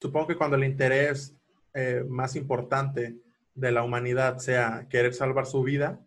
supongo 0.00 0.28
que 0.28 0.36
cuando 0.36 0.56
el 0.56 0.64
interés 0.64 1.34
eh, 1.74 2.04
más 2.08 2.34
importante 2.36 3.18
de 3.54 3.72
la 3.72 3.82
humanidad 3.82 4.38
sea 4.38 4.86
querer 4.88 5.14
salvar 5.14 5.46
su 5.46 5.62
vida, 5.62 6.00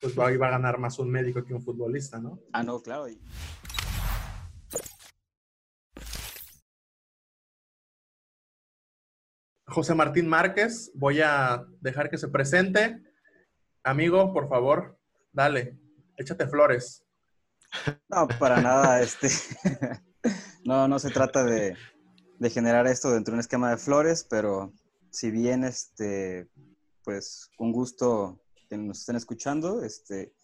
pues 0.00 0.18
ahí 0.18 0.36
va 0.36 0.48
a 0.48 0.52
ganar 0.52 0.78
más 0.78 0.98
un 0.98 1.10
médico 1.10 1.44
que 1.44 1.54
un 1.54 1.62
futbolista, 1.62 2.18
¿no? 2.18 2.40
Ah, 2.52 2.62
no, 2.62 2.80
claro. 2.80 3.06
José 9.66 9.94
Martín 9.94 10.28
Márquez, 10.28 10.90
voy 10.94 11.20
a 11.20 11.64
dejar 11.80 12.10
que 12.10 12.18
se 12.18 12.28
presente. 12.28 13.02
Amigo, 13.84 14.32
por 14.32 14.48
favor, 14.48 14.98
dale, 15.32 15.78
échate 16.16 16.48
flores. 16.48 17.04
No, 18.08 18.26
para 18.38 18.60
nada, 18.62 19.02
este. 19.02 19.28
no, 20.64 20.88
no 20.88 20.98
se 20.98 21.10
trata 21.10 21.44
de, 21.44 21.76
de 22.38 22.50
generar 22.50 22.86
esto 22.86 23.10
dentro 23.10 23.32
de 23.32 23.36
un 23.36 23.40
esquema 23.40 23.70
de 23.70 23.78
flores, 23.78 24.24
pero 24.28 24.72
si 25.10 25.30
bien, 25.30 25.64
este, 25.64 26.48
pues, 27.04 27.50
con 27.56 27.72
gusto 27.72 28.40
que 28.68 28.76
nos 28.76 29.00
estén 29.00 29.16
escuchando, 29.16 29.82
este, 29.82 30.34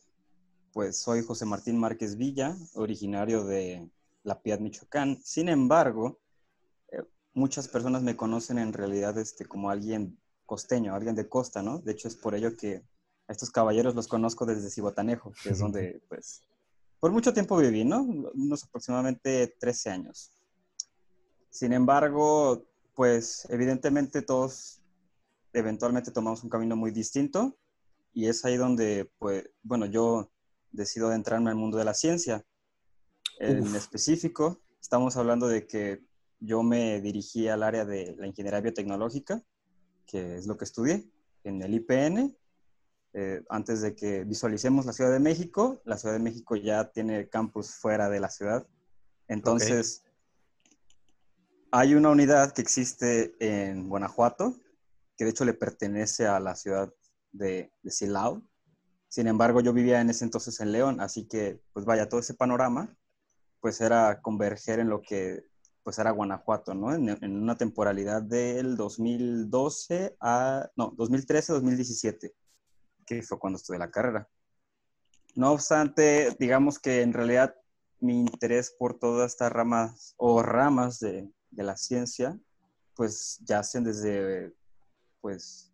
pues 0.72 0.98
soy 0.98 1.22
José 1.22 1.44
Martín 1.44 1.78
Márquez 1.78 2.16
Villa, 2.16 2.56
originario 2.74 3.44
de 3.44 3.88
La 4.24 4.42
Piedad, 4.42 4.58
Michoacán. 4.58 5.20
Sin 5.22 5.48
embargo, 5.48 6.20
eh, 6.90 7.04
muchas 7.32 7.68
personas 7.68 8.02
me 8.02 8.16
conocen 8.16 8.58
en 8.58 8.72
realidad 8.72 9.16
este, 9.18 9.44
como 9.44 9.70
alguien 9.70 10.18
costeño, 10.46 10.94
alguien 10.94 11.14
de 11.14 11.28
costa, 11.28 11.62
¿no? 11.62 11.78
De 11.78 11.92
hecho, 11.92 12.08
es 12.08 12.16
por 12.16 12.34
ello 12.34 12.56
que 12.56 12.82
a 13.28 13.32
estos 13.32 13.50
caballeros 13.50 13.94
los 13.94 14.08
conozco 14.08 14.44
desde 14.46 14.68
Cibotanejo, 14.70 15.32
que 15.42 15.50
es 15.50 15.58
donde, 15.60 16.02
pues, 16.08 16.42
por 16.98 17.12
mucho 17.12 17.32
tiempo 17.32 17.56
viví, 17.56 17.84
¿no? 17.84 18.02
Unos 18.02 18.64
aproximadamente 18.64 19.54
13 19.60 19.90
años. 19.90 20.32
Sin 21.54 21.72
embargo, 21.72 22.66
pues 22.94 23.46
evidentemente 23.48 24.22
todos 24.22 24.82
eventualmente 25.52 26.10
tomamos 26.10 26.42
un 26.42 26.50
camino 26.50 26.74
muy 26.74 26.90
distinto 26.90 27.56
y 28.12 28.26
es 28.26 28.44
ahí 28.44 28.56
donde, 28.56 29.08
pues, 29.20 29.48
bueno, 29.62 29.86
yo 29.86 30.32
decido 30.72 31.06
adentrarme 31.06 31.50
al 31.50 31.56
mundo 31.56 31.78
de 31.78 31.84
la 31.84 31.94
ciencia. 31.94 32.44
En 33.38 33.72
específico, 33.76 34.60
estamos 34.80 35.16
hablando 35.16 35.46
de 35.46 35.64
que 35.64 36.04
yo 36.40 36.64
me 36.64 37.00
dirigí 37.00 37.46
al 37.46 37.62
área 37.62 37.84
de 37.84 38.16
la 38.18 38.26
ingeniería 38.26 38.60
biotecnológica, 38.60 39.40
que 40.08 40.34
es 40.34 40.48
lo 40.48 40.56
que 40.56 40.64
estudié 40.64 41.08
en 41.44 41.62
el 41.62 41.72
IPN. 41.74 42.36
Eh, 43.12 43.44
antes 43.48 43.80
de 43.80 43.94
que 43.94 44.24
visualicemos 44.24 44.86
la 44.86 44.92
Ciudad 44.92 45.12
de 45.12 45.20
México, 45.20 45.80
la 45.84 45.98
Ciudad 45.98 46.16
de 46.16 46.20
México 46.20 46.56
ya 46.56 46.90
tiene 46.90 47.28
campus 47.28 47.76
fuera 47.76 48.08
de 48.08 48.18
la 48.18 48.28
ciudad. 48.28 48.66
Entonces, 49.28 50.03
hay 51.76 51.96
una 51.96 52.10
unidad 52.10 52.52
que 52.52 52.62
existe 52.62 53.34
en 53.40 53.88
Guanajuato, 53.88 54.54
que 55.16 55.24
de 55.24 55.30
hecho 55.30 55.44
le 55.44 55.54
pertenece 55.54 56.24
a 56.24 56.38
la 56.38 56.54
ciudad 56.54 56.94
de, 57.32 57.72
Silao. 57.86 58.42
Sin 59.08 59.26
embargo, 59.26 59.60
yo 59.60 59.72
vivía 59.72 60.00
en 60.00 60.08
ese 60.08 60.24
entonces 60.24 60.60
en 60.60 60.70
León, 60.70 61.00
así 61.00 61.26
que, 61.26 61.60
pues 61.72 61.84
vaya, 61.84 62.08
todo 62.08 62.20
ese 62.20 62.34
panorama, 62.34 62.96
pues 63.58 63.80
era 63.80 64.22
converger 64.22 64.78
en 64.78 64.88
lo 64.88 65.02
que, 65.02 65.46
pues 65.82 65.98
era 65.98 66.12
Guanajuato, 66.12 66.74
¿no? 66.74 66.94
En, 66.94 67.08
en 67.08 67.42
una 67.42 67.56
temporalidad 67.56 68.22
del 68.22 68.76
2012 68.76 70.16
a, 70.20 70.70
no, 70.76 70.92
2013-2017, 70.92 72.32
que 73.04 73.22
fue 73.22 73.40
cuando 73.40 73.56
estudié 73.56 73.80
la 73.80 73.90
carrera. 73.90 74.28
No 75.34 75.50
obstante, 75.50 76.36
digamos 76.38 76.78
que 76.78 77.02
en 77.02 77.12
realidad 77.12 77.56
mi 77.98 78.20
interés 78.20 78.70
por 78.78 78.96
todas 78.96 79.32
estas 79.32 79.50
ramas 79.50 80.14
o 80.18 80.40
ramas 80.40 81.00
de, 81.00 81.28
de 81.54 81.62
la 81.62 81.76
ciencia, 81.76 82.38
pues 82.94 83.40
ya 83.44 83.60
hacen 83.60 83.84
desde, 83.84 84.52
pues, 85.20 85.72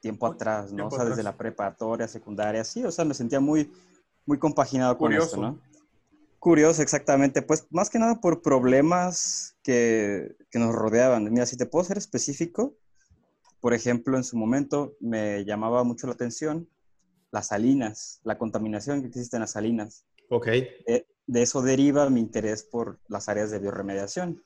tiempo 0.00 0.26
atrás, 0.26 0.72
¿no? 0.72 0.88
o 0.88 0.90
sea, 0.90 1.04
desde 1.04 1.22
la 1.22 1.36
preparatoria, 1.36 2.06
secundaria, 2.06 2.64
sí, 2.64 2.84
o 2.84 2.90
sea, 2.90 3.04
me 3.04 3.14
sentía 3.14 3.40
muy, 3.40 3.72
muy 4.26 4.38
compaginado 4.38 4.98
con 4.98 5.12
esto, 5.12 5.36
¿no? 5.38 5.58
Curioso, 6.38 6.82
exactamente. 6.82 7.40
Pues 7.40 7.66
más 7.70 7.88
que 7.88 7.98
nada 7.98 8.20
por 8.20 8.42
problemas 8.42 9.56
que, 9.62 10.36
que, 10.50 10.58
nos 10.58 10.74
rodeaban. 10.74 11.24
Mira, 11.32 11.46
si 11.46 11.56
te 11.56 11.64
puedo 11.64 11.86
ser 11.86 11.96
específico, 11.96 12.74
por 13.60 13.72
ejemplo, 13.72 14.18
en 14.18 14.24
su 14.24 14.36
momento 14.36 14.94
me 15.00 15.42
llamaba 15.46 15.84
mucho 15.84 16.06
la 16.06 16.12
atención 16.12 16.68
las 17.34 17.48
salinas, 17.48 18.20
la 18.22 18.38
contaminación 18.38 19.00
que 19.00 19.08
existe 19.08 19.36
en 19.36 19.40
las 19.40 19.52
salinas. 19.52 20.04
Ok. 20.30 20.46
Eh, 20.48 21.06
de 21.26 21.42
eso 21.42 21.62
deriva 21.62 22.08
mi 22.10 22.20
interés 22.20 22.62
por 22.64 22.98
las 23.08 23.28
áreas 23.28 23.50
de 23.50 23.58
bioremediación. 23.58 24.42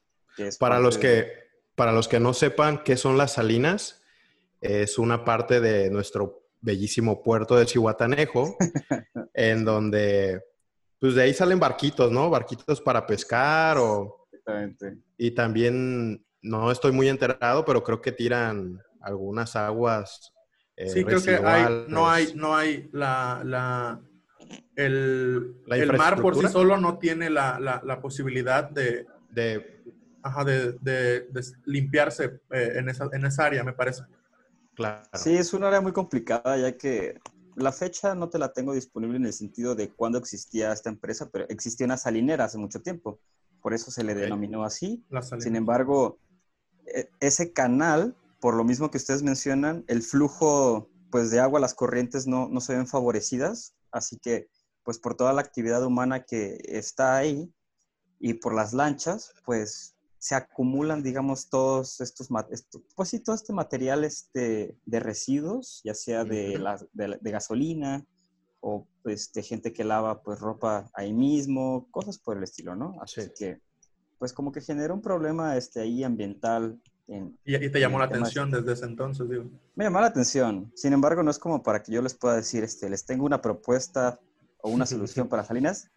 para, 0.58 0.78
los 0.78 0.98
que, 0.98 1.32
para 1.74 1.92
los 1.92 2.08
que 2.08 2.20
no 2.20 2.34
sepan 2.34 2.82
qué 2.84 2.96
son 2.96 3.18
las 3.18 3.34
salinas, 3.34 4.02
es 4.60 4.98
una 4.98 5.24
parte 5.24 5.60
de 5.60 5.90
nuestro 5.90 6.42
bellísimo 6.60 7.22
puerto 7.22 7.56
de 7.56 7.66
Cihuatanejo, 7.66 8.56
en 9.34 9.64
donde, 9.64 10.42
pues 10.98 11.14
de 11.14 11.22
ahí 11.22 11.34
salen 11.34 11.60
barquitos, 11.60 12.10
¿no? 12.10 12.30
Barquitos 12.30 12.80
para 12.80 13.06
pescar 13.06 13.78
o... 13.78 14.26
Exactamente. 14.32 14.98
Y 15.16 15.32
también, 15.32 16.24
no 16.42 16.70
estoy 16.70 16.92
muy 16.92 17.08
enterado, 17.08 17.64
pero 17.64 17.82
creo 17.82 18.00
que 18.00 18.12
tiran 18.12 18.80
algunas 19.00 19.56
aguas. 19.56 20.32
Eh, 20.76 20.88
sí, 20.88 21.04
creo 21.04 21.22
que 21.22 21.36
hay, 21.36 21.84
no 21.88 22.08
hay, 22.08 22.32
no 22.34 22.56
hay 22.56 22.88
la, 22.92 23.42
la 23.44 24.00
el, 24.76 25.56
el 25.66 25.92
mar 25.96 26.20
por 26.20 26.36
sí 26.36 26.46
solo 26.48 26.76
no 26.76 26.98
tiene 26.98 27.30
la, 27.30 27.58
la, 27.58 28.00
posibilidad 28.00 28.70
de, 28.70 29.06
de, 29.30 29.66
de, 30.80 31.26
limpiarse 31.64 32.40
eh, 32.50 32.72
en, 32.76 32.88
esa, 32.88 33.08
en 33.12 33.24
esa 33.24 33.46
área, 33.46 33.64
me 33.64 33.72
parece. 33.72 34.04
Claro. 34.74 35.02
Sí, 35.14 35.34
es 35.34 35.52
un 35.52 35.64
área 35.64 35.80
muy 35.80 35.92
complicada, 35.92 36.56
ya 36.56 36.76
que 36.76 37.18
la 37.56 37.72
fecha 37.72 38.14
no 38.14 38.28
te 38.28 38.38
la 38.38 38.52
tengo 38.52 38.72
disponible 38.72 39.16
en 39.16 39.26
el 39.26 39.32
sentido 39.32 39.74
de 39.74 39.90
cuándo 39.90 40.18
existía 40.18 40.72
esta 40.72 40.90
empresa, 40.90 41.28
pero 41.30 41.46
existía 41.48 41.86
una 41.86 41.96
salinera 41.96 42.44
hace 42.44 42.58
mucho 42.58 42.80
tiempo. 42.80 43.18
Por 43.60 43.74
eso 43.74 43.90
se 43.90 44.04
le 44.04 44.14
denominó 44.14 44.62
así. 44.62 45.04
Sin 45.40 45.56
embargo, 45.56 46.20
e, 46.86 47.10
ese 47.18 47.52
canal, 47.52 48.16
por 48.40 48.54
lo 48.54 48.62
mismo 48.62 48.92
que 48.92 48.98
ustedes 48.98 49.24
mencionan, 49.24 49.84
el 49.88 50.02
flujo 50.02 50.88
pues, 51.10 51.32
de 51.32 51.40
agua, 51.40 51.58
las 51.58 51.74
corrientes 51.74 52.28
no, 52.28 52.48
no 52.48 52.60
se 52.60 52.76
ven 52.76 52.86
favorecidas 52.86 53.74
Así 53.90 54.18
que, 54.18 54.48
pues 54.82 54.98
por 54.98 55.14
toda 55.14 55.32
la 55.32 55.40
actividad 55.40 55.84
humana 55.84 56.24
que 56.24 56.58
está 56.64 57.16
ahí 57.16 57.52
y 58.18 58.34
por 58.34 58.54
las 58.54 58.72
lanchas, 58.72 59.34
pues 59.44 59.94
se 60.18 60.34
acumulan, 60.34 61.02
digamos, 61.02 61.48
todos 61.48 62.00
estos, 62.00 62.28
pues 62.96 63.08
sí, 63.08 63.20
todo 63.20 63.36
este 63.36 63.52
material 63.52 64.04
este, 64.04 64.76
de 64.84 65.00
residuos, 65.00 65.80
ya 65.84 65.94
sea 65.94 66.24
de, 66.24 66.60
de, 66.92 67.30
gasolina 67.30 68.04
o 68.60 68.88
pues 69.02 69.32
de 69.32 69.42
gente 69.42 69.72
que 69.72 69.84
lava 69.84 70.22
pues 70.22 70.40
ropa 70.40 70.90
ahí 70.94 71.12
mismo, 71.12 71.86
cosas 71.92 72.18
por 72.18 72.36
el 72.36 72.42
estilo, 72.42 72.74
¿no? 72.74 72.96
Así 73.00 73.30
que, 73.38 73.60
pues 74.18 74.32
como 74.32 74.50
que 74.50 74.60
genera 74.60 74.92
un 74.92 75.02
problema 75.02 75.56
este, 75.56 75.80
ahí 75.80 76.02
ambiental 76.02 76.80
¿Y, 77.44 77.70
te 77.70 77.80
llamó 77.80 77.98
la 77.98 78.04
atención 78.04 78.50
desde 78.50 78.72
ese 78.72 78.84
entonces, 78.84 79.28
digo? 79.30 79.44
Me 79.74 79.84
llamó 79.84 80.00
la 80.00 80.08
atención. 80.08 80.70
Sin 80.74 80.92
embargo, 80.92 81.22
no 81.22 81.30
es 81.30 81.38
como 81.38 81.62
para 81.62 81.82
que 81.82 81.90
yo 81.90 82.02
les 82.02 82.12
pueda 82.12 82.36
decir, 82.36 82.62
este, 82.62 82.90
les 82.90 83.06
tengo 83.06 83.24
una 83.24 83.40
propuesta 83.40 84.20
o 84.60 84.70
una 84.70 84.84
solución 84.86 85.28
para 85.28 85.42
Salinas. 85.42 85.90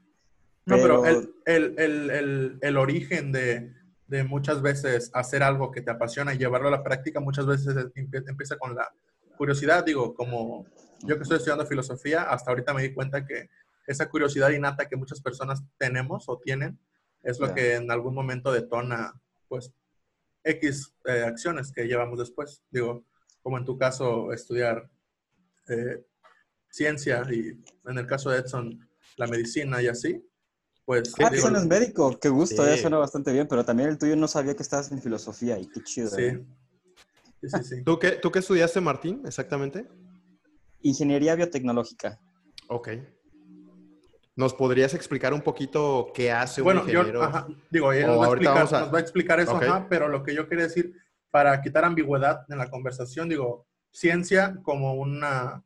No, 0.66 0.78
pero, 0.78 1.06
el, 1.06 1.34
el, 1.46 1.80
el, 1.80 2.60
el, 2.62 2.78
origen 2.78 3.32
de, 3.32 3.74
de, 4.08 4.24
muchas 4.24 4.62
veces 4.62 5.10
hacer 5.14 5.44
algo 5.44 5.72
que 5.72 5.82
te 5.82 5.92
apasiona 5.92 6.34
y 6.34 6.38
llevarlo 6.38 6.68
a 6.68 6.72
la 6.72 6.84
práctica, 6.84 7.20
muchas 7.20 7.48
veces 7.48 7.76
empieza 7.96 8.58
con 8.58 8.76
la 8.76 8.88
curiosidad. 9.38 9.84
Digo, 9.84 10.14
como 10.14 10.66
yo 11.02 11.18
que 11.18 11.24
estoy 11.24 11.38
estudiando 11.38 11.66
filosofía, 11.66 12.24
hasta 12.24 12.52
ahorita 12.52 12.74
me 12.74 12.84
di 12.84 12.94
cuenta 12.94 13.26
que 13.26 13.50
esa 13.88 14.08
curiosidad 14.08 14.52
innata 14.52 14.88
que 14.88 14.96
muchas 14.96 15.20
personas 15.20 15.64
tenemos 15.78 16.30
o 16.30 16.38
tienen 16.38 16.80
es 17.24 17.40
lo 17.40 17.54
que 17.54 17.76
en 17.76 17.92
algún 17.92 18.14
momento 18.14 18.52
detona, 18.52 19.14
pues, 19.48 19.74
X 20.44 20.94
eh, 21.06 21.24
acciones 21.26 21.72
que 21.72 21.86
llevamos 21.86 22.20
después. 22.20 22.64
Digo, 22.70 23.06
como 23.42 23.58
en 23.58 23.66
tu 23.66 23.78
caso, 23.78 24.34
estudiar 24.34 24.90
eh, 25.68 26.06
ciencia 26.70 27.24
y 27.32 27.60
en 27.90 27.98
el 27.98 28.08
caso 28.08 28.30
de 28.30 28.40
Edson, 28.40 28.88
la 29.18 29.28
medicina 29.28 29.82
y 29.82 29.88
así. 29.88 30.24
Pues, 30.86 31.14
ah, 31.20 31.30
Edson 31.32 31.56
es 31.56 31.66
médico, 31.66 32.20
qué 32.20 32.30
gusto, 32.30 32.66
ya 32.66 32.76
suena 32.76 32.98
bastante 32.98 33.32
bien, 33.32 33.48
pero 33.48 33.64
también 33.64 33.90
el 33.90 33.98
tuyo 33.98 34.16
no 34.16 34.28
sabía 34.28 34.56
que 34.56 34.64
estabas 34.64 34.92
en 34.92 35.02
filosofía 35.02 35.58
y 35.60 35.68
qué 35.68 35.82
chido. 35.84 36.10
Sí. 36.10 36.24
¿eh? 36.24 36.46
Sí, 37.42 37.50
sí, 37.50 37.64
sí. 37.64 37.84
¿Tú, 37.84 37.98
qué, 37.98 38.12
¿Tú 38.12 38.32
qué 38.32 38.40
estudiaste, 38.40 38.82
Martín, 38.82 39.22
exactamente? 39.26 39.88
Ingeniería 40.82 41.36
biotecnológica. 41.36 42.20
Ok. 42.68 42.90
¿Nos 44.36 44.54
podrías 44.54 44.94
explicar 44.94 45.34
un 45.34 45.42
poquito 45.42 46.12
qué 46.14 46.32
hace 46.32 46.62
un 46.62 46.78
ingeniero? 46.78 47.20
Bueno, 47.20 47.48
yo, 47.50 47.56
digo, 47.70 47.94
nos 47.94 48.20
va, 48.20 48.98
a 48.98 49.02
explicar, 49.02 49.40
eso, 49.40 49.60
pero 49.90 50.08
lo 50.08 50.24
que 50.24 50.34
yo 50.34 50.48
quería 50.48 50.66
decir, 50.66 50.94
para 51.30 51.62
quitar 51.62 51.84
ambigüedad 51.84 52.46
en 52.50 52.58
la 52.58 52.70
conversación, 52.70 53.28
digo, 53.28 53.68
ciencia 53.92 54.58
como 54.64 54.94
una, 54.94 55.64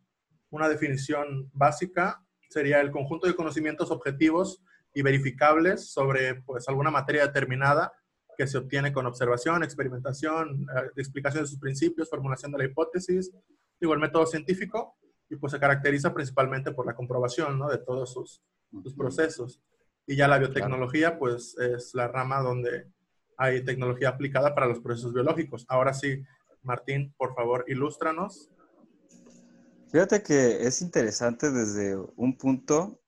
una 0.50 0.68
definición 0.68 1.50
básica 1.54 2.24
sería 2.50 2.82
el 2.82 2.92
conjunto 2.92 3.28
de 3.28 3.36
conocimientos 3.36 3.92
objetivos 3.92 4.64
y 4.94 5.02
verificables 5.02 5.92
sobre 5.92 6.36
pues, 6.36 6.68
alguna 6.68 6.90
materia 6.90 7.28
determinada 7.28 7.94
que 8.38 8.48
se 8.48 8.58
obtiene 8.58 8.92
con 8.92 9.06
observación, 9.06 9.64
experimentación, 9.64 10.68
eh, 10.76 10.90
explicación 10.96 11.44
de 11.44 11.50
sus 11.50 11.60
principios, 11.60 12.10
formulación 12.10 12.52
de 12.52 12.58
la 12.60 12.66
hipótesis, 12.66 13.32
digo, 13.80 13.94
el 13.94 14.00
método 14.00 14.26
científico, 14.26 14.98
y 15.30 15.36
pues 15.36 15.52
se 15.52 15.60
caracteriza 15.60 16.14
principalmente 16.14 16.72
por 16.72 16.86
la 16.86 16.96
comprobación, 16.96 17.58
¿no? 17.58 17.70
De 17.70 17.78
todos 17.78 18.14
sus, 18.14 18.42
sus 18.84 18.94
procesos. 18.94 19.62
Y 20.08 20.16
ya 20.16 20.28
la 20.28 20.38
biotecnología, 20.38 21.18
pues 21.18 21.58
es 21.58 21.94
la 21.96 22.08
rama 22.08 22.42
donde 22.42 22.88
hay 23.38 23.64
tecnología 23.64 24.10
aplicada 24.10 24.54
para 24.54 24.68
los 24.68 24.80
procesos 24.80 25.14
biológicos. 25.14 25.66
Ahora 25.68 25.94
sí, 25.94 26.24
Martín, 26.62 27.14
por 27.18 27.34
favor, 27.36 27.66
ilústranos. 27.68 28.50
Fíjate 29.92 30.22
que 30.24 30.68
es 30.68 30.82
interesante 30.82 31.52
desde 31.52 31.96
un 32.16 32.38
punto 32.38 33.00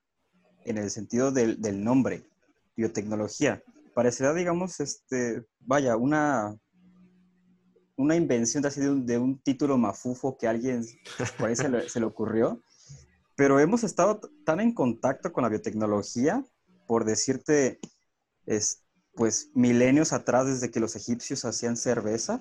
en 0.66 0.78
el 0.78 0.90
sentido 0.90 1.32
del, 1.32 1.62
del 1.62 1.84
nombre, 1.84 2.24
biotecnología. 2.76 3.62
Parecerá, 3.94 4.34
digamos, 4.34 4.80
este, 4.80 5.46
vaya, 5.60 5.98
una, 5.98 6.56
una 7.98 8.16
invención 8.16 8.66
así 8.66 8.80
de 8.80 8.90
un, 8.90 9.06
de 9.06 9.18
un 9.18 9.40
título 9.40 9.78
mafufo 9.78 10.38
que 10.38 10.48
alguien 10.48 10.86
por 11.38 11.50
ahí 11.50 11.56
se 11.56 11.68
le, 11.68 11.90
se 11.90 12.00
le 12.00 12.06
ocurrió, 12.06 12.62
pero 13.36 13.60
hemos 13.60 13.84
estado 13.84 14.20
tan 14.46 14.60
en 14.60 14.74
contacto 14.74 15.34
con 15.34 15.44
la 15.44 15.50
biotecnología, 15.50 16.44
por 16.88 17.06
decirte, 17.06 17.80
es, 18.46 18.84
pues 19.14 19.50
milenios 19.54 20.14
atrás, 20.14 20.46
desde 20.46 20.72
que 20.72 20.80
los 20.80 20.96
egipcios 20.96 21.44
hacían 21.44 21.76
cerveza, 21.76 22.40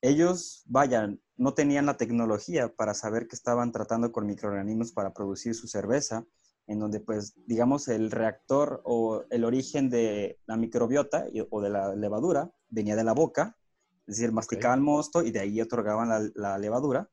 ellos, 0.00 0.62
vayan, 0.66 1.20
no 1.36 1.54
tenían 1.54 1.86
la 1.86 1.96
tecnología 1.96 2.74
para 2.74 2.94
saber 2.94 3.28
que 3.28 3.36
estaban 3.36 3.72
tratando 3.72 4.12
con 4.12 4.26
microorganismos 4.26 4.92
para 4.92 5.12
producir 5.12 5.54
su 5.54 5.68
cerveza, 5.68 6.24
en 6.66 6.78
donde 6.78 7.00
pues 7.00 7.34
digamos 7.46 7.88
el 7.88 8.10
reactor 8.10 8.82
o 8.84 9.24
el 9.30 9.44
origen 9.44 9.90
de 9.90 10.38
la 10.46 10.56
microbiota 10.56 11.26
o 11.50 11.60
de 11.60 11.70
la 11.70 11.94
levadura 11.94 12.50
venía 12.68 12.96
de 12.96 13.04
la 13.04 13.12
boca, 13.12 13.56
es 14.06 14.16
decir, 14.16 14.32
masticaban 14.32 14.82
mosto 14.82 15.22
y 15.22 15.30
de 15.30 15.40
ahí 15.40 15.60
otorgaban 15.60 16.08
la, 16.08 16.30
la, 16.34 16.58
levadura 16.58 17.10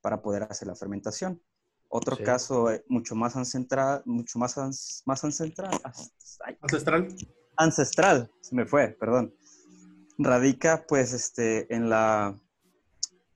para 0.00 0.22
poder 0.22 0.42
hacer 0.44 0.66
la 0.68 0.74
fermentación. 0.74 1.40
Otro 1.88 2.16
sí. 2.16 2.24
caso 2.24 2.70
eh, 2.70 2.84
mucho 2.88 3.14
más 3.14 3.36
ancestral, 3.36 4.02
mucho 4.06 4.38
más, 4.38 5.02
más 5.04 5.24
ancestral, 5.24 5.70
ancestral, 6.60 7.08
ancestral, 7.56 8.30
se 8.40 8.54
me 8.54 8.66
fue, 8.66 8.88
perdón. 8.88 9.34
Radica 10.18 10.84
pues 10.86 11.12
este 11.12 11.72
en 11.74 11.88
la 11.88 12.36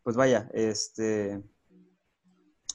pues 0.02 0.16
vaya, 0.16 0.48
este 0.52 1.42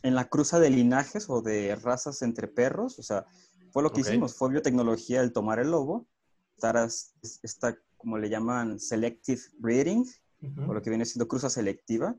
en 0.04 0.16
la 0.16 0.30
cruza 0.30 0.60
de 0.60 0.69
linajes 0.69 1.30
o 1.30 1.42
de 1.42 1.75
razas 1.75 2.22
entre 2.22 2.48
perros, 2.48 3.00
o 3.00 3.04
sea, 3.04 3.25
fue 3.72 3.83
lo 3.83 3.92
que 3.92 4.01
okay. 4.01 4.13
hicimos, 4.13 4.36
fue 4.36 4.50
biotecnología 4.50 5.22
el 5.22 5.33
tomar 5.33 5.60
el 5.60 5.72
lobo, 5.72 6.07
estar 6.56 6.78
esta 7.42 7.78
como 8.01 8.18
le 8.18 8.30
llaman 8.30 8.80
selective 8.80 9.42
breeding, 9.59 10.00
uh 10.42 10.48
-huh. 10.48 10.69
o 10.69 10.74
lo 10.74 10.81
que 10.81 10.89
viene 10.89 11.06
siendo 11.06 11.27
cruza 11.27 11.50
selectiva, 11.50 12.15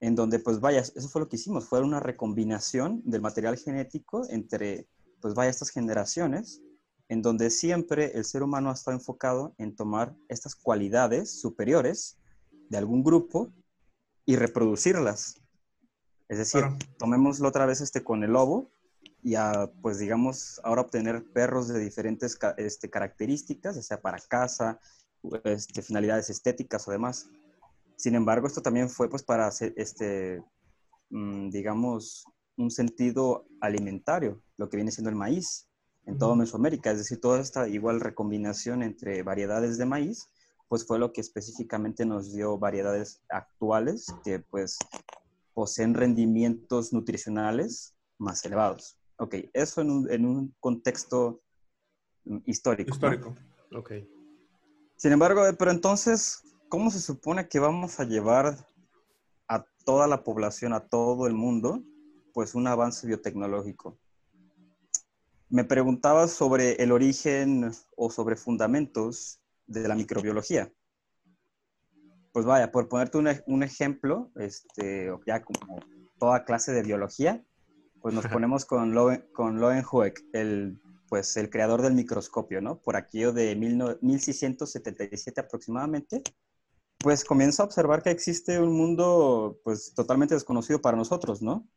en 0.00 0.14
donde 0.14 0.38
pues 0.38 0.60
vaya, 0.60 0.80
eso 0.80 1.08
fue 1.08 1.22
lo 1.22 1.28
que 1.28 1.36
hicimos, 1.36 1.66
fue 1.66 1.80
una 1.80 2.00
recombinación 2.00 3.02
del 3.04 3.20
material 3.20 3.56
genético 3.56 4.26
entre 4.30 4.88
pues 5.20 5.34
vaya 5.34 5.50
estas 5.50 5.70
generaciones 5.70 6.62
en 7.08 7.22
donde 7.22 7.50
siempre 7.50 8.12
el 8.16 8.24
ser 8.24 8.42
humano 8.42 8.70
ha 8.70 8.74
estado 8.74 8.96
enfocado 8.96 9.52
en 9.58 9.74
tomar 9.74 10.14
estas 10.28 10.54
cualidades 10.54 11.40
superiores 11.40 12.18
de 12.68 12.78
algún 12.78 13.02
grupo 13.02 13.52
y 14.24 14.36
reproducirlas. 14.36 15.40
Es 16.28 16.38
decir, 16.38 16.60
claro. 16.60 16.78
tomémoslo 16.98 17.48
otra 17.48 17.66
vez 17.66 17.80
este 17.80 18.04
con 18.04 18.22
el 18.22 18.32
lobo 18.32 18.70
y 19.24 19.34
a, 19.34 19.70
pues 19.82 19.98
digamos, 19.98 20.60
ahora 20.62 20.82
obtener 20.82 21.24
perros 21.32 21.66
de 21.66 21.80
diferentes 21.80 22.38
este, 22.56 22.88
características, 22.88 23.74
ya 23.74 23.82
sea 23.82 24.00
para 24.00 24.20
caza, 24.20 24.78
este, 25.44 25.82
finalidades 25.82 26.30
estéticas 26.30 26.86
o 26.88 26.92
demás. 26.92 27.28
Sin 27.96 28.14
embargo, 28.14 28.46
esto 28.46 28.62
también 28.62 28.88
fue 28.88 29.08
pues 29.08 29.22
para 29.22 29.46
hacer, 29.46 29.74
este, 29.76 30.42
mmm, 31.10 31.50
digamos, 31.50 32.24
un 32.56 32.70
sentido 32.70 33.46
alimentario, 33.60 34.42
lo 34.56 34.68
que 34.68 34.76
viene 34.76 34.90
siendo 34.90 35.10
el 35.10 35.16
maíz 35.16 35.66
en 36.06 36.18
todo 36.18 36.34
Mesoamérica, 36.34 36.90
es 36.90 36.98
decir, 36.98 37.20
toda 37.20 37.40
esta 37.40 37.68
igual 37.68 38.00
recombinación 38.00 38.82
entre 38.82 39.22
variedades 39.22 39.78
de 39.78 39.86
maíz, 39.86 40.26
pues 40.68 40.86
fue 40.86 40.98
lo 40.98 41.12
que 41.12 41.20
específicamente 41.20 42.04
nos 42.06 42.32
dio 42.32 42.58
variedades 42.58 43.22
actuales 43.28 44.06
que 44.24 44.40
pues 44.40 44.78
poseen 45.52 45.94
rendimientos 45.94 46.92
nutricionales 46.92 47.94
más 48.18 48.44
elevados. 48.44 48.96
Ok, 49.16 49.36
eso 49.52 49.82
en 49.82 49.90
un, 49.90 50.10
en 50.10 50.24
un 50.24 50.54
contexto 50.60 51.42
histórico. 52.44 52.92
Histórico. 52.92 53.34
¿no? 53.70 53.80
Ok. 53.80 53.92
Sin 55.00 55.12
embargo, 55.12 55.44
pero 55.58 55.70
entonces, 55.70 56.42
¿cómo 56.68 56.90
se 56.90 57.00
supone 57.00 57.48
que 57.48 57.58
vamos 57.58 57.98
a 58.00 58.04
llevar 58.04 58.54
a 59.48 59.64
toda 59.86 60.06
la 60.06 60.22
población, 60.22 60.74
a 60.74 60.80
todo 60.80 61.26
el 61.26 61.32
mundo, 61.32 61.82
pues 62.34 62.54
un 62.54 62.66
avance 62.66 63.06
biotecnológico? 63.06 63.98
Me 65.48 65.64
preguntaba 65.64 66.28
sobre 66.28 66.72
el 66.82 66.92
origen 66.92 67.70
o 67.96 68.10
sobre 68.10 68.36
fundamentos 68.36 69.40
de 69.66 69.88
la 69.88 69.94
microbiología. 69.94 70.70
Pues 72.32 72.44
vaya, 72.44 72.70
por 72.70 72.90
ponerte 72.90 73.16
un, 73.16 73.26
un 73.46 73.62
ejemplo, 73.62 74.30
este, 74.36 75.10
ya 75.26 75.42
como 75.42 75.80
toda 76.18 76.44
clase 76.44 76.72
de 76.72 76.82
biología, 76.82 77.42
pues 78.02 78.14
nos 78.14 78.26
ponemos 78.38 78.66
con, 78.66 78.92
Loen, 78.92 79.24
con 79.32 79.58
el, 80.34 80.78
pues 81.10 81.36
el 81.36 81.50
creador 81.50 81.82
del 81.82 81.94
microscopio, 81.94 82.62
¿no? 82.62 82.80
Por 82.80 82.94
aquello 82.94 83.32
de 83.32 83.56
mil, 83.56 83.76
1677 84.00 85.40
aproximadamente, 85.40 86.22
pues 86.98 87.24
comienza 87.24 87.64
a 87.64 87.66
observar 87.66 88.00
que 88.02 88.10
existe 88.10 88.60
un 88.60 88.72
mundo 88.72 89.60
pues 89.64 89.92
totalmente 89.92 90.34
desconocido 90.34 90.80
para 90.80 90.96
nosotros, 90.96 91.42
¿no? 91.42 91.68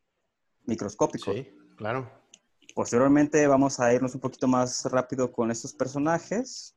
Microscópico. 0.65 1.33
Sí, 1.33 1.47
claro. 1.75 2.07
Posteriormente 2.75 3.47
vamos 3.47 3.79
a 3.79 3.91
irnos 3.91 4.13
un 4.13 4.21
poquito 4.21 4.47
más 4.47 4.85
rápido 4.85 5.31
con 5.31 5.49
estos 5.49 5.73
personajes. 5.73 6.75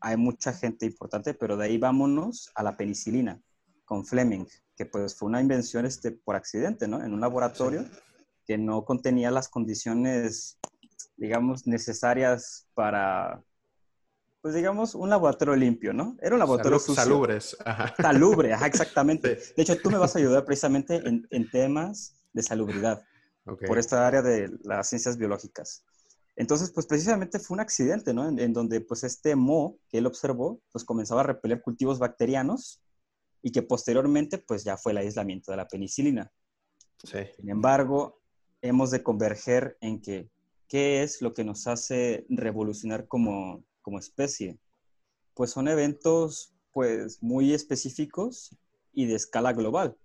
Hay 0.00 0.16
mucha 0.16 0.52
gente 0.52 0.86
importante, 0.86 1.34
pero 1.34 1.56
de 1.56 1.64
ahí 1.64 1.78
vámonos 1.78 2.52
a 2.54 2.62
la 2.62 2.76
penicilina 2.76 3.42
con 3.84 4.06
Fleming, 4.06 4.46
que 4.76 4.86
pues 4.86 5.16
fue 5.16 5.28
una 5.28 5.40
invención 5.40 5.84
este, 5.84 6.12
por 6.12 6.36
accidente, 6.36 6.86
¿no? 6.86 7.02
En 7.02 7.12
un 7.12 7.20
laboratorio 7.20 7.82
sí. 7.82 7.90
que 8.46 8.56
no 8.56 8.84
contenía 8.84 9.32
las 9.32 9.48
condiciones, 9.48 10.58
digamos, 11.16 11.66
necesarias 11.66 12.66
para, 12.74 13.42
pues 14.40 14.54
digamos, 14.54 14.94
un 14.94 15.10
laboratorio 15.10 15.56
limpio, 15.56 15.92
¿no? 15.92 16.16
Era 16.20 16.34
un 16.34 16.38
laboratorio 16.38 16.78
Salub, 16.78 16.96
sucio. 16.96 17.02
Salubres. 17.02 17.56
Ajá. 17.64 17.94
Salubre, 18.00 18.52
ajá, 18.52 18.66
exactamente. 18.66 19.38
Sí. 19.40 19.52
De 19.56 19.62
hecho, 19.62 19.76
tú 19.80 19.90
me 19.90 19.98
vas 19.98 20.14
a 20.14 20.18
ayudar 20.18 20.44
precisamente 20.44 20.96
en, 20.96 21.26
en 21.30 21.50
temas 21.50 22.14
de 22.32 22.42
salubridad 22.42 23.02
okay. 23.44 23.66
por 23.66 23.78
esta 23.78 24.06
área 24.06 24.22
de 24.22 24.50
las 24.62 24.88
ciencias 24.88 25.16
biológicas. 25.16 25.84
Entonces, 26.36 26.70
pues 26.70 26.86
precisamente 26.86 27.40
fue 27.40 27.56
un 27.56 27.60
accidente, 27.60 28.14
¿no? 28.14 28.28
En, 28.28 28.38
en, 28.38 28.52
donde 28.52 28.80
pues 28.80 29.02
este 29.02 29.34
mo 29.34 29.76
que 29.88 29.98
él 29.98 30.06
observó, 30.06 30.60
pues 30.70 30.84
comenzaba 30.84 31.22
a 31.22 31.24
repeler 31.24 31.60
cultivos 31.60 31.98
bacterianos 31.98 32.80
y 33.42 33.50
que 33.50 33.62
posteriormente 33.62 34.38
pues 34.38 34.62
ya 34.62 34.76
fue 34.76 34.92
el 34.92 34.98
aislamiento 34.98 35.50
de 35.50 35.56
la 35.56 35.66
penicilina. 35.66 36.30
Sí. 37.02 37.18
Sin 37.36 37.50
embargo, 37.50 38.20
hemos 38.62 38.90
de 38.90 39.02
converger 39.02 39.76
en 39.80 40.00
que 40.00 40.30
qué 40.68 41.02
es 41.02 41.22
lo 41.22 41.34
que 41.34 41.44
nos 41.44 41.66
hace 41.66 42.26
revolucionar 42.28 43.08
como, 43.08 43.64
como 43.82 43.98
especie. 43.98 44.58
Pues 45.34 45.50
son 45.50 45.68
eventos 45.68 46.54
pues 46.72 47.22
muy 47.22 47.52
específicos 47.52 48.56
y 48.92 49.06
de 49.06 49.14
escala 49.14 49.52
global, 49.52 49.96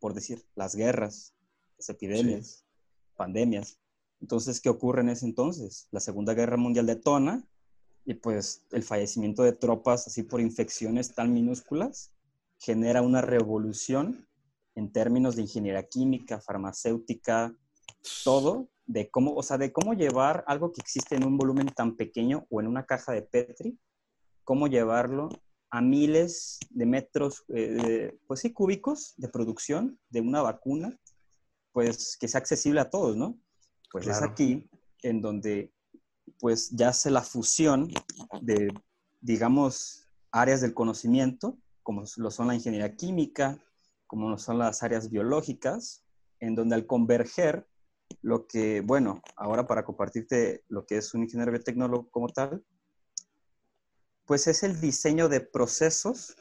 por 0.00 0.14
decir, 0.14 0.44
las 0.54 0.74
guerras, 0.74 1.34
las 1.78 1.88
epidemias, 1.90 2.46
sí 2.46 2.66
pandemias. 3.16 3.78
Entonces, 4.20 4.60
¿qué 4.60 4.68
ocurre 4.68 5.00
en 5.00 5.08
ese 5.08 5.26
entonces? 5.26 5.88
La 5.90 6.00
Segunda 6.00 6.34
Guerra 6.34 6.56
Mundial 6.56 6.86
detona 6.86 7.48
y 8.04 8.14
pues 8.14 8.64
el 8.70 8.82
fallecimiento 8.82 9.42
de 9.42 9.52
tropas 9.52 10.06
así 10.06 10.22
por 10.22 10.40
infecciones 10.40 11.14
tan 11.14 11.32
minúsculas 11.32 12.12
genera 12.58 13.02
una 13.02 13.20
revolución 13.20 14.28
en 14.74 14.92
términos 14.92 15.36
de 15.36 15.42
ingeniería 15.42 15.82
química, 15.82 16.40
farmacéutica, 16.40 17.54
todo, 18.22 18.68
de 18.86 19.10
cómo, 19.10 19.34
o 19.34 19.42
sea, 19.42 19.58
de 19.58 19.72
cómo 19.72 19.94
llevar 19.94 20.44
algo 20.46 20.72
que 20.72 20.80
existe 20.80 21.16
en 21.16 21.24
un 21.24 21.36
volumen 21.36 21.68
tan 21.68 21.96
pequeño 21.96 22.46
o 22.50 22.60
en 22.60 22.68
una 22.68 22.86
caja 22.86 23.12
de 23.12 23.22
Petri, 23.22 23.78
cómo 24.44 24.68
llevarlo 24.68 25.28
a 25.70 25.80
miles 25.80 26.58
de 26.70 26.86
metros, 26.86 27.44
eh, 27.48 28.16
pues 28.26 28.40
sí, 28.40 28.52
cúbicos 28.52 29.14
de 29.16 29.28
producción 29.28 29.98
de 30.08 30.20
una 30.20 30.40
vacuna 30.40 30.96
pues 31.72 32.16
que 32.18 32.28
sea 32.28 32.38
accesible 32.38 32.80
a 32.80 32.88
todos, 32.88 33.16
¿no? 33.18 33.38
Pues 33.92 34.04
claro. 34.04 34.24
es 34.24 34.30
aquí 34.30 34.66
en 35.02 35.20
donde 35.20 35.74
pues 36.40 36.70
ya 36.70 36.88
hace 36.88 37.10
la 37.10 37.20
fusión 37.20 37.92
de, 38.40 38.72
digamos, 39.20 40.08
áreas 40.30 40.62
del 40.62 40.72
conocimiento, 40.72 41.58
como 41.82 42.04
lo 42.16 42.30
son 42.30 42.46
la 42.46 42.54
ingeniería 42.54 42.96
química, 42.96 43.62
como 44.06 44.30
lo 44.30 44.38
son 44.38 44.58
las 44.58 44.82
áreas 44.82 45.10
biológicas, 45.10 46.04
en 46.40 46.54
donde 46.54 46.76
al 46.76 46.86
converger 46.86 47.66
lo 48.22 48.46
que, 48.46 48.80
bueno, 48.80 49.22
ahora 49.36 49.66
para 49.66 49.84
compartirte 49.84 50.64
lo 50.68 50.86
que 50.86 50.96
es 50.96 51.14
un 51.14 51.22
ingeniero 51.22 51.52
biotecnólogo 51.52 52.10
como 52.10 52.28
tal, 52.28 52.64
Pues 54.24 54.48
es 54.48 54.64
el 54.64 54.80
diseño 54.80 55.28
de 55.28 55.40
procesos 55.40 56.34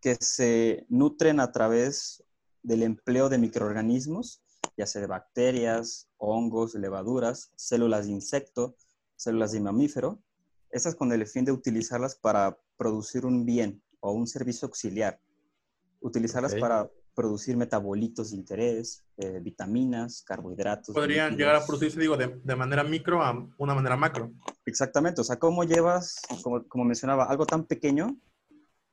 que 0.00 0.14
se 0.14 0.86
nutren 0.88 1.40
a 1.40 1.50
través 1.50 2.22
del 2.62 2.84
empleo 2.84 3.28
de 3.28 3.38
microorganismos, 3.38 4.42
ya 4.76 4.86
sea 4.86 5.00
de 5.00 5.08
bacterias, 5.08 6.08
hongos, 6.18 6.74
levaduras, 6.74 7.50
células 7.56 8.06
de 8.06 8.12
insecto, 8.12 8.76
células 9.16 9.52
de 9.52 9.60
mamífero, 9.60 10.20
estas 10.70 10.94
con 10.94 11.12
el 11.12 11.26
fin 11.26 11.44
de 11.44 11.52
utilizarlas 11.52 12.14
para 12.16 12.58
producir 12.76 13.24
un 13.24 13.44
bien 13.44 13.82
o 14.00 14.12
un 14.12 14.26
servicio 14.26 14.66
auxiliar, 14.66 15.20
utilizarlas 16.00 16.54
para 16.54 16.90
producir 17.16 17.56
metabolitos 17.56 18.30
de 18.30 18.36
interés, 18.36 19.02
eh, 19.16 19.40
vitaminas, 19.40 20.22
carbohidratos. 20.22 20.94
Podrían 20.94 21.34
llegar 21.34 21.56
a 21.56 21.64
producirse, 21.64 21.98
digo, 21.98 22.16
de, 22.16 22.38
de, 22.44 22.56
manera 22.56 22.84
micro 22.84 23.22
a 23.22 23.48
una 23.56 23.74
manera 23.74 23.96
macro. 23.96 24.30
Exactamente, 24.66 25.22
o 25.22 25.24
sea, 25.24 25.38
¿cómo 25.38 25.64
llevas, 25.64 26.20
como, 26.42 26.62
como 26.68 26.84
mencionaba, 26.84 27.24
algo 27.24 27.46
tan 27.46 27.64
pequeño 27.64 28.18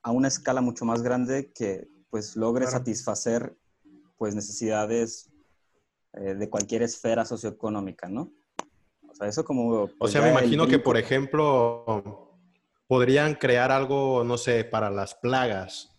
a 0.01 0.11
una 0.11 0.29
escala 0.29 0.61
mucho 0.61 0.85
más 0.85 1.01
grande 1.01 1.51
que 1.53 1.87
pues 2.09 2.35
logre 2.37 2.65
satisfacer 2.65 3.57
pues 4.17 4.35
necesidades 4.35 5.29
eh, 6.13 6.35
de 6.35 6.49
cualquier 6.49 6.83
esfera 6.83 7.25
socioeconómica, 7.25 8.07
¿no? 8.07 8.31
O 9.09 9.15
sea, 9.15 9.27
eso 9.27 9.43
como... 9.43 9.87
Pues, 9.87 9.95
o 9.99 10.07
sea, 10.07 10.21
me 10.21 10.29
imagino 10.29 10.65
que, 10.65 10.79
por 10.79 10.97
ejemplo, 10.97 12.37
podrían 12.87 13.35
crear 13.35 13.71
algo, 13.71 14.23
no 14.23 14.37
sé, 14.37 14.63
para 14.63 14.89
las 14.89 15.13
plagas 15.15 15.92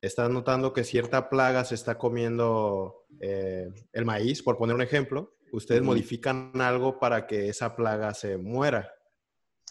estás 0.00 0.30
notando 0.30 0.72
que 0.72 0.84
cierta 0.84 1.28
plaga 1.28 1.64
se 1.64 1.74
está 1.74 1.98
comiendo 1.98 3.06
eh, 3.20 3.68
el 3.92 4.04
maíz, 4.04 4.42
por 4.42 4.56
poner 4.56 4.74
un 4.74 4.82
ejemplo, 4.82 5.34
ustedes 5.52 5.82
modifican 5.82 6.52
algo 6.60 6.98
para 6.98 7.26
que 7.26 7.48
esa 7.48 7.76
plaga 7.76 8.14
se 8.14 8.38
muera. 8.38 8.90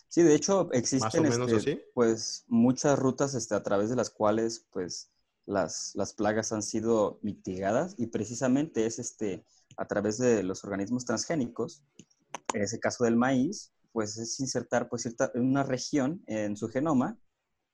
Sí, 0.07 0.23
de 0.23 0.33
hecho 0.33 0.69
existen 0.71 1.25
este, 1.25 1.91
pues 1.93 2.45
muchas 2.47 2.97
rutas 2.97 3.35
este, 3.35 3.53
a 3.53 3.61
través 3.61 3.89
de 3.89 3.95
las 3.95 4.09
cuales 4.09 4.65
pues 4.71 5.11
las, 5.45 5.91
las, 5.95 6.13
plagas 6.13 6.51
han 6.51 6.63
sido 6.63 7.19
mitigadas 7.21 7.95
y 7.97 8.07
precisamente 8.07 8.85
es 8.85 8.97
este, 8.97 9.45
a 9.77 9.87
través 9.87 10.17
de 10.17 10.41
los 10.41 10.63
organismos 10.63 11.05
transgénicos, 11.05 11.83
en 12.53 12.63
ese 12.63 12.79
caso 12.79 13.03
del 13.03 13.17
maíz, 13.17 13.71
pues 13.91 14.17
es 14.17 14.39
insertar 14.39 14.89
pues 14.89 15.03
cierta, 15.03 15.31
una 15.35 15.63
región 15.63 16.23
en 16.25 16.57
su 16.57 16.69
genoma 16.69 17.19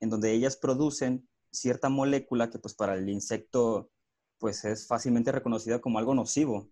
en 0.02 0.10
donde 0.10 0.32
ellas 0.32 0.58
producen 0.58 1.28
cierta 1.56 1.90
molécula 1.90 2.50
que 2.50 2.60
pues 2.60 2.74
para 2.74 2.96
el 2.96 3.10
insecto 3.10 3.90
pues 4.38 4.66
es 4.66 4.88
fácilmente 4.88 5.32
reconocida 5.32 5.80
como 5.80 5.98
algo 6.00 6.14
nocivo. 6.14 6.70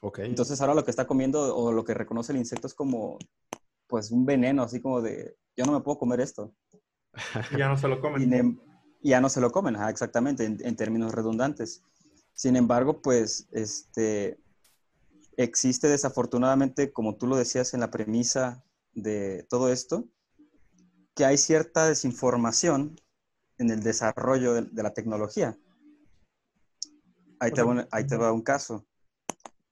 Okay. 0.00 0.26
Entonces 0.26 0.60
ahora 0.60 0.74
lo 0.74 0.84
que 0.84 0.90
está 0.90 1.06
comiendo 1.06 1.54
o 1.54 1.72
lo 1.72 1.84
que 1.84 1.94
reconoce 1.94 2.32
el 2.32 2.38
insecto 2.38 2.66
es 2.66 2.74
como 2.74 3.18
pues 3.86 4.10
un 4.10 4.24
veneno, 4.24 4.62
así 4.62 4.80
como 4.80 5.00
de 5.00 5.36
yo 5.56 5.64
no 5.64 5.72
me 5.72 5.80
puedo 5.80 5.98
comer 5.98 6.20
esto. 6.20 6.54
y 7.52 7.58
ya 7.58 7.68
no 7.68 7.76
se 7.76 7.88
lo 7.88 8.00
comen. 8.00 8.58
Y, 9.00 9.08
ya 9.10 9.20
no 9.20 9.28
se 9.28 9.40
lo 9.40 9.50
comen, 9.50 9.76
exactamente, 9.88 10.44
en, 10.44 10.58
en, 10.64 10.76
términos 10.76 11.12
redundantes. 11.12 11.82
Sin 12.34 12.54
embargo, 12.56 13.02
pues 13.02 13.48
este 13.50 14.38
existe 15.36 15.88
desafortunadamente, 15.88 16.92
como 16.92 17.16
tú 17.16 17.26
lo 17.26 17.36
decías 17.36 17.74
en 17.74 17.80
la 17.80 17.90
premisa 17.90 18.64
de 18.92 19.44
todo 19.48 19.70
esto, 19.70 20.08
que 21.14 21.24
hay 21.24 21.36
cierta 21.36 21.86
desinformación 21.86 22.96
en 23.62 23.70
el 23.70 23.82
desarrollo 23.82 24.54
de, 24.54 24.82
la 24.82 24.92
tecnología. 24.92 25.56
Ahí 27.38 27.50
te, 27.52 27.62
va 27.62 27.86
ahí 27.90 28.06
te 28.06 28.16
va 28.16 28.32
un 28.32 28.42
caso. 28.42 28.86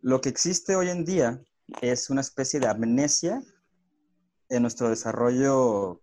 Lo 0.01 0.21
que 0.21 0.29
existe 0.29 0.77
hoy 0.77 0.89
en 0.89 1.05
día 1.05 1.43
es 1.83 2.11
una 2.11 2.21
especie 2.21 2.59
de 2.59 2.67
amnesia 2.67 3.43
en 4.49 4.63
nuestro 4.63 4.89
desarrollo 4.89 6.01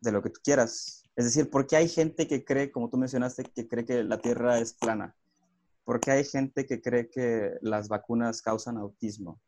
de 0.00 0.12
lo 0.12 0.22
que 0.22 0.30
tú 0.30 0.40
quieras. 0.42 1.04
Es 1.14 1.24
decir, 1.24 1.48
¿por 1.48 1.66
qué 1.66 1.76
hay 1.76 1.88
gente 1.88 2.26
que 2.26 2.44
cree, 2.44 2.70
como 2.70 2.90
tú 2.90 2.98
mencionaste, 2.98 3.44
que 3.44 3.68
cree 3.68 3.84
que 3.84 4.02
la 4.02 4.18
Tierra 4.18 4.58
es 4.58 4.74
plana? 4.74 5.14
¿Por 5.84 6.00
qué 6.00 6.10
hay 6.10 6.24
gente 6.24 6.66
que 6.66 6.82
cree 6.82 7.08
que 7.08 7.56
las 7.62 7.88
vacunas 7.88 8.42
causan 8.42 8.76
autismo? 8.76 9.40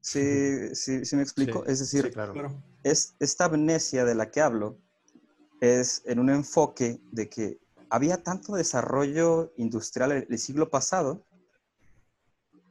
Sí, 0.00 0.74
sí, 0.74 1.04
sí 1.04 1.16
me 1.16 1.22
explico. 1.22 1.64
es 1.66 1.80
decir, 1.80 2.14
es 2.82 3.14
esta 3.18 3.46
amnesia 3.46 4.04
de 4.04 4.14
la 4.14 4.30
que 4.30 4.40
hablo 4.40 4.78
es 5.60 6.02
en 6.06 6.18
un 6.18 6.30
enfoque 6.30 7.00
de 7.10 7.28
que 7.28 7.58
había 7.90 8.22
tanto 8.22 8.54
desarrollo 8.54 9.52
industrial 9.56 10.26
el, 10.28 10.38
siglo 10.38 10.68
pasado 10.68 11.24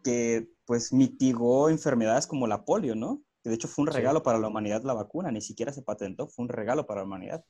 que 0.04 0.50
pues 0.66 0.94
mitigó 0.94 1.70
enfermedades 1.70 2.28
como 2.28 2.48
la 2.48 2.64
polio, 2.66 2.96
¿no? 2.96 3.22
Que 3.42 3.50
de 3.50 3.56
hecho 3.56 3.68
fue 3.68 3.84
un 3.84 3.92
regalo 3.92 4.24
para 4.24 4.38
la 4.38 4.48
humanidad 4.48 4.84
la 4.84 4.94
vacuna, 4.94 5.32
ni 5.32 5.42
siquiera 5.42 5.74
se 5.74 5.82
patentó, 5.82 6.28
fue 6.28 6.44
un 6.44 6.50
regalo 6.50 6.86
para 6.86 7.02
la 7.02 7.08
humanidad. 7.08 7.46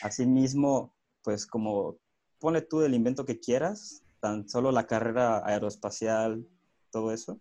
Asimismo, 0.00 0.94
pues 1.22 1.46
como 1.46 1.98
pone 2.38 2.62
tú 2.62 2.82
el 2.82 2.94
invento 2.94 3.24
que 3.24 3.40
quieras, 3.40 4.02
tan 4.20 4.48
solo 4.48 4.72
la 4.72 4.86
carrera 4.86 5.46
aeroespacial, 5.46 6.46
todo 6.90 7.12
eso. 7.12 7.40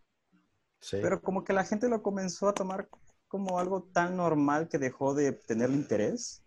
Sí. 0.79 0.97
Pero 1.01 1.21
como 1.21 1.43
que 1.43 1.53
la 1.53 1.63
gente 1.63 1.89
lo 1.89 2.01
comenzó 2.01 2.49
a 2.49 2.53
tomar 2.53 2.89
como 3.27 3.59
algo 3.59 3.83
tan 3.83 4.17
normal 4.17 4.67
que 4.67 4.79
dejó 4.79 5.13
de 5.13 5.31
tener 5.31 5.69
interés 5.69 6.40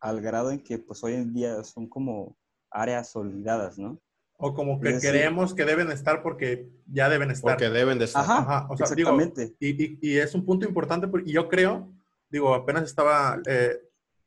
al 0.00 0.20
grado 0.20 0.50
en 0.50 0.60
que 0.60 0.78
pues 0.78 1.02
hoy 1.04 1.14
en 1.14 1.32
día 1.32 1.62
son 1.64 1.88
como 1.88 2.36
áreas 2.70 3.14
olvidadas, 3.16 3.78
¿no? 3.78 4.00
O 4.42 4.54
como 4.54 4.80
que 4.80 4.98
creemos 4.98 5.52
que 5.52 5.66
deben 5.66 5.90
estar 5.90 6.22
porque 6.22 6.70
ya 6.86 7.10
deben 7.10 7.30
estar. 7.30 7.52
Porque 7.52 7.68
deben 7.68 7.98
de 7.98 8.06
estar. 8.06 8.22
Ajá, 8.22 8.66
o 8.70 8.76
sea, 8.76 8.86
exactamente. 8.86 9.54
y, 9.60 9.98
y, 10.00 10.16
es 10.16 10.34
un 10.34 10.46
punto 10.46 10.66
importante 10.66 11.08
porque 11.08 11.30
yo 11.30 11.46
creo, 11.48 11.92
digo, 12.30 12.54
apenas 12.54 12.84
estaba 12.84 13.38
eh, 13.46 13.78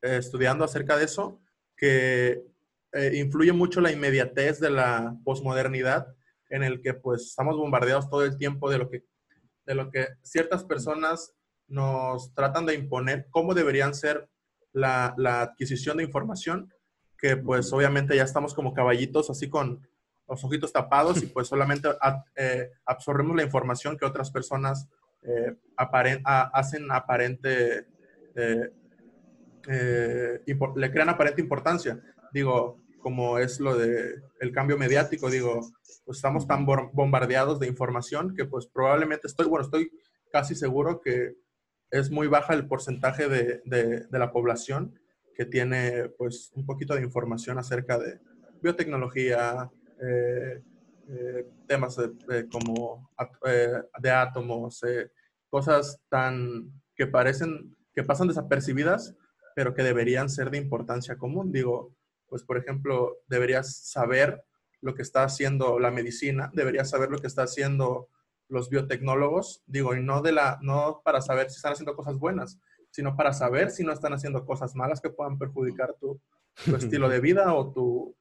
eh, 0.02 0.16
estudiando 0.18 0.64
acerca 0.64 0.96
de 0.96 1.04
eso, 1.06 1.40
que 1.76 2.44
eh, 2.92 3.10
influye 3.16 3.52
mucho 3.52 3.80
la 3.80 3.90
inmediatez 3.90 4.60
de 4.60 4.70
la 4.70 5.18
posmodernidad 5.24 6.14
en 6.48 6.62
el 6.62 6.80
que 6.80 6.94
pues 6.94 7.22
estamos 7.22 7.56
bombardeados 7.56 8.08
todo 8.08 8.24
el 8.24 8.36
tiempo 8.36 8.70
de 8.70 8.78
lo 8.78 8.88
que, 8.88 9.04
de 9.66 9.74
lo 9.74 9.90
que 9.90 10.06
ciertas 10.22 10.62
personas 10.62 11.34
nos 11.66 12.32
tratan 12.34 12.66
de 12.66 12.74
imponer 12.74 13.26
cómo 13.30 13.52
deberían 13.52 13.94
ser 13.94 14.28
la, 14.74 15.14
adquisición 15.42 15.96
de 15.96 16.04
información, 16.04 16.72
que 17.16 17.36
pues 17.36 17.72
obviamente 17.72 18.14
ya 18.16 18.24
estamos 18.24 18.52
como 18.54 18.74
caballitos 18.74 19.30
así 19.30 19.48
con 19.48 19.86
los 20.28 20.44
ojitos 20.44 20.72
tapados 20.72 21.22
y 21.22 21.26
pues 21.26 21.48
solamente 21.48 21.88
eh, 22.36 22.70
absorbemos 22.84 23.36
la 23.36 23.42
información 23.42 23.96
que 23.96 24.04
otras 24.04 24.30
personas 24.30 24.88
eh, 25.22 25.56
hacen 26.24 26.90
aparente, 26.90 27.86
eh, 28.34 28.70
le 30.76 30.90
crean 30.90 31.08
aparente 31.08 31.40
importancia. 31.40 32.02
Digo, 32.32 32.78
como 33.00 33.38
es 33.38 33.60
lo 33.60 33.76
de 33.76 34.22
el 34.40 34.52
cambio 34.52 34.76
mediático, 34.76 35.30
digo, 35.30 35.60
pues 36.04 36.18
estamos 36.18 36.46
tan 36.46 36.66
bombardeados 36.66 37.60
de 37.60 37.68
información 37.68 38.34
que 38.34 38.44
pues 38.44 38.66
probablemente 38.66 39.28
estoy, 39.28 39.46
bueno, 39.46 39.64
estoy 39.64 39.90
casi 40.32 40.54
seguro 40.54 41.00
que 41.00 41.36
es 41.94 42.10
muy 42.10 42.26
baja 42.26 42.54
el 42.54 42.66
porcentaje 42.66 43.28
de, 43.28 43.62
de, 43.64 44.18
la 44.18 44.32
población 44.32 44.98
que 45.36 45.44
tiene 45.44 46.08
pues 46.18 46.50
un 46.56 46.66
poquito 46.66 46.96
de 46.96 47.02
información 47.02 47.56
acerca 47.56 47.98
de 47.98 48.18
biotecnología, 48.60 49.70
eh, 50.02 50.60
eh, 51.08 51.46
temas 51.68 51.96
de, 51.96 52.48
como 52.48 53.08
eh, 53.46 53.80
de 54.00 54.10
átomos, 54.10 54.82
cosas 55.48 56.00
tan 56.08 56.68
que 56.96 57.06
parecen, 57.06 57.76
que 57.94 58.02
pasan 58.02 58.26
desapercibidas, 58.26 59.14
pero 59.54 59.72
que 59.72 59.84
deberían 59.84 60.28
ser 60.28 60.50
de 60.50 60.58
importancia 60.58 61.16
común. 61.16 61.52
Digo, 61.52 61.94
pues 62.26 62.42
por 62.42 62.58
ejemplo, 62.58 63.18
deberías 63.28 63.72
saber 63.72 64.42
lo 64.80 64.96
que 64.96 65.02
está 65.02 65.22
haciendo 65.22 65.78
la 65.78 65.92
medicina, 65.92 66.50
deberías 66.54 66.90
saber 66.90 67.10
lo 67.10 67.18
que 67.18 67.28
está 67.28 67.44
haciendo 67.44 68.08
los 68.48 68.68
biotecnólogos, 68.68 69.62
digo, 69.66 69.94
y 69.94 70.02
no, 70.02 70.22
de 70.22 70.32
la, 70.32 70.58
no 70.62 71.00
para 71.04 71.20
saber 71.20 71.50
si 71.50 71.56
están 71.56 71.72
haciendo 71.72 71.96
cosas 71.96 72.18
buenas, 72.18 72.58
sino 72.90 73.16
para 73.16 73.32
saber 73.32 73.70
si 73.70 73.82
no 73.82 73.92
están 73.92 74.12
haciendo 74.12 74.44
cosas 74.44 74.74
malas 74.74 75.00
que 75.00 75.10
puedan 75.10 75.38
perjudicar 75.38 75.94
tu, 75.98 76.20
tu 76.64 76.76
estilo 76.76 77.08
de 77.08 77.20
vida 77.20 77.54
o 77.54 77.72
tu, 77.72 78.16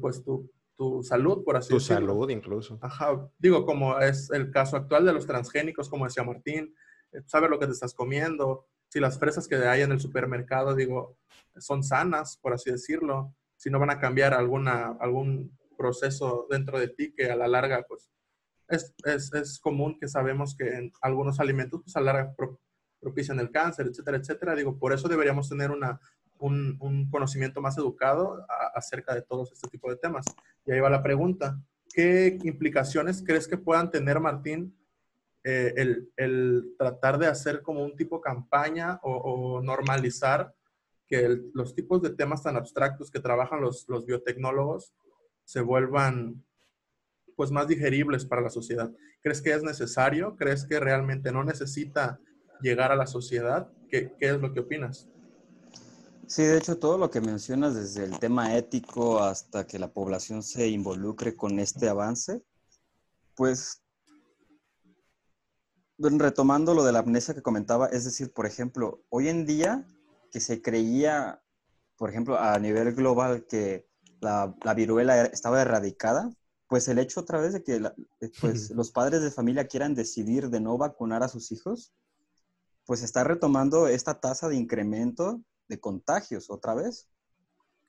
pues, 0.00 0.22
tu, 0.22 0.50
tu, 0.76 1.02
salud, 1.02 1.42
por 1.44 1.56
así 1.56 1.74
decirlo. 1.74 1.98
Tu 1.98 2.12
salud 2.12 2.30
incluso. 2.30 2.78
Ajá, 2.82 3.28
digo, 3.38 3.66
como 3.66 3.98
es 3.98 4.30
el 4.30 4.50
caso 4.50 4.76
actual 4.76 5.06
de 5.06 5.12
los 5.12 5.26
transgénicos, 5.26 5.88
como 5.88 6.04
decía 6.04 6.22
Martín, 6.22 6.74
eh, 7.12 7.22
saber 7.26 7.50
lo 7.50 7.58
que 7.58 7.66
te 7.66 7.72
estás 7.72 7.94
comiendo, 7.94 8.66
si 8.88 9.00
las 9.00 9.18
fresas 9.18 9.48
que 9.48 9.56
hay 9.56 9.82
en 9.82 9.92
el 9.92 10.00
supermercado, 10.00 10.74
digo, 10.74 11.18
son 11.58 11.82
sanas, 11.82 12.38
por 12.40 12.52
así 12.52 12.70
decirlo, 12.70 13.34
si 13.56 13.70
no 13.70 13.78
van 13.78 13.90
a 13.90 13.98
cambiar 13.98 14.34
alguna, 14.34 14.96
algún 15.00 15.56
proceso 15.76 16.46
dentro 16.48 16.78
de 16.78 16.88
ti 16.88 17.12
que 17.12 17.30
a 17.30 17.36
la 17.36 17.48
larga, 17.48 17.84
pues, 17.88 18.08
es, 18.68 18.94
es, 19.04 19.32
es, 19.32 19.58
común 19.58 19.98
que 19.98 20.08
sabemos 20.08 20.56
que 20.56 20.68
en 20.68 20.92
algunos 21.00 21.40
alimentos 21.40 21.82
pues, 21.82 21.96
a 21.96 22.00
larga 22.00 22.34
el 23.00 23.50
cáncer, 23.50 23.86
etcétera, 23.86 24.16
etcétera. 24.16 24.54
Digo, 24.54 24.78
por 24.78 24.92
eso 24.92 25.08
deberíamos 25.08 25.48
tener 25.48 25.70
una, 25.70 26.00
un, 26.38 26.76
un, 26.80 27.08
conocimiento 27.10 27.60
más 27.60 27.78
educado 27.78 28.44
acerca 28.74 29.14
de 29.14 29.22
todos 29.22 29.52
este 29.52 29.68
tipo 29.68 29.90
de 29.90 29.96
temas. 29.96 30.24
Y 30.64 30.72
ahí 30.72 30.80
va 30.80 30.90
la 30.90 31.02
pregunta. 31.02 31.60
¿Qué 31.94 32.38
implicaciones 32.42 33.22
crees 33.24 33.46
que 33.46 33.56
puedan 33.56 33.90
tener, 33.90 34.20
Martín, 34.20 34.76
eh, 35.44 35.72
el, 35.76 36.10
el, 36.16 36.74
tratar 36.76 37.18
de 37.18 37.28
hacer 37.28 37.62
como 37.62 37.84
un 37.84 37.96
tipo 37.96 38.20
campaña 38.20 38.98
o, 39.02 39.12
o 39.12 39.62
normalizar 39.62 40.52
que 41.06 41.40
los 41.54 41.74
tipos 41.74 42.02
de 42.02 42.10
temas 42.10 42.42
tan 42.42 42.56
abstractos 42.56 43.10
que 43.10 43.20
trabajan 43.20 43.60
los, 43.60 43.88
los 43.88 44.06
biotecnólogos 44.06 44.92
se 45.44 45.60
vuelvan 45.60 46.44
pues 47.36 47.50
más 47.50 47.68
digeribles 47.68 48.24
para 48.24 48.42
la 48.42 48.50
sociedad. 48.50 48.90
¿Crees 49.22 49.40
que 49.40 49.52
es 49.52 49.62
necesario? 49.62 50.36
¿Crees 50.36 50.64
que 50.64 50.80
realmente 50.80 51.30
no 51.30 51.44
necesita 51.44 52.18
llegar 52.60 52.90
a 52.90 52.96
la 52.96 53.06
sociedad? 53.06 53.70
¿Qué, 53.88 54.14
qué 54.18 54.30
es 54.30 54.40
lo 54.40 54.52
que 54.52 54.60
opinas? 54.60 55.08
Sí, 56.26 56.42
de 56.42 56.58
hecho, 56.58 56.78
todo 56.78 56.98
lo 56.98 57.10
que 57.10 57.20
mencionas, 57.20 57.76
desde 57.76 58.04
el 58.04 58.18
tema 58.18 58.56
ético 58.56 59.22
hasta 59.22 59.66
que 59.66 59.78
la 59.78 59.92
población 59.92 60.42
se 60.42 60.66
involucre 60.66 61.36
con 61.36 61.60
este 61.60 61.88
avance, 61.88 62.42
pues 63.36 63.82
retomando 65.98 66.74
lo 66.74 66.84
de 66.84 66.92
la 66.92 66.98
amnesia 67.00 67.34
que 67.34 67.42
comentaba, 67.42 67.86
es 67.86 68.04
decir, 68.04 68.32
por 68.32 68.46
ejemplo, 68.46 69.02
hoy 69.08 69.28
en 69.28 69.46
día 69.46 69.86
que 70.30 70.40
se 70.40 70.60
creía, 70.60 71.42
por 71.96 72.10
ejemplo, 72.10 72.38
a 72.38 72.58
nivel 72.58 72.94
global 72.94 73.46
que 73.46 73.88
la, 74.20 74.54
viruela 74.74 75.24
estaba 75.26 75.62
erradicada, 75.62 76.30
pues 76.68 76.88
el 76.88 76.98
hecho 76.98 77.20
otra 77.20 77.40
vez 77.40 77.52
de 77.52 77.62
que 77.62 77.76
eh, 77.76 78.30
pues, 78.40 78.70
los 78.70 78.90
padres 78.90 79.22
de 79.22 79.30
familia 79.30 79.66
quieran 79.66 79.94
decidir 79.94 80.50
de 80.50 80.60
no 80.60 80.76
vacunar 80.78 81.22
a 81.22 81.28
sus 81.28 81.52
hijos, 81.52 81.92
pues 82.84 83.02
está 83.02 83.24
retomando 83.24 83.88
esta 83.88 84.20
tasa 84.20 84.48
de 84.48 84.56
incremento 84.56 85.42
de 85.68 85.80
contagios 85.80 86.50
otra 86.50 86.74
vez. 86.74 87.08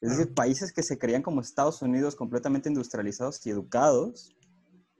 Es 0.02 0.12
decir, 0.12 0.34
países 0.34 0.72
que 0.72 0.84
se 0.84 0.98
creían 0.98 1.24
como 1.24 1.42
Estados 1.42 1.82
Unidos 1.82 2.16
completamente 2.16 2.70
industrializados 2.70 3.44
y 3.46 3.50
educados, 3.50 4.36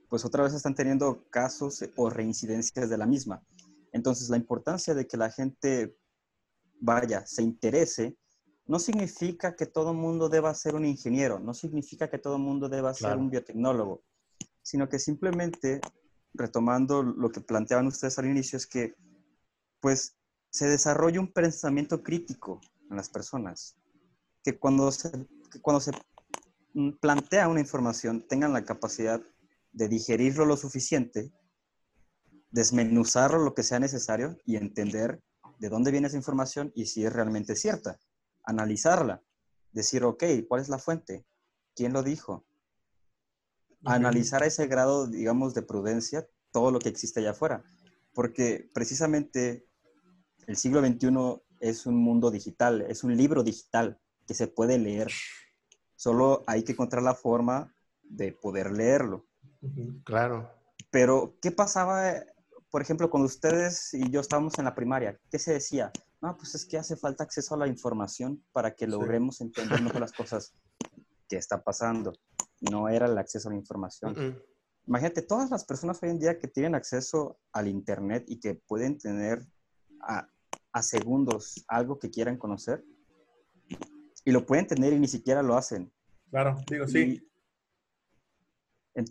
pues 0.08 0.24
otra 0.24 0.42
vez 0.42 0.54
están 0.54 0.74
teniendo 0.74 1.24
casos 1.30 1.84
o 1.96 2.10
reincidencias 2.10 2.88
de 2.88 2.98
la 2.98 3.06
misma. 3.06 3.44
Entonces, 3.92 4.28
la 4.28 4.36
importancia 4.36 4.94
de 4.94 5.06
que 5.06 5.16
la 5.16 5.30
gente 5.30 5.96
vaya, 6.80 7.26
se 7.26 7.42
interese, 7.42 8.16
no 8.68 8.78
significa 8.78 9.56
que 9.56 9.66
todo 9.66 9.92
el 9.92 9.96
mundo 9.96 10.28
deba 10.28 10.54
ser 10.54 10.74
un 10.74 10.84
ingeniero, 10.84 11.40
no 11.40 11.54
significa 11.54 12.10
que 12.10 12.18
todo 12.18 12.36
el 12.36 12.42
mundo 12.42 12.68
deba 12.68 12.92
ser 12.92 13.16
un 13.16 13.30
biotecnólogo, 13.30 14.04
sino 14.62 14.88
que 14.90 14.98
simplemente, 14.98 15.80
retomando 16.34 17.02
lo 17.02 17.30
que 17.30 17.40
planteaban 17.40 17.86
ustedes 17.86 18.18
al 18.18 18.26
inicio, 18.26 18.58
es 18.58 18.66
que 18.66 18.94
pues 19.80 20.16
se 20.50 20.68
desarrolla 20.68 21.18
un 21.18 21.32
pensamiento 21.32 22.02
crítico 22.02 22.60
en 22.90 22.96
las 22.96 23.08
personas, 23.08 23.74
que 24.44 24.58
cuando 24.58 24.92
se, 24.92 25.10
que 25.50 25.60
cuando 25.62 25.80
se 25.80 25.92
plantea 27.00 27.48
una 27.48 27.60
información 27.60 28.26
tengan 28.28 28.52
la 28.52 28.64
capacidad 28.64 29.22
de 29.72 29.88
digerirlo 29.88 30.44
lo 30.44 30.58
suficiente, 30.58 31.32
desmenuzarlo 32.50 33.38
lo 33.38 33.54
que 33.54 33.62
sea 33.62 33.78
necesario 33.78 34.36
y 34.44 34.56
entender 34.56 35.22
de 35.58 35.68
dónde 35.70 35.90
viene 35.90 36.08
esa 36.08 36.16
información 36.18 36.70
y 36.74 36.84
si 36.86 37.06
es 37.06 37.12
realmente 37.12 37.56
cierta. 37.56 37.98
Analizarla, 38.48 39.22
decir, 39.72 40.04
ok, 40.04 40.24
¿cuál 40.48 40.62
es 40.62 40.70
la 40.70 40.78
fuente? 40.78 41.26
¿Quién 41.76 41.92
lo 41.92 42.02
dijo? 42.02 42.46
Analizar 43.84 44.42
a 44.42 44.46
ese 44.46 44.66
grado, 44.66 45.06
digamos, 45.06 45.52
de 45.52 45.60
prudencia 45.60 46.26
todo 46.50 46.70
lo 46.70 46.78
que 46.78 46.88
existe 46.88 47.20
allá 47.20 47.32
afuera. 47.32 47.62
Porque 48.14 48.70
precisamente 48.72 49.66
el 50.46 50.56
siglo 50.56 50.80
XXI 50.80 51.42
es 51.60 51.84
un 51.84 51.96
mundo 51.96 52.30
digital, 52.30 52.80
es 52.88 53.04
un 53.04 53.14
libro 53.18 53.42
digital 53.42 54.00
que 54.26 54.32
se 54.32 54.46
puede 54.46 54.78
leer. 54.78 55.10
Solo 55.94 56.42
hay 56.46 56.62
que 56.64 56.72
encontrar 56.72 57.02
la 57.02 57.14
forma 57.14 57.74
de 58.02 58.32
poder 58.32 58.72
leerlo. 58.72 59.26
Claro. 60.04 60.50
Pero, 60.90 61.36
¿qué 61.42 61.50
pasaba, 61.50 62.14
por 62.70 62.80
ejemplo, 62.80 63.10
cuando 63.10 63.26
ustedes 63.26 63.92
y 63.92 64.10
yo 64.10 64.20
estábamos 64.20 64.58
en 64.58 64.64
la 64.64 64.74
primaria? 64.74 65.20
¿Qué 65.30 65.38
se 65.38 65.52
decía? 65.52 65.92
No, 66.20 66.36
pues 66.36 66.54
es 66.54 66.66
que 66.66 66.78
hace 66.78 66.96
falta 66.96 67.24
acceso 67.24 67.54
a 67.54 67.58
la 67.58 67.68
información 67.68 68.44
para 68.52 68.74
que 68.74 68.86
logremos 68.86 69.40
entender 69.40 69.80
mejor 69.82 70.00
las 70.00 70.12
cosas 70.12 70.52
que 71.28 71.36
está 71.36 71.62
pasando. 71.62 72.12
No 72.70 72.88
era 72.88 73.06
el 73.06 73.16
acceso 73.16 73.48
a 73.48 73.52
la 73.52 73.58
información. 73.58 74.42
Imagínate, 74.86 75.22
todas 75.22 75.50
las 75.50 75.64
personas 75.64 76.02
hoy 76.02 76.10
en 76.10 76.18
día 76.18 76.38
que 76.38 76.48
tienen 76.48 76.74
acceso 76.74 77.38
al 77.52 77.68
Internet 77.68 78.24
y 78.26 78.40
que 78.40 78.54
pueden 78.54 78.98
tener 78.98 79.46
a, 80.00 80.28
a 80.72 80.82
segundos 80.82 81.64
algo 81.68 81.98
que 81.98 82.10
quieran 82.10 82.36
conocer, 82.36 82.84
y 84.24 84.30
lo 84.30 84.44
pueden 84.44 84.66
tener 84.66 84.92
y 84.92 84.98
ni 84.98 85.08
siquiera 85.08 85.42
lo 85.42 85.56
hacen. 85.56 85.90
Claro, 86.30 86.58
digo, 86.68 86.86
sí. 86.86 87.24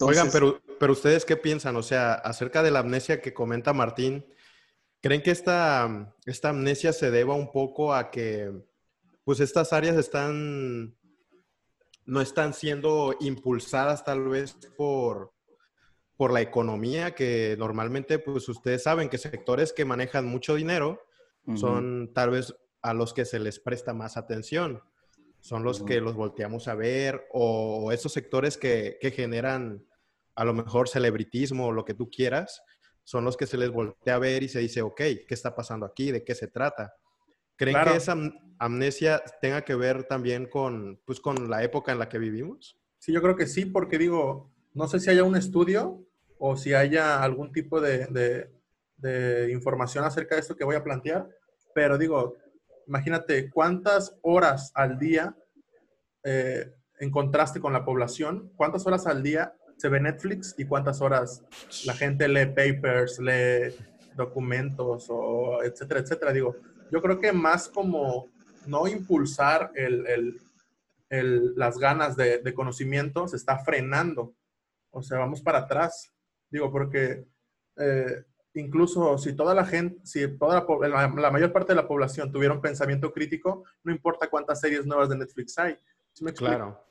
Oigan, 0.01 0.29
pero, 0.31 0.61
pero 0.79 0.93
ustedes 0.93 1.25
qué 1.25 1.37
piensan, 1.37 1.75
o 1.75 1.81
sea, 1.81 2.13
acerca 2.13 2.61
de 2.61 2.71
la 2.71 2.79
amnesia 2.79 3.21
que 3.21 3.33
comenta 3.33 3.73
Martín, 3.73 4.25
¿creen 5.07 5.21
que 5.21 5.31
esta, 5.31 6.13
esta 6.25 6.49
amnesia 6.49 6.91
se 6.91 7.11
deba 7.11 7.33
un 7.33 7.49
poco 7.49 7.93
a 7.93 8.11
que 8.11 8.51
pues 9.23 9.39
estas 9.39 9.71
áreas 9.71 9.95
están, 9.95 10.97
no 12.05 12.19
están 12.19 12.53
siendo 12.53 13.15
impulsadas 13.21 14.03
tal 14.03 14.27
vez 14.27 14.57
por, 14.75 15.31
por 16.17 16.33
la 16.33 16.41
economía, 16.41 17.15
que 17.15 17.55
normalmente 17.57 18.19
pues 18.19 18.49
ustedes 18.49 18.83
saben 18.83 19.07
que 19.07 19.17
sectores 19.17 19.71
que 19.71 19.85
manejan 19.85 20.25
mucho 20.25 20.55
dinero 20.55 21.01
son 21.55 22.11
tal 22.13 22.31
vez 22.31 22.53
a 22.81 22.93
los 22.93 23.13
que 23.13 23.23
se 23.23 23.39
les 23.39 23.59
presta 23.59 23.93
más 23.93 24.17
atención 24.17 24.81
son 25.39 25.63
los 25.63 25.83
que 25.83 26.01
los 26.01 26.15
volteamos 26.15 26.67
a 26.67 26.75
ver 26.75 27.25
o 27.31 27.93
esos 27.93 28.11
sectores 28.11 28.57
que, 28.57 28.97
generan 29.15 29.87
a 30.35 30.43
lo 30.43 30.53
mejor 30.53 30.89
celebritismo 30.89 31.67
o 31.67 31.71
lo 31.71 31.85
que 31.85 31.93
tú 31.93 32.09
quieras, 32.09 32.61
son 33.07 33.23
los 33.23 33.37
que 33.37 33.47
se 33.47 33.55
les 33.55 33.71
voltea 33.71 34.15
a 34.15 34.19
ver 34.19 34.43
y 34.43 34.49
se 34.49 34.59
dice, 34.59 34.81
ok, 34.81 34.97
¿qué 34.97 35.27
está 35.29 35.55
pasando 35.55 35.85
aquí? 35.85 36.11
¿De 36.11 36.25
qué 36.25 36.35
se 36.35 36.49
trata? 36.49 36.93
¿Creen 37.55 37.77
que 37.85 37.95
esa 37.95 38.17
amnesia 38.59 39.23
tenga 39.39 39.61
que 39.61 39.75
ver 39.75 40.03
también 40.03 40.45
con, 40.45 40.99
pues, 41.05 41.21
con 41.21 41.49
la 41.49 41.63
época 41.63 41.93
en 41.93 41.99
la 41.99 42.09
que 42.09 42.19
vivimos? 42.19 42.77
Sí, 42.97 43.13
yo 43.13 43.21
creo 43.21 43.37
que 43.37 43.47
sí, 43.47 43.65
porque 43.65 43.97
digo, 43.97 44.51
no 44.73 44.89
sé 44.89 44.99
si 44.99 45.09
haya 45.09 45.23
un 45.23 45.37
estudio 45.37 46.05
o 46.37 46.57
si 46.57 46.73
haya 46.73 47.23
algún 47.23 47.53
tipo 47.53 47.79
de, 47.79 48.49
de 48.97 49.51
información 49.53 50.03
acerca 50.03 50.35
de 50.35 50.41
esto 50.41 50.57
que 50.57 50.65
voy 50.65 50.75
a 50.75 50.83
plantear, 50.83 51.29
pero 51.73 51.97
digo, 51.97 52.35
imagínate 52.87 53.49
cuántas 53.49 54.17
horas 54.21 54.73
al 54.75 54.99
día, 54.99 55.33
eh, 56.23 56.73
en 56.99 57.09
contraste 57.09 57.61
con 57.61 57.71
la 57.71 57.85
población, 57.85 58.51
cuántas 58.57 58.85
horas 58.85 59.07
al 59.07 59.23
día 59.23 59.55
se 59.77 59.89
ve 59.89 59.99
Netflix 59.99 60.55
y 60.57 60.65
cuántas 60.65 61.01
horas 61.01 61.43
la 61.85 61.93
gente 61.93 62.27
lee 62.27 62.47
papers, 62.47 63.19
lee 63.19 63.75
documentos, 64.15 65.07
o 65.09 65.63
etcétera, 65.63 65.99
etcétera. 65.99 66.33
Digo, 66.33 66.55
yo 66.91 67.01
creo 67.01 67.19
que 67.19 67.31
más 67.31 67.69
como 67.69 68.29
no 68.65 68.87
impulsar 68.87 69.71
las 71.09 71.77
ganas 71.77 72.17
de, 72.17 72.53
conocimiento 72.53 73.27
se 73.27 73.37
está 73.37 73.59
frenando. 73.59 74.33
O 74.89 75.01
sea, 75.01 75.19
vamos 75.19 75.41
para 75.41 75.59
atrás. 75.59 76.11
Digo, 76.49 76.71
porque 76.71 77.25
eh, 77.77 78.23
incluso 78.55 79.17
si 79.17 79.33
toda 79.33 79.53
la 79.53 79.65
gente, 79.65 79.99
si 80.05 80.27
toda 80.37 80.65
la, 80.87 81.07
mayor 81.31 81.53
parte 81.53 81.73
de 81.73 81.81
la 81.81 81.87
población 81.87 82.31
tuviera 82.31 82.53
un 82.53 82.61
pensamiento 82.61 83.13
crítico, 83.13 83.63
no 83.83 83.91
importa 83.91 84.29
cuántas 84.29 84.59
series 84.59 84.85
nuevas 84.85 85.09
de 85.09 85.17
Netflix 85.17 85.57
hay. 85.59 85.77
claro. 86.35 86.83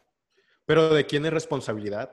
Pero 0.65 0.93
¿de 0.93 1.07
quién 1.07 1.25
es 1.25 1.33
responsabilidad? 1.33 2.11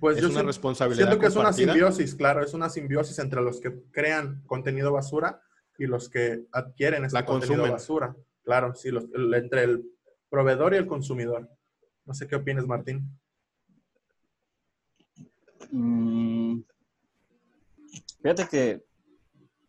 Pues 0.00 0.16
yo 0.16 0.26
una 0.26 0.34
siento, 0.34 0.46
responsabilidad 0.48 1.06
siento 1.06 1.20
que 1.20 1.26
es 1.26 1.36
una 1.36 1.52
simbiosis, 1.52 2.14
claro, 2.14 2.42
es 2.42 2.52
una 2.54 2.68
simbiosis 2.68 3.18
entre 3.18 3.40
los 3.40 3.60
que 3.60 3.82
crean 3.92 4.42
contenido 4.46 4.92
basura 4.92 5.40
y 5.78 5.86
los 5.86 6.08
que 6.08 6.44
adquieren 6.52 7.04
ese 7.04 7.24
contenido 7.24 7.70
basura. 7.70 8.14
Claro, 8.44 8.74
sí, 8.74 8.90
entre 9.34 9.64
el 9.64 9.84
proveedor 10.28 10.74
y 10.74 10.76
el 10.76 10.86
consumidor. 10.86 11.48
No 12.04 12.14
sé 12.14 12.26
qué 12.26 12.36
opinas, 12.36 12.66
Martín. 12.66 13.08
Mm, 15.70 16.60
Fíjate 18.26 18.48
que 18.48 18.84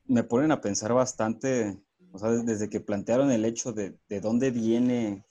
me 0.06 0.23
ponen 0.23 0.51
a 0.51 0.62
pensar 0.62 0.91
bastante, 0.91 1.80
o 2.12 2.17
sea, 2.17 2.32
desde 2.32 2.71
que 2.71 2.80
plantearon 2.80 3.30
el 3.32 3.45
hecho 3.45 3.71
de, 3.71 3.99
de 4.10 4.19
dónde 4.19 4.49
viene 4.49 5.25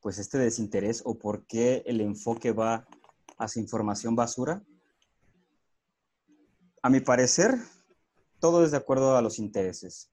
pues 0.00 0.18
este 0.18 0.36
desinterés 0.36 1.00
o 1.06 1.18
por 1.18 1.46
qué 1.46 1.82
el 1.86 2.02
enfoque 2.02 2.52
va 2.52 2.86
hacia 3.38 3.60
información 3.60 4.16
basura. 4.16 4.62
A 6.82 6.90
mi 6.90 7.00
parecer, 7.00 7.56
todo 8.40 8.64
es 8.64 8.70
de 8.70 8.76
acuerdo 8.76 9.16
a 9.16 9.22
los 9.22 9.38
intereses. 9.38 10.10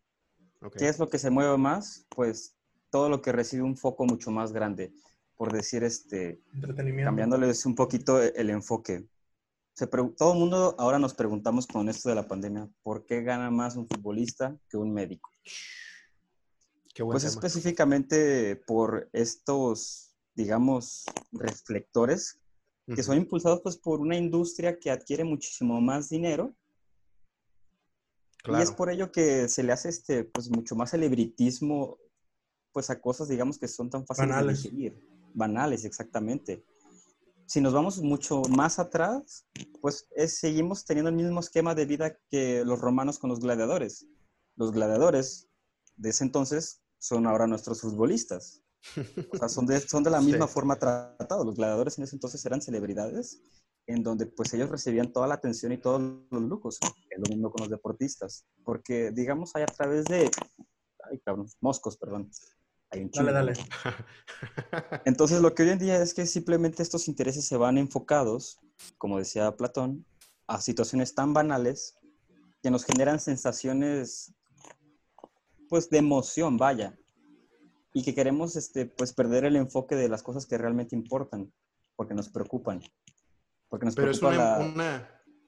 ¿Qué 0.78 0.88
es 0.88 1.00
lo 1.00 1.10
que 1.10 1.20
se 1.20 1.30
mueve 1.30 1.58
más? 1.58 2.06
Pues 2.10 2.56
todo 2.90 3.10
lo 3.10 3.22
que 3.22 3.32
recibe 3.32 3.64
un 3.64 3.78
foco 3.78 4.06
mucho 4.06 4.32
más 4.32 4.52
grande, 4.52 4.94
por 5.36 5.52
decir, 5.52 5.84
este, 5.84 6.42
cambiándoles 7.04 7.66
un 7.66 7.76
poquito 7.76 8.22
el 8.22 8.50
enfoque 8.50 9.08
todo 10.18 10.34
el 10.34 10.40
mundo 10.40 10.76
ahora 10.78 11.00
nos 11.00 11.14
preguntamos 11.14 11.66
con 11.68 11.90
esto 11.90 12.10
de 12.10 12.16
la 12.16 12.28
pandemia, 12.28 12.70
¿por 12.84 13.06
qué 13.06 13.24
gana 13.24 13.50
más 13.50 13.76
un 13.76 13.88
futbolista 13.88 14.56
que 14.70 14.78
un 14.78 14.94
médico? 14.94 15.30
pues 16.98 17.24
específicamente 17.24 18.58
por 18.68 19.10
estos, 19.14 20.14
digamos, 20.36 21.06
reflectores 21.32 22.41
que 22.96 23.04
son 23.04 23.18
impulsados 23.18 23.62
pues 23.62 23.78
por 23.78 24.00
una 24.00 24.18
industria 24.18 24.80
que 24.80 24.92
adquiere 24.92 25.24
muchísimo 25.24 25.80
más 25.82 26.10
dinero. 26.10 26.56
Y 28.48 28.62
es 28.62 28.72
por 28.72 28.90
ello 28.90 29.12
que 29.12 29.48
se 29.48 29.64
le 29.64 29.72
hace 29.72 29.90
este, 29.90 30.24
pues 30.24 30.50
mucho 30.50 30.76
más 30.76 30.92
celebritismo 30.92 31.98
pues 32.72 32.90
a 32.90 33.00
cosas, 33.00 33.28
digamos, 33.28 33.58
que 33.58 33.68
son 33.68 33.90
tan 33.90 34.06
fáciles 34.06 34.36
de 34.38 34.44
decidir. 34.46 35.08
Banales, 35.34 35.86
exactamente. 35.86 36.66
Si 37.46 37.62
nos 37.62 37.74
vamos 37.74 38.02
mucho 38.02 38.42
más 38.50 38.80
atrás, 38.80 39.46
pues 39.82 40.08
seguimos 40.28 40.86
teniendo 40.86 41.10
el 41.10 41.16
mismo 41.16 41.40
esquema 41.40 41.76
de 41.76 41.86
vida 41.86 42.18
que 42.30 42.64
los 42.66 42.80
romanos 42.80 43.20
con 43.20 43.30
los 43.30 43.42
gladiadores. 43.42 44.08
Los 44.56 44.72
gladiadores 44.72 45.50
de 45.98 46.10
ese 46.10 46.24
entonces 46.24 46.82
son 46.98 47.28
ahora 47.28 47.48
nuestros 47.48 47.82
futbolistas. 47.82 48.61
O 49.32 49.38
sea, 49.38 49.50
son 49.50 49.66
de, 49.66 49.80
son 49.80 50.04
de 50.04 50.10
la 50.10 50.22
misma 50.22 50.48
forma 50.48 50.78
tratados. 50.78 51.46
Los 51.46 51.56
gladiadores 51.56 51.98
en 51.98 52.04
ese 52.04 52.16
entonces 52.16 52.46
eran 52.46 52.62
celebridades 52.62 53.42
en 53.88 54.04
donde 54.04 54.26
pues 54.26 54.54
ellos 54.54 54.70
recibían 54.70 55.12
toda 55.12 55.28
la 55.28 55.36
atención 55.36 55.72
y 55.72 55.78
todos 55.78 56.02
los 56.30 56.42
lujos. 56.44 56.80
Es 57.10 57.20
lo 57.20 57.30
mismo 57.30 57.52
con 57.52 57.62
los 57.62 57.70
deportistas. 57.70 58.46
Porque, 58.64 59.12
digamos, 59.12 59.56
hay 59.56 59.64
a 59.64 59.68
través 59.68 60.06
de... 60.06 60.30
Ay, 61.10 61.20
cabrón, 61.26 61.48
moscos, 61.60 61.98
perdón. 61.98 62.30
Hay 62.90 63.04
un 63.04 63.12
dale, 63.12 63.32
dale. 63.32 63.54
Entonces, 65.06 65.42
lo 65.42 65.56
que 65.56 65.64
hoy 65.64 65.70
en 65.70 65.80
día 65.80 66.02
es 66.02 66.14
que 66.14 66.26
simplemente 66.26 66.84
estos 66.84 67.08
intereses 67.08 67.46
se 67.46 67.58
van 67.58 67.78
enfocados, 67.78 68.60
como 68.98 69.18
decía 69.18 69.56
Platón, 69.56 70.06
a 70.48 70.60
situaciones 70.60 71.16
tan 71.16 71.34
banales 71.34 71.98
que 72.62 72.70
nos 72.70 72.84
generan 72.84 73.20
sensaciones, 73.20 74.34
pues, 75.70 75.90
de 75.90 76.00
emoción, 76.00 76.58
vaya 76.58 76.98
y 77.94 78.04
que 78.04 78.16
queremos 78.16 78.56
este, 78.56 78.86
pues 78.86 79.14
perder 79.14 79.46
el 79.46 79.56
enfoque 79.56 79.96
de 79.96 80.10
las 80.10 80.24
cosas 80.24 80.46
que 80.46 80.58
realmente 80.58 80.96
importan, 80.96 81.52
porque 81.96 82.14
nos 82.14 82.30
preocupan. 82.30 82.82
Porque 83.70 83.86
nos 83.86 83.96
Pero 83.96 84.12
es 84.12 84.22
una, 84.22 84.58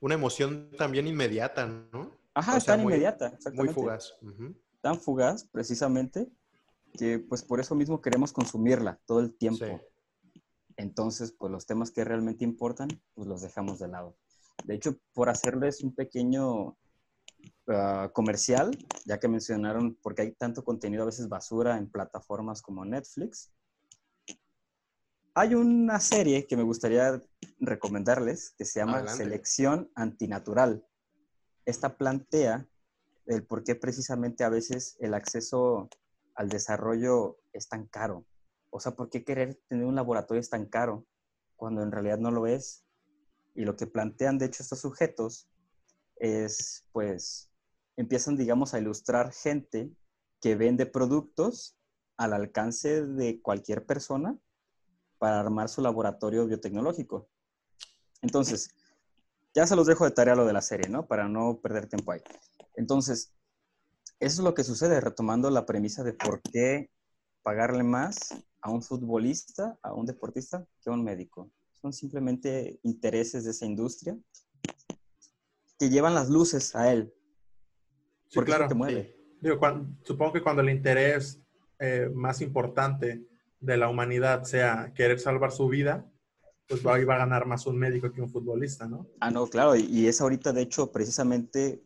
una, 0.02 0.14
emoción 0.14 0.70
también 0.78 1.08
inmediata, 1.08 1.68
¿no? 1.68 2.12
Ajá, 2.34 2.60
tan 2.60 2.82
inmediata, 2.82 3.28
exactamente. 3.28 3.64
Muy 3.64 3.74
fugaz. 3.74 4.14
Tan 4.82 5.00
fugaz, 5.00 5.46
precisamente, 5.46 6.30
que 6.94 7.20
pues 7.20 7.44
por 7.44 7.60
eso 7.60 7.76
mismo 7.76 8.02
queremos 8.02 8.34
consumirla 8.34 9.00
todo 9.06 9.20
el 9.20 9.34
tiempo. 9.36 9.82
Entonces, 10.76 11.34
pues 11.38 11.52
los 11.52 11.66
temas 11.66 11.92
que 11.92 12.04
realmente 12.04 12.44
importan, 12.44 12.90
pues 13.14 13.28
los 13.28 13.42
dejamos 13.42 13.80
de 13.80 13.88
lado. 13.88 14.18
De 14.66 14.76
hecho, 14.76 14.98
por 15.14 15.30
hacerles 15.30 15.82
un 15.84 15.94
pequeño 15.94 16.78
Ah, 17.68 18.12
comercial, 18.14 18.78
ya 19.06 19.20
que 19.20 19.30
mencionaron, 19.30 19.98
porque 20.02 20.24
hay 20.24 20.32
tanto 20.34 20.66
contenido 20.66 21.04
a 21.04 21.06
veces 21.06 21.30
basura 21.30 21.78
en 21.78 21.90
plataformas 21.90 22.62
como 22.62 22.84
Netflix. 22.84 23.54
Hay 25.34 25.56
una 25.56 26.00
serie 26.02 26.46
que 26.46 26.58
me 26.58 26.64
gustaría 26.64 27.22
recomendarles 27.60 28.54
que 28.58 28.66
se 28.66 28.82
llama 28.82 29.08
Selección 29.08 29.90
Antinatural. 29.96 30.86
Esta 31.66 31.98
plantea 31.98 32.68
el 33.26 33.46
por 33.46 33.64
qué 33.64 33.76
precisamente 33.76 34.44
a 34.44 34.50
veces 34.50 34.98
el 35.00 35.14
acceso 35.14 35.90
al 36.36 36.50
desarrollo 36.50 37.40
es 37.54 37.70
tan 37.70 37.88
caro. 37.88 38.26
O 38.72 38.82
sea, 38.82 38.92
¿por 38.92 39.10
qué 39.10 39.24
querer 39.24 39.58
tener 39.70 39.86
un 39.86 39.96
laboratorio 39.96 40.42
es 40.42 40.50
tan 40.50 40.66
caro 40.66 41.06
cuando 41.56 41.82
en 41.82 41.94
realidad 41.94 42.18
no 42.18 42.30
lo 42.30 42.46
es? 42.46 42.84
Y 43.56 43.64
lo 43.64 43.78
que 43.78 43.88
plantean, 43.88 44.38
de 44.38 44.48
hecho, 44.48 44.64
estos 44.64 44.82
sujetos 44.82 45.48
es, 46.24 46.86
pues, 46.94 47.52
empiezan, 47.98 48.38
digamos, 48.38 48.74
a 48.74 48.80
ilustrar 48.80 49.34
gente 49.34 49.92
que 50.40 50.56
vende 50.56 50.86
productos 50.86 51.76
al 52.16 52.32
alcance 52.32 53.06
de 53.06 53.42
cualquier 53.42 53.86
persona 53.86 54.40
para 55.18 55.42
armar 55.42 55.68
su 55.68 55.82
laboratorio 55.82 56.48
biotecnológico. 56.48 57.28
Entonces, 58.22 58.70
ya 59.54 59.68
se 59.68 59.76
los 59.76 59.86
dejo 59.86 60.06
de 60.06 60.12
tarea 60.12 60.36
lo 60.36 60.46
de 60.46 60.54
la 60.54 60.62
serie, 60.62 60.90
¿no? 60.90 61.06
Para 61.08 61.28
no 61.28 61.60
perder 61.60 61.88
tiempo 61.88 62.14
ahí. 62.14 62.22
Entonces, 62.78 63.34
eso 64.22 64.42
es 64.42 64.46
lo 64.46 64.54
que 64.54 64.64
sucede, 64.64 65.02
retomando 65.02 65.50
la 65.50 65.66
premisa 65.66 66.06
de 66.06 66.14
por 66.14 66.42
qué 66.42 66.90
pagarle 67.42 67.84
más 67.84 68.30
a 68.62 68.72
un 68.72 68.82
futbolista, 68.82 69.78
a 69.82 69.94
un 69.94 70.06
deportista, 70.06 70.66
que 70.82 70.90
a 70.90 70.94
un 70.94 71.04
médico. 71.04 71.52
Son 71.74 71.92
simplemente 71.92 72.80
intereses 72.84 73.44
de 73.44 73.52
esa 73.52 73.66
industria 73.66 74.18
que 75.84 75.90
llevan 75.90 76.16
las 76.16 76.30
luces 76.30 76.76
a 76.76 76.94
él, 76.94 77.14
Sí, 78.30 78.40
claro. 78.40 78.68
Digo, 79.42 79.60
supongo 80.04 80.34
que 80.34 80.42
cuando 80.42 80.62
el 80.62 80.70
interés 80.70 81.40
eh, 81.78 82.10
más 82.16 82.42
importante 82.42 83.28
de 83.60 83.78
la 83.78 83.90
humanidad 83.90 84.44
sea 84.44 84.92
querer 84.96 85.20
salvar 85.20 85.52
su 85.52 85.68
vida, 85.68 86.10
pues 86.68 86.84
ahí 86.88 87.04
va 87.04 87.16
a 87.16 87.20
ganar 87.20 87.46
más 87.46 87.68
un 87.68 87.78
médico 87.78 88.12
que 88.12 88.22
un 88.22 88.30
futbolista, 88.30 88.88
¿no? 88.88 89.08
Ah, 89.20 89.30
no, 89.30 89.46
claro. 89.48 89.76
Y 89.76 90.08
es 90.08 90.20
ahorita, 90.20 90.54
de 90.54 90.62
hecho, 90.62 90.92
precisamente 90.92 91.84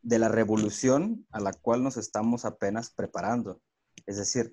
de 0.00 0.18
la 0.18 0.28
revolución 0.28 1.26
a 1.32 1.40
la 1.40 1.52
cual 1.52 1.82
nos 1.82 1.98
estamos 1.98 2.46
apenas 2.46 2.90
preparando. 2.90 3.60
Es 4.06 4.16
decir, 4.16 4.52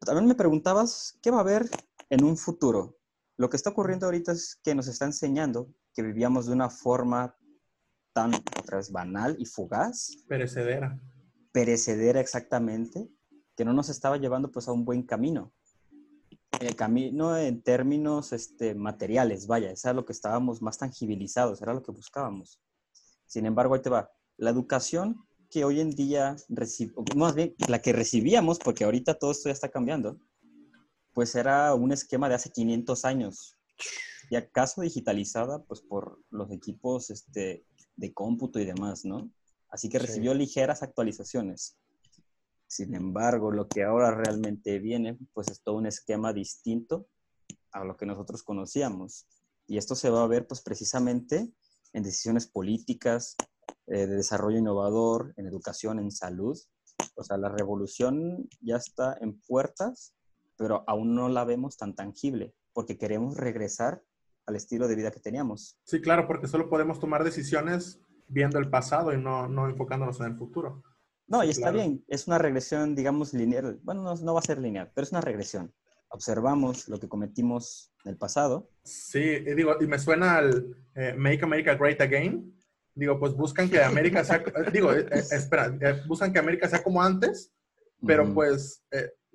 también 0.00 0.28
me 0.28 0.34
preguntabas, 0.34 1.18
¿qué 1.20 1.30
va 1.30 1.38
a 1.38 1.40
haber 1.40 1.68
en 2.08 2.24
un 2.24 2.38
futuro? 2.38 2.96
Lo 3.36 3.50
que 3.50 3.56
está 3.56 3.70
ocurriendo 3.70 4.06
ahorita 4.06 4.32
es 4.32 4.58
que 4.62 4.74
nos 4.74 4.86
está 4.86 5.04
enseñando 5.04 5.68
que 5.94 6.02
vivíamos 6.02 6.46
de 6.46 6.52
una 6.52 6.68
forma 6.68 7.36
tan 8.12 8.34
otra 8.34 8.78
vez 8.78 8.90
banal 8.90 9.36
y 9.38 9.46
fugaz. 9.46 10.16
Perecedera. 10.28 10.98
Perecedera 11.52 12.20
exactamente, 12.20 13.08
que 13.56 13.64
no 13.64 13.72
nos 13.72 13.88
estaba 13.88 14.16
llevando 14.16 14.50
pues 14.50 14.68
a 14.68 14.72
un 14.72 14.84
buen 14.84 15.02
camino. 15.02 15.52
El 16.60 16.76
camino 16.76 17.36
en 17.36 17.62
términos 17.62 18.32
este, 18.32 18.74
materiales, 18.74 19.46
vaya, 19.46 19.70
eso 19.70 19.88
era 19.88 19.94
lo 19.94 20.04
que 20.04 20.12
estábamos 20.12 20.62
más 20.62 20.78
tangibilizados, 20.78 21.60
era 21.62 21.74
lo 21.74 21.82
que 21.82 21.92
buscábamos. 21.92 22.60
Sin 23.26 23.46
embargo, 23.46 23.74
ahí 23.74 23.82
te 23.82 23.90
va. 23.90 24.10
La 24.36 24.50
educación 24.50 25.26
que 25.50 25.64
hoy 25.64 25.80
en 25.80 25.90
día 25.90 26.36
recibimos, 26.48 27.04
más 27.16 27.34
bien 27.34 27.54
la 27.68 27.80
que 27.80 27.92
recibíamos, 27.92 28.58
porque 28.58 28.84
ahorita 28.84 29.14
todo 29.14 29.32
esto 29.32 29.48
ya 29.48 29.52
está 29.52 29.68
cambiando, 29.68 30.18
pues 31.12 31.34
era 31.34 31.74
un 31.74 31.92
esquema 31.92 32.28
de 32.28 32.34
hace 32.36 32.50
500 32.50 33.04
años. 33.04 33.56
Y 34.30 34.36
acaso 34.36 34.80
digitalizada, 34.80 35.62
pues 35.64 35.80
por 35.80 36.20
los 36.30 36.50
equipos 36.50 37.10
este, 37.10 37.64
de 37.96 38.12
cómputo 38.12 38.58
y 38.58 38.64
demás, 38.64 39.04
¿no? 39.04 39.30
Así 39.68 39.88
que 39.88 39.98
recibió 39.98 40.34
ligeras 40.34 40.82
actualizaciones. 40.82 41.76
Sin 42.66 42.94
embargo, 42.94 43.50
lo 43.50 43.68
que 43.68 43.82
ahora 43.82 44.12
realmente 44.12 44.78
viene, 44.78 45.18
pues 45.32 45.48
es 45.48 45.62
todo 45.62 45.76
un 45.76 45.86
esquema 45.86 46.32
distinto 46.32 47.06
a 47.72 47.84
lo 47.84 47.96
que 47.96 48.06
nosotros 48.06 48.42
conocíamos. 48.42 49.26
Y 49.66 49.78
esto 49.78 49.94
se 49.94 50.10
va 50.10 50.22
a 50.22 50.28
ver, 50.28 50.46
pues 50.46 50.62
precisamente 50.62 51.52
en 51.92 52.02
decisiones 52.02 52.46
políticas, 52.46 53.36
eh, 53.86 54.06
de 54.06 54.16
desarrollo 54.16 54.58
innovador, 54.58 55.34
en 55.36 55.46
educación, 55.46 55.98
en 55.98 56.10
salud. 56.10 56.58
O 57.16 57.22
sea, 57.22 57.36
la 57.36 57.48
revolución 57.48 58.48
ya 58.60 58.76
está 58.76 59.16
en 59.20 59.40
puertas, 59.40 60.14
pero 60.56 60.84
aún 60.86 61.14
no 61.14 61.28
la 61.28 61.44
vemos 61.44 61.76
tan 61.76 61.94
tangible, 61.94 62.54
porque 62.72 62.96
queremos 62.98 63.36
regresar 63.36 64.02
al 64.46 64.56
estilo 64.56 64.88
de 64.88 64.96
vida 64.96 65.10
que 65.10 65.20
teníamos. 65.20 65.78
Sí, 65.84 66.00
claro, 66.00 66.26
porque 66.26 66.48
solo 66.48 66.68
podemos 66.68 67.00
tomar 67.00 67.24
decisiones 67.24 68.00
viendo 68.28 68.58
el 68.58 68.70
pasado 68.70 69.12
y 69.12 69.18
no, 69.18 69.48
no 69.48 69.68
enfocándonos 69.68 70.20
en 70.20 70.26
el 70.26 70.36
futuro. 70.36 70.82
No, 71.26 71.42
y 71.42 71.50
está 71.50 71.70
bien, 71.70 72.04
es 72.08 72.26
una 72.26 72.38
regresión, 72.38 72.94
digamos, 72.94 73.32
lineal. 73.32 73.80
Bueno, 73.82 74.02
no, 74.02 74.14
no, 74.14 74.34
va 74.34 74.40
a 74.40 74.42
ser 74.42 74.58
lineal, 74.58 74.90
pero 74.94 75.04
es 75.04 75.12
una 75.12 75.22
regresión. 75.22 75.72
Observamos 76.08 76.88
lo 76.88 77.00
que 77.00 77.08
cometimos 77.08 77.92
en 78.04 78.10
el 78.10 78.18
pasado. 78.18 78.70
Sí, 78.84 79.20
y 79.20 79.54
digo, 79.54 79.74
y 79.80 79.86
me 79.86 79.98
suena 79.98 80.36
al 80.36 80.76
eh, 80.94 81.14
Make 81.16 81.42
America 81.42 81.74
Great 81.74 82.00
Again. 82.00 82.54
Digo, 82.94 83.18
pues 83.18 83.34
buscan 83.34 83.70
que 83.70 83.82
América 83.82 84.22
sea, 84.22 84.36
eh, 84.46 84.70
digo, 84.72 84.92
eh, 84.92 85.06
espera, 85.32 85.74
buscan 86.06 86.32
que 86.32 86.38
América 86.38 86.68
sea 86.68 86.82
como 86.82 87.02
antes, 87.02 87.52
pero 88.06 88.32
pues 88.34 88.84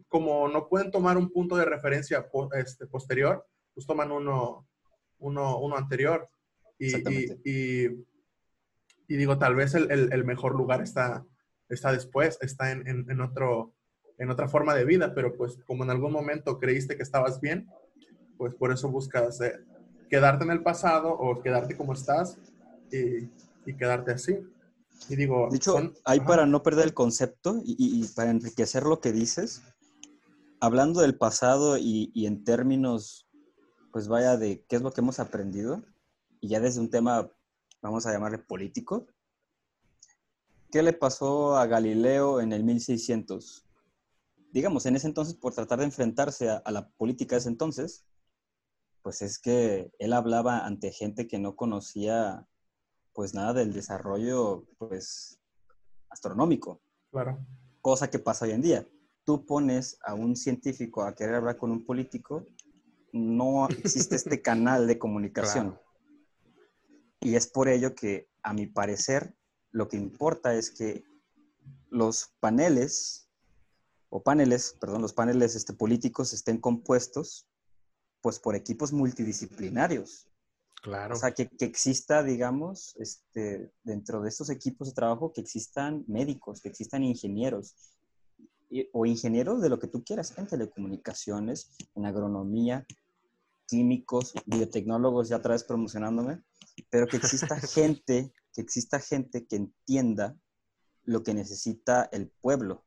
como 0.07 0.47
no 0.47 0.69
pueden 0.69 0.91
tomar 0.91 1.17
un 1.17 1.31
punto 1.31 1.55
de 1.55 1.65
referencia 1.65 2.29
este, 2.53 2.85
posterior, 2.87 3.45
pues 3.73 3.85
toman 3.85 4.11
uno, 4.11 4.68
uno, 5.19 5.59
uno 5.59 5.77
anterior. 5.77 6.29
Y, 6.77 6.95
y, 7.43 8.05
y, 9.07 9.15
digo, 9.15 9.37
tal 9.37 9.55
vez 9.55 9.75
el, 9.75 9.91
el, 9.91 10.23
mejor 10.23 10.55
lugar 10.55 10.81
está, 10.81 11.25
está 11.67 11.91
después, 11.91 12.37
está 12.41 12.71
en, 12.71 12.87
en, 12.87 13.21
otro, 13.21 13.73
en 14.17 14.29
otra 14.29 14.47
forma 14.47 14.73
de 14.75 14.85
vida, 14.85 15.13
pero 15.13 15.35
pues 15.35 15.57
como 15.65 15.83
en 15.83 15.89
algún 15.89 16.11
momento 16.11 16.57
creíste 16.57 16.95
que 16.95 17.03
estabas 17.03 17.41
bien, 17.41 17.67
pues 18.37 18.55
por 18.55 18.71
eso 18.71 18.89
buscas 18.89 19.41
eh, 19.41 19.59
quedarte 20.09 20.45
en 20.45 20.51
el 20.51 20.63
pasado 20.63 21.09
o 21.09 21.41
quedarte 21.41 21.75
como 21.75 21.93
estás 21.93 22.37
y, 22.91 23.29
y 23.69 23.75
quedarte 23.75 24.11
así. 24.11 24.39
Y 25.09 25.15
digo, 25.15 25.47
de 25.49 25.57
hecho, 25.57 25.93
ahí 26.05 26.19
para 26.19 26.45
no 26.45 26.61
perder 26.61 26.85
el 26.85 26.93
concepto 26.93 27.61
y, 27.63 27.75
y, 27.77 28.07
para 28.09 28.31
enriquecer 28.31 28.83
lo 28.83 28.99
que 28.99 29.11
dices, 29.11 29.63
hablando 30.59 31.01
del 31.01 31.17
pasado 31.17 31.77
y, 31.77 32.11
y 32.13 32.25
en 32.25 32.43
términos 32.43 33.28
pues 33.91 34.07
vaya 34.07 34.37
de 34.37 34.63
qué 34.65 34.75
es 34.75 34.81
lo 34.81 34.91
que 34.91 35.01
hemos 35.01 35.19
aprendido 35.19 35.83
y 36.39 36.49
ya 36.49 36.59
desde 36.59 36.79
un 36.79 36.89
tema, 36.89 37.31
vamos 37.81 38.05
a 38.05 38.11
llamarle 38.11 38.37
político. 38.37 39.07
¿Qué 40.71 40.83
le 40.83 40.93
pasó 40.93 41.57
a 41.57 41.65
Galileo 41.65 42.41
en 42.41 42.53
el 42.53 42.63
1600? 42.63 43.65
Digamos, 44.51 44.85
en 44.85 44.95
ese 44.95 45.07
entonces, 45.07 45.35
por 45.35 45.53
tratar 45.53 45.79
de 45.79 45.85
enfrentarse 45.85 46.49
a, 46.49 46.63
la 46.71 46.89
política 46.91 47.35
de 47.35 47.39
ese 47.39 47.49
entonces, 47.49 48.05
pues 49.01 49.21
es 49.21 49.39
que 49.39 49.91
él 49.99 50.13
hablaba 50.13 50.65
ante 50.65 50.91
gente 50.91 51.27
que 51.27 51.39
no 51.39 51.55
conocía 51.55 52.47
pues 53.13 53.33
nada 53.33 53.53
del 53.53 53.73
desarrollo 53.73 54.65
pues 54.77 55.39
astronómico. 56.09 56.81
Claro. 57.11 57.39
Cosa 57.81 58.09
que 58.09 58.19
pasa 58.19 58.45
hoy 58.45 58.51
en 58.51 58.61
día 58.61 58.87
tú 59.29 59.45
pones 59.45 59.99
a 60.03 60.15
un 60.15 60.35
científico 60.35 61.03
a 61.03 61.13
querer 61.13 61.35
hablar 61.35 61.55
con 61.55 61.69
un 61.69 61.85
político, 61.85 62.47
no 63.11 63.67
existe 63.69 64.15
este 64.15 64.41
canal 64.41 64.87
de 64.87 64.99
comunicación. 64.99 65.79
Y 67.21 67.35
es 67.35 67.47
por 67.47 67.67
ello 67.67 67.95
que, 67.95 68.29
a 68.43 68.53
mi 68.53 68.67
parecer, 68.67 69.35
lo 69.71 69.87
que 69.87 69.97
importa 69.97 70.55
es 70.55 70.71
que 70.71 71.03
los 71.89 72.33
paneles, 72.39 73.29
o 74.09 74.23
paneles, 74.23 74.75
perdón, 74.79 75.01
los 75.01 75.13
paneles 75.13 75.55
este, 75.55 75.73
políticos 75.73 76.33
estén 76.33 76.59
compuestos 76.59 77.45
pues 78.21 78.39
por 78.39 78.55
equipos 78.55 78.91
multidisciplinarios. 78.91 80.27
Claro. 80.81 81.15
O 81.15 81.17
sea, 81.17 81.31
que, 81.33 81.49
exista, 81.59 82.23
digamos, 82.23 82.95
este, 82.97 83.71
dentro 83.83 84.21
de 84.21 84.29
estos 84.29 84.49
equipos 84.49 84.87
de 84.87 84.93
trabajo, 84.93 85.33
que 85.33 85.41
existan 85.41 86.05
médicos, 86.07 86.61
que 86.61 86.69
existan 86.69 87.03
ingenieros, 87.03 87.75
o 88.93 89.05
ingenieros 89.05 89.61
de 89.61 89.69
lo 89.69 89.79
que 89.79 89.87
tú 89.87 90.03
quieras, 90.03 90.37
en 90.37 90.47
telecomunicaciones, 90.47 91.71
en 91.95 92.05
agronomía, 92.05 92.85
químicos, 93.67 94.33
biotecnólogos, 94.45 95.29
ya 95.29 95.37
otra 95.37 95.53
vez 95.53 95.63
promocionándome, 95.63 96.41
pero 96.89 97.07
que 97.07 97.17
exista 97.17 97.55
gente, 97.59 98.33
que 98.53 98.61
exista 98.61 98.99
gente 98.99 99.45
que 99.45 99.57
entienda 99.57 100.37
lo 101.03 101.23
que 101.23 101.33
necesita 101.33 102.09
el 102.11 102.29
pueblo, 102.29 102.85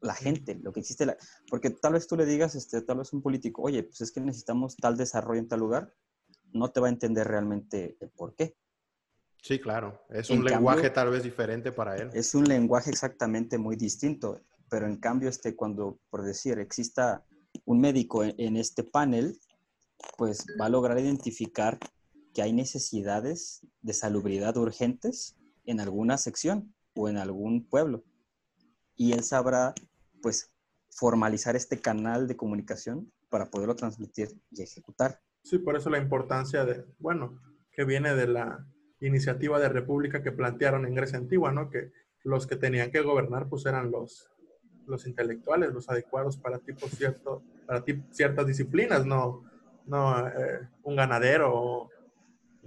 la 0.00 0.14
gente, 0.14 0.58
lo 0.62 0.72
que 0.72 0.80
existe, 0.80 1.06
la... 1.06 1.16
porque 1.48 1.70
tal 1.70 1.92
vez 1.94 2.06
tú 2.06 2.16
le 2.16 2.26
digas, 2.26 2.54
este, 2.54 2.82
tal 2.82 2.98
vez 2.98 3.12
un 3.12 3.22
político, 3.22 3.62
oye, 3.62 3.82
pues 3.82 4.00
es 4.00 4.12
que 4.12 4.20
necesitamos 4.20 4.76
tal 4.76 4.96
desarrollo 4.96 5.40
en 5.40 5.48
tal 5.48 5.60
lugar, 5.60 5.94
no 6.52 6.70
te 6.70 6.80
va 6.80 6.88
a 6.88 6.90
entender 6.90 7.26
realmente 7.26 7.96
el 8.00 8.10
por 8.10 8.34
qué. 8.34 8.56
Sí, 9.42 9.58
claro, 9.58 10.04
es 10.08 10.30
un 10.30 10.44
lenguaje 10.44 10.88
tal 10.90 11.10
vez 11.10 11.24
diferente 11.24 11.72
para 11.72 11.96
él. 11.96 12.10
Es 12.14 12.34
un 12.34 12.44
lenguaje 12.44 12.90
exactamente 12.90 13.58
muy 13.58 13.76
distinto, 13.76 14.40
pero 14.72 14.86
en 14.86 14.96
cambio, 14.96 15.28
este, 15.28 15.54
cuando, 15.54 16.00
por 16.08 16.22
decir, 16.22 16.58
exista 16.58 17.26
un 17.66 17.78
médico 17.78 18.24
en 18.24 18.56
este 18.56 18.82
panel, 18.82 19.38
pues 20.16 20.46
va 20.58 20.64
a 20.64 20.70
lograr 20.70 20.98
identificar 20.98 21.78
que 22.32 22.40
hay 22.40 22.54
necesidades 22.54 23.66
de 23.82 23.92
salubridad 23.92 24.56
urgentes 24.56 25.36
en 25.66 25.78
alguna 25.78 26.16
sección 26.16 26.74
o 26.94 27.10
en 27.10 27.18
algún 27.18 27.66
pueblo. 27.68 28.02
Y 28.96 29.12
él 29.12 29.24
sabrá, 29.24 29.74
pues, 30.22 30.50
formalizar 30.88 31.54
este 31.54 31.78
canal 31.78 32.26
de 32.26 32.38
comunicación 32.38 33.12
para 33.28 33.50
poderlo 33.50 33.76
transmitir 33.76 34.30
y 34.50 34.62
ejecutar. 34.62 35.20
Sí, 35.42 35.58
por 35.58 35.76
eso 35.76 35.90
la 35.90 35.98
importancia 35.98 36.64
de, 36.64 36.86
bueno, 36.98 37.42
que 37.72 37.84
viene 37.84 38.14
de 38.14 38.26
la 38.26 38.66
iniciativa 39.00 39.60
de 39.60 39.68
república 39.68 40.22
que 40.22 40.32
plantearon 40.32 40.86
en 40.86 40.94
Grecia 40.94 41.18
Antigua, 41.18 41.52
¿no? 41.52 41.68
Que 41.68 41.92
los 42.24 42.46
que 42.46 42.56
tenían 42.56 42.90
que 42.90 43.02
gobernar, 43.02 43.50
pues, 43.50 43.66
eran 43.66 43.90
los, 43.90 44.31
los 44.86 45.06
intelectuales, 45.06 45.72
los 45.72 45.88
adecuados 45.88 46.36
para, 46.36 46.58
tipo 46.58 46.86
cierto, 46.88 47.42
para 47.66 47.84
ciertas 48.10 48.46
disciplinas, 48.46 49.06
no, 49.06 49.44
no 49.86 50.28
eh, 50.28 50.68
un 50.82 50.96
ganadero, 50.96 51.90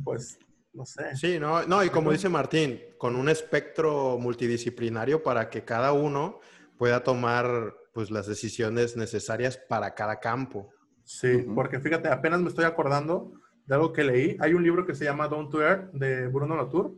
pues 0.04 0.40
no 0.74 0.86
sé. 0.86 1.16
Sí, 1.16 1.40
no, 1.40 1.64
no, 1.66 1.84
y 1.84 1.90
como 1.90 2.12
dice 2.12 2.30
Martín, 2.30 2.80
con 2.98 3.16
un 3.16 3.30
espectro 3.30 4.18
multidisciplinario 4.20 5.24
para 5.24 5.50
que 5.50 5.64
cada 5.64 5.94
uno 5.94 6.40
pueda 6.78 7.04
tomar 7.04 7.74
pues 7.94 8.12
las 8.12 8.28
decisiones 8.28 8.98
necesarias 8.98 9.58
para 9.58 9.96
cada 9.96 10.20
campo. 10.20 10.70
Sí, 11.04 11.46
porque 11.54 11.80
fíjate, 11.80 12.10
apenas 12.10 12.42
me 12.42 12.50
estoy 12.50 12.66
acordando 12.66 13.32
de 13.66 13.76
algo 13.76 13.94
que 13.94 14.04
leí. 14.04 14.38
Hay 14.40 14.54
un 14.54 14.64
libro 14.64 14.86
que 14.86 14.96
se 14.96 15.06
llama 15.06 15.28
Down 15.28 15.50
to 15.50 15.62
Earth 15.62 15.92
de 15.94 16.28
Bruno 16.28 16.58
Latour 16.58 16.94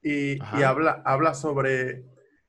y, 0.00 0.36
y, 0.36 0.62
habla, 0.64 1.02
habla 1.04 1.34
sobre 1.34 2.04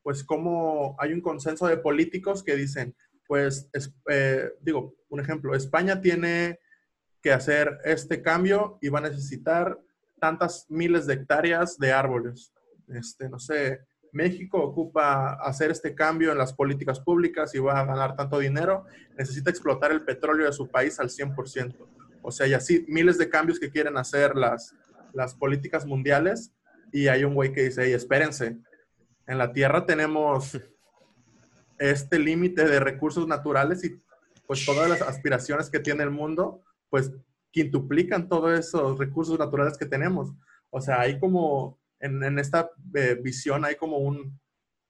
pues 0.07 0.23
cómo 0.23 0.95
hay 0.99 1.11
un 1.11 1.19
consenso 1.19 1.67
de 1.67 1.75
políticos 1.75 2.41
que 2.41 2.55
dicen, 2.55 2.95
pues, 3.27 3.69
eh, 4.09 4.53
digo, 4.61 4.95
un 5.09 5.19
ejemplo, 5.19 5.53
España 5.53 5.99
tiene 5.99 6.61
que 7.21 7.33
hacer 7.33 7.77
este 7.83 8.21
cambio 8.21 8.79
y 8.81 8.87
va 8.87 8.99
a 8.99 9.09
necesitar 9.09 9.77
tantas 10.17 10.65
miles 10.69 11.07
de 11.07 11.15
hectáreas 11.15 11.77
de 11.77 11.91
árboles. 11.91 12.53
Este, 12.87 13.27
no 13.27 13.37
sé, 13.37 13.81
México 14.13 14.63
ocupa 14.63 15.33
hacer 15.43 15.71
este 15.71 15.93
cambio 15.93 16.31
en 16.31 16.37
las 16.37 16.53
políticas 16.53 17.01
públicas 17.01 17.53
y 17.53 17.59
va 17.59 17.77
a 17.77 17.85
ganar 17.85 18.15
tanto 18.15 18.39
dinero, 18.39 18.85
necesita 19.17 19.49
explotar 19.49 19.91
el 19.91 20.05
petróleo 20.05 20.45
de 20.45 20.53
su 20.53 20.69
país 20.69 21.01
al 21.01 21.09
100%. 21.09 21.85
O 22.21 22.31
sea, 22.31 22.47
y 22.47 22.53
así 22.53 22.85
miles 22.87 23.17
de 23.17 23.27
cambios 23.27 23.59
que 23.59 23.71
quieren 23.71 23.97
hacer 23.97 24.37
las, 24.37 24.73
las 25.11 25.35
políticas 25.35 25.85
mundiales 25.85 26.53
y 26.93 27.09
hay 27.09 27.25
un 27.25 27.33
güey 27.33 27.51
que 27.51 27.63
dice, 27.63 27.83
hey, 27.83 27.91
espérense, 27.91 28.57
en 29.27 29.37
la 29.37 29.51
Tierra 29.51 29.85
tenemos 29.85 30.59
este 31.77 32.17
límite 32.17 32.65
de 32.65 32.79
recursos 32.79 33.27
naturales 33.27 33.83
y 33.83 34.01
pues 34.47 34.65
todas 34.65 34.89
las 34.89 35.01
aspiraciones 35.01 35.69
que 35.69 35.79
tiene 35.79 36.03
el 36.03 36.11
mundo 36.11 36.63
pues 36.89 37.11
quintuplican 37.51 38.29
todos 38.29 38.57
esos 38.57 38.97
recursos 38.97 39.37
naturales 39.37 39.77
que 39.77 39.85
tenemos. 39.85 40.33
O 40.69 40.81
sea, 40.81 41.01
hay 41.01 41.19
como, 41.19 41.79
en, 41.99 42.39
esta 42.39 42.71
eh, 42.93 43.19
visión 43.21 43.65
hay 43.65 43.75
como 43.75 43.97
un, 43.97 44.39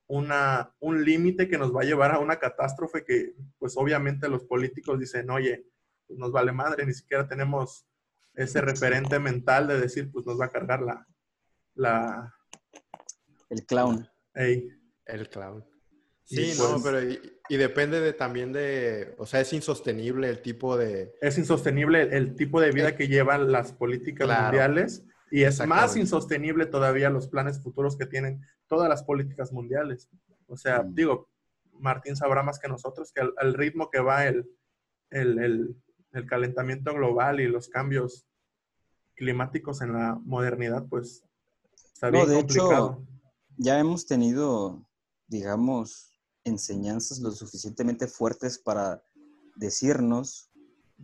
un 0.08 1.04
límite 1.04 1.48
que 1.48 1.58
nos 1.58 1.76
va 1.76 1.82
a 1.82 1.86
llevar 1.86 2.12
a 2.12 2.20
una 2.20 2.38
catástrofe 2.38 3.04
que, 3.04 3.36
pues 3.58 3.76
obviamente 3.78 4.30
los 4.30 4.44
políticos 4.44 5.00
dicen, 5.00 5.30
oye, 5.30 5.66
pues 6.06 6.20
nos 6.20 6.32
vale 6.32 6.52
madre, 6.52 6.86
ni 6.86 6.94
siquiera 6.94 7.28
tenemos 7.28 7.86
ese 8.34 8.62
referente 8.62 9.20
mental 9.20 9.68
de 9.68 9.80
decir, 9.80 10.12
pues 10.12 10.26
nos 10.26 10.40
va 10.40 10.46
a 10.46 10.52
cargar 10.52 10.82
la... 10.82 11.08
la... 11.74 12.34
El 13.50 13.66
clown. 13.66 14.08
El 14.38 15.30
clown. 15.30 15.66
Sí, 16.24 16.54
no, 16.58 16.72
pues 16.72 16.84
pero 16.84 17.30
y, 17.50 17.58
depende 17.58 18.02
de, 18.02 18.12
también 18.12 18.52
de, 18.52 19.16
o 19.18 19.26
sea, 19.26 19.40
es 19.40 19.54
insostenible 19.54 20.30
el 20.30 20.42
tipo 20.42 20.76
de... 20.76 21.16
Es 21.22 21.38
insostenible 21.38 22.02
el, 22.16 22.36
tipo 22.36 22.60
de 22.60 22.72
vida 22.72 22.90
eh, 22.90 22.96
que 22.96 23.08
llevan 23.08 23.50
las 23.50 23.72
políticas 23.72 24.28
mundiales 24.28 25.06
y 25.32 25.44
es 25.44 25.66
más 25.66 25.96
insostenible 25.96 26.66
todavía 26.66 27.10
los 27.10 27.30
planes 27.30 27.62
futuros 27.62 27.98
que 27.98 28.06
tienen 28.06 28.42
todas 28.68 28.90
las 28.90 29.04
políticas 29.04 29.54
mundiales. 29.54 30.10
O 30.48 30.58
sea, 30.58 30.84
mm. 30.84 30.96
digo, 30.96 31.30
Martín 31.80 32.18
sabrá 32.18 32.44
más 32.44 32.60
que 32.60 32.68
nosotros 32.68 33.14
que 33.14 33.22
al, 33.22 33.54
ritmo 33.54 33.90
que 33.90 34.02
va 34.02 34.28
el, 34.28 34.46
el, 35.12 35.76
el, 36.12 36.26
calentamiento 36.26 36.94
global 36.94 37.40
y 37.40 37.48
los 37.48 37.70
cambios 37.70 38.26
climáticos 39.16 39.82
en 39.82 39.94
la 39.94 40.20
modernidad, 40.26 40.86
pues 40.90 41.24
está 41.94 42.10
bien 42.10 42.26
complicado. 42.26 43.02
Ya 43.58 43.80
hemos 43.80 44.06
tenido, 44.06 44.88
digamos, 45.28 46.14
enseñanzas 46.44 47.20
lo 47.20 47.32
suficientemente 47.32 48.08
fuertes 48.08 48.58
para 48.58 49.04
decirnos 49.56 50.50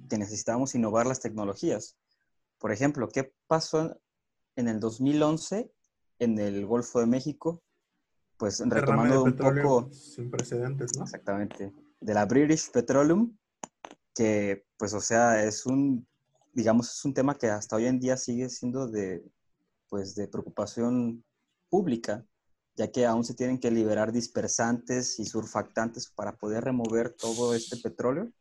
que 0.09 0.17
necesitamos 0.17 0.75
innovar 0.75 1.05
las 1.05 1.19
tecnologías. 1.19 1.97
Por 2.59 2.71
ejemplo, 2.71 3.09
¿qué 3.09 3.33
pasó 3.47 3.99
en 4.55 4.67
el 4.67 4.79
2011 4.79 5.71
en 6.19 6.39
el 6.39 6.65
Golfo 6.65 6.99
de 6.99 7.07
México? 7.07 7.61
Pues 8.37 8.59
retomando 8.65 9.23
un 9.23 9.35
poco... 9.35 9.89
Sin 9.91 10.31
precedentes, 10.31 10.97
¿no? 10.97 11.03
Exactamente. 11.03 11.73
De 11.99 12.13
la 12.13 12.25
British 12.25 12.71
Petroleum, 12.71 13.35
que 14.13 14.65
pues 14.77 14.93
o 14.93 15.01
sea, 15.01 15.43
es 15.43 15.65
un, 15.65 16.07
digamos, 16.53 16.91
es 16.93 17.05
un 17.05 17.13
tema 17.13 17.37
que 17.37 17.47
hasta 17.47 17.75
hoy 17.75 17.85
en 17.85 17.99
día 17.99 18.17
sigue 18.17 18.49
siendo 18.49 18.87
de, 18.87 19.23
pues, 19.89 20.15
de 20.15 20.27
preocupación 20.27 21.23
pública 21.69 22.25
ya 22.75 22.91
que 22.91 23.05
aún 23.05 23.23
se 23.23 23.35
tienen 23.35 23.59
que 23.59 23.71
liberar 23.71 24.11
dispersantes 24.11 25.19
y 25.19 25.25
surfactantes 25.25 26.09
para 26.09 26.37
poder 26.37 26.63
remover 26.63 27.11
todo 27.11 27.53
este 27.53 27.77
petróleo. 27.77 28.31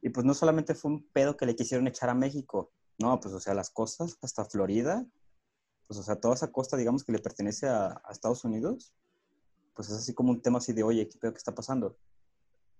Y 0.00 0.10
pues 0.10 0.24
no 0.24 0.34
solamente 0.34 0.74
fue 0.74 0.92
un 0.92 1.08
pedo 1.12 1.36
que 1.36 1.46
le 1.46 1.56
quisieron 1.56 1.86
echar 1.86 2.08
a 2.08 2.14
México, 2.14 2.72
no, 2.98 3.18
pues 3.18 3.34
o 3.34 3.40
sea, 3.40 3.54
las 3.54 3.70
costas 3.70 4.18
hasta 4.22 4.44
Florida, 4.44 5.06
pues 5.86 5.98
o 5.98 6.02
sea, 6.02 6.16
toda 6.16 6.34
esa 6.34 6.52
costa, 6.52 6.76
digamos, 6.76 7.02
que 7.02 7.12
le 7.12 7.18
pertenece 7.18 7.66
a, 7.66 8.00
Estados 8.10 8.44
Unidos, 8.44 8.94
pues 9.74 9.88
es 9.88 9.96
así 9.96 10.14
como 10.14 10.30
un 10.30 10.42
tema 10.42 10.58
así 10.58 10.72
de, 10.72 10.82
oye, 10.82 11.08
¿qué 11.08 11.18
pedo 11.18 11.32
que 11.32 11.38
está 11.38 11.54
pasando? 11.54 11.96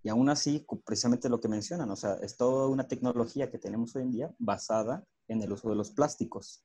Y 0.03 0.09
aún 0.09 0.29
así, 0.29 0.65
precisamente 0.85 1.29
lo 1.29 1.41
que 1.41 1.49
mencionan, 1.49 1.91
o 1.91 1.97
sea, 1.97 2.15
es 2.23 2.37
toda 2.37 2.69
una 2.69 2.87
tecnología 2.87 3.51
que 3.51 3.59
tenemos 3.59 3.97
hoy 3.97 4.03
en 4.03 4.13
día 4.13 4.35
basada 4.39 5.05
en 5.29 5.43
el 5.43 5.53
uso 5.53 5.69
de 5.71 5.77
los 5.77 5.91
plásticos. 5.91 6.65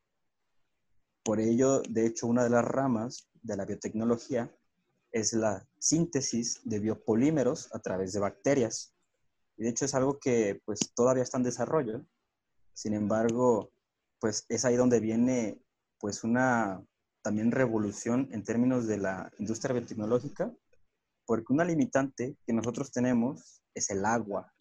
Por 1.23 1.39
ello, 1.39 1.81
de 1.89 2.05
hecho, 2.05 2.27
una 2.27 2.43
de 2.43 2.49
las 2.49 2.63
ramas 2.63 3.29
de 3.45 3.55
la 3.55 3.65
biotecnología 3.65 4.51
es 5.11 5.33
la 5.33 5.65
síntesis 5.79 6.61
de 6.63 6.79
biopolímeros 6.79 7.73
a 7.73 7.79
través 7.79 8.11
de 8.13 8.19
bacterias. 8.19 8.93
Y 9.55 9.63
de 9.63 9.69
hecho 9.69 9.85
es 9.85 9.93
algo 9.95 10.19
que 10.19 10.61
pues 10.65 10.79
todavía 10.93 11.23
está 11.23 11.37
en 11.37 11.43
desarrollo. 11.43 12.05
Sin 12.73 12.93
embargo, 12.93 13.71
pues 14.19 14.45
es 14.49 14.65
ahí 14.65 14.75
donde 14.75 14.99
viene 14.99 15.61
pues 15.99 16.23
una 16.23 16.83
también 17.21 17.51
revolución 17.51 18.27
en 18.31 18.43
términos 18.43 18.87
de 18.87 18.97
la 18.97 19.31
industria 19.39 19.73
biotecnológica, 19.73 20.53
porque 21.25 21.53
una 21.53 21.63
limitante 21.63 22.35
que 22.45 22.53
nosotros 22.53 22.91
tenemos 22.91 23.61
es 23.73 23.89
el 23.89 24.05
agua. 24.05 24.53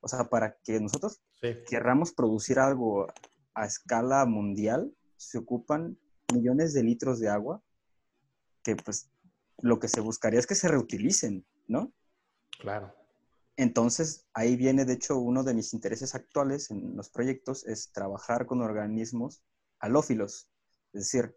O 0.00 0.08
sea, 0.08 0.24
para 0.24 0.56
que 0.62 0.80
nosotros 0.80 1.20
querramos 1.68 2.12
producir 2.12 2.58
algo 2.58 3.06
a 3.54 3.66
escala 3.66 4.24
mundial, 4.26 4.94
se 5.16 5.38
ocupan 5.38 5.98
millones 6.32 6.72
de 6.72 6.82
litros 6.82 7.18
de 7.18 7.28
agua 7.28 7.62
que 8.62 8.76
pues 8.76 9.10
lo 9.58 9.78
que 9.78 9.88
se 9.88 10.00
buscaría 10.00 10.40
es 10.40 10.46
que 10.46 10.54
se 10.54 10.68
reutilicen, 10.68 11.46
¿no? 11.66 11.92
Claro. 12.58 12.94
Entonces, 13.56 14.26
ahí 14.32 14.56
viene, 14.56 14.84
de 14.84 14.94
hecho, 14.94 15.18
uno 15.18 15.44
de 15.44 15.54
mis 15.54 15.74
intereses 15.74 16.14
actuales 16.14 16.70
en 16.70 16.96
los 16.96 17.10
proyectos 17.10 17.66
es 17.66 17.92
trabajar 17.92 18.46
con 18.46 18.62
organismos 18.62 19.42
halófilos, 19.78 20.48
es 20.92 21.02
decir, 21.02 21.36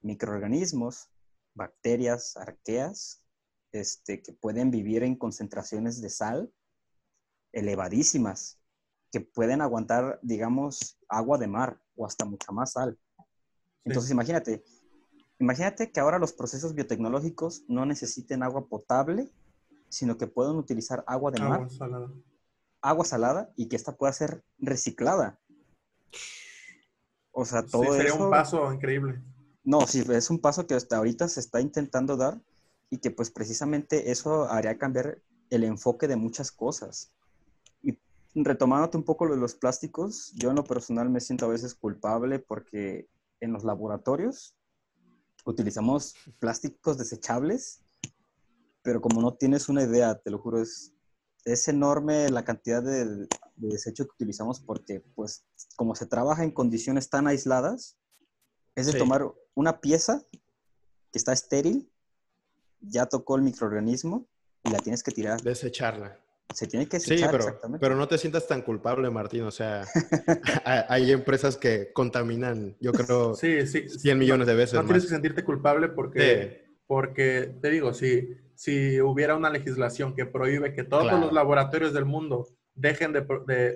microorganismos, 0.00 1.10
bacterias, 1.54 2.36
arqueas, 2.36 3.24
este, 3.72 4.22
que 4.22 4.32
pueden 4.32 4.70
vivir 4.70 5.02
en 5.02 5.16
concentraciones 5.16 6.00
de 6.00 6.10
sal 6.10 6.52
elevadísimas, 7.52 8.58
que 9.12 9.20
pueden 9.20 9.60
aguantar, 9.60 10.18
digamos, 10.22 10.98
agua 11.08 11.38
de 11.38 11.46
mar 11.46 11.80
o 11.94 12.04
hasta 12.04 12.24
mucha 12.24 12.50
más 12.52 12.72
sal. 12.72 12.98
Entonces, 13.84 14.10
imagínate, 14.10 14.64
imagínate 15.38 15.90
que 15.90 16.00
ahora 16.00 16.18
los 16.18 16.32
procesos 16.32 16.74
biotecnológicos 16.74 17.64
no 17.68 17.86
necesiten 17.86 18.42
agua 18.42 18.66
potable 18.66 19.32
sino 19.94 20.18
que 20.18 20.26
pueden 20.26 20.56
utilizar 20.56 21.04
agua 21.06 21.30
de 21.30 21.40
mar, 21.40 21.68
agua 22.82 23.04
salada, 23.04 23.52
y 23.56 23.68
que 23.68 23.76
esta 23.76 23.96
pueda 23.96 24.12
ser 24.12 24.44
reciclada. 24.58 25.38
O 27.30 27.44
sea, 27.44 27.64
todo 27.64 27.84
sí, 27.84 27.92
sería 27.92 28.14
un 28.14 28.30
paso 28.30 28.72
increíble. 28.72 29.22
No, 29.62 29.86
sí, 29.86 30.04
es 30.10 30.30
un 30.30 30.40
paso 30.40 30.66
que 30.66 30.74
hasta 30.74 30.96
ahorita 30.96 31.28
se 31.28 31.40
está 31.40 31.60
intentando 31.60 32.16
dar 32.16 32.40
y 32.90 32.98
que 32.98 33.10
pues 33.10 33.30
precisamente 33.30 34.10
eso 34.10 34.50
haría 34.50 34.78
cambiar 34.78 35.18
el 35.50 35.64
enfoque 35.64 36.08
de 36.08 36.16
muchas 36.16 36.50
cosas. 36.50 37.12
Y 37.82 37.98
retomándote 38.34 38.96
un 38.96 39.04
poco 39.04 39.26
lo 39.26 39.34
de 39.34 39.40
los 39.40 39.54
plásticos, 39.54 40.32
yo 40.34 40.50
en 40.50 40.56
lo 40.56 40.64
personal 40.64 41.08
me 41.08 41.20
siento 41.20 41.46
a 41.46 41.50
veces 41.50 41.74
culpable 41.74 42.40
porque 42.40 43.08
en 43.40 43.52
los 43.52 43.64
laboratorios 43.64 44.54
utilizamos 45.44 46.14
plásticos 46.38 46.98
desechables 46.98 47.84
pero 48.84 49.00
como 49.00 49.22
no 49.22 49.32
tienes 49.34 49.70
una 49.70 49.82
idea, 49.82 50.14
te 50.20 50.30
lo 50.30 50.38
juro, 50.38 50.60
es, 50.60 50.92
es 51.46 51.66
enorme 51.68 52.28
la 52.28 52.44
cantidad 52.44 52.82
de, 52.82 53.26
desecho 53.56 54.04
que 54.04 54.12
utilizamos 54.12 54.60
porque, 54.60 55.00
pues, 55.14 55.46
como 55.74 55.94
se 55.94 56.04
trabaja 56.04 56.44
en 56.44 56.50
condiciones 56.50 57.08
tan 57.08 57.26
aisladas, 57.26 57.96
es 58.74 58.86
de 58.86 58.98
tomar 58.98 59.22
una 59.54 59.80
pieza 59.80 60.22
que 60.30 61.18
está 61.18 61.32
estéril, 61.32 61.90
ya 62.80 63.06
tocó 63.06 63.36
el 63.36 63.42
microorganismo 63.42 64.28
y 64.64 64.70
la 64.70 64.78
tienes 64.80 65.02
que 65.02 65.12
tirar. 65.12 65.40
Desecharla. 65.40 66.20
Se 66.52 66.66
tiene 66.66 66.86
que 66.86 66.98
desechar, 66.98 67.30
sí, 67.30 67.48
pero, 67.62 67.78
pero 67.80 67.96
no 67.96 68.06
te 68.06 68.18
sientas 68.18 68.46
tan 68.46 68.62
culpable, 68.62 69.10
Martín. 69.10 69.42
O 69.42 69.50
sea, 69.50 69.84
hay 70.88 71.10
empresas 71.10 71.56
que 71.56 71.92
contaminan, 71.92 72.76
yo 72.80 72.92
creo, 72.92 73.34
sí, 73.34 73.66
sí, 73.66 73.88
100 73.88 74.18
millones 74.18 74.46
de 74.46 74.54
veces. 74.54 74.74
No 74.74 74.84
tienes 74.84 75.04
que 75.04 75.10
sentirte 75.10 75.42
culpable 75.44 75.88
porque, 75.88 76.64
porque 76.86 77.54
te 77.60 77.70
digo, 77.70 77.92
si 77.92 78.36
si 78.54 79.00
hubiera 79.00 79.36
una 79.36 79.50
legislación 79.50 80.14
que 80.14 80.26
prohíbe 80.26 80.72
que 80.72 80.84
todos 80.84 81.20
los 81.20 81.32
laboratorios 81.32 81.92
del 81.92 82.04
mundo 82.04 82.48
dejen 82.74 83.12
de, 83.12 83.20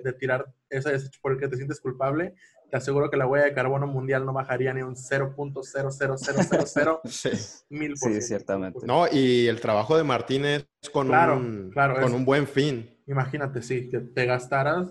de, 0.03 0.13
tirar 0.13 0.53
ese 0.69 0.91
desecho 0.91 1.19
por 1.21 1.33
el 1.33 1.39
que 1.39 1.47
te 1.47 1.55
sientes 1.55 1.79
culpable, 1.79 2.33
te 2.69 2.77
aseguro 2.77 3.09
que 3.09 3.17
la 3.17 3.27
huella 3.27 3.45
de 3.45 3.53
carbono 3.53 3.87
mundial 3.87 4.25
no 4.25 4.33
bajaría 4.33 4.73
ni 4.73 4.81
un 4.81 4.95
0.00000 4.95 7.65
mil 7.69 7.93
por 7.99 8.13
Sí, 8.13 8.21
ciertamente. 8.21 8.79
No, 8.85 9.07
y 9.11 9.47
el 9.47 9.59
trabajo 9.59 9.97
de 9.97 10.03
Martínez 10.03 10.67
con, 10.93 11.09
un, 11.09 11.73
con 11.73 12.13
un 12.13 12.25
buen 12.25 12.47
fin. 12.47 12.89
Imagínate, 13.07 13.61
sí, 13.61 13.89
que 13.89 13.99
te 13.99 14.25
gastaras, 14.25 14.87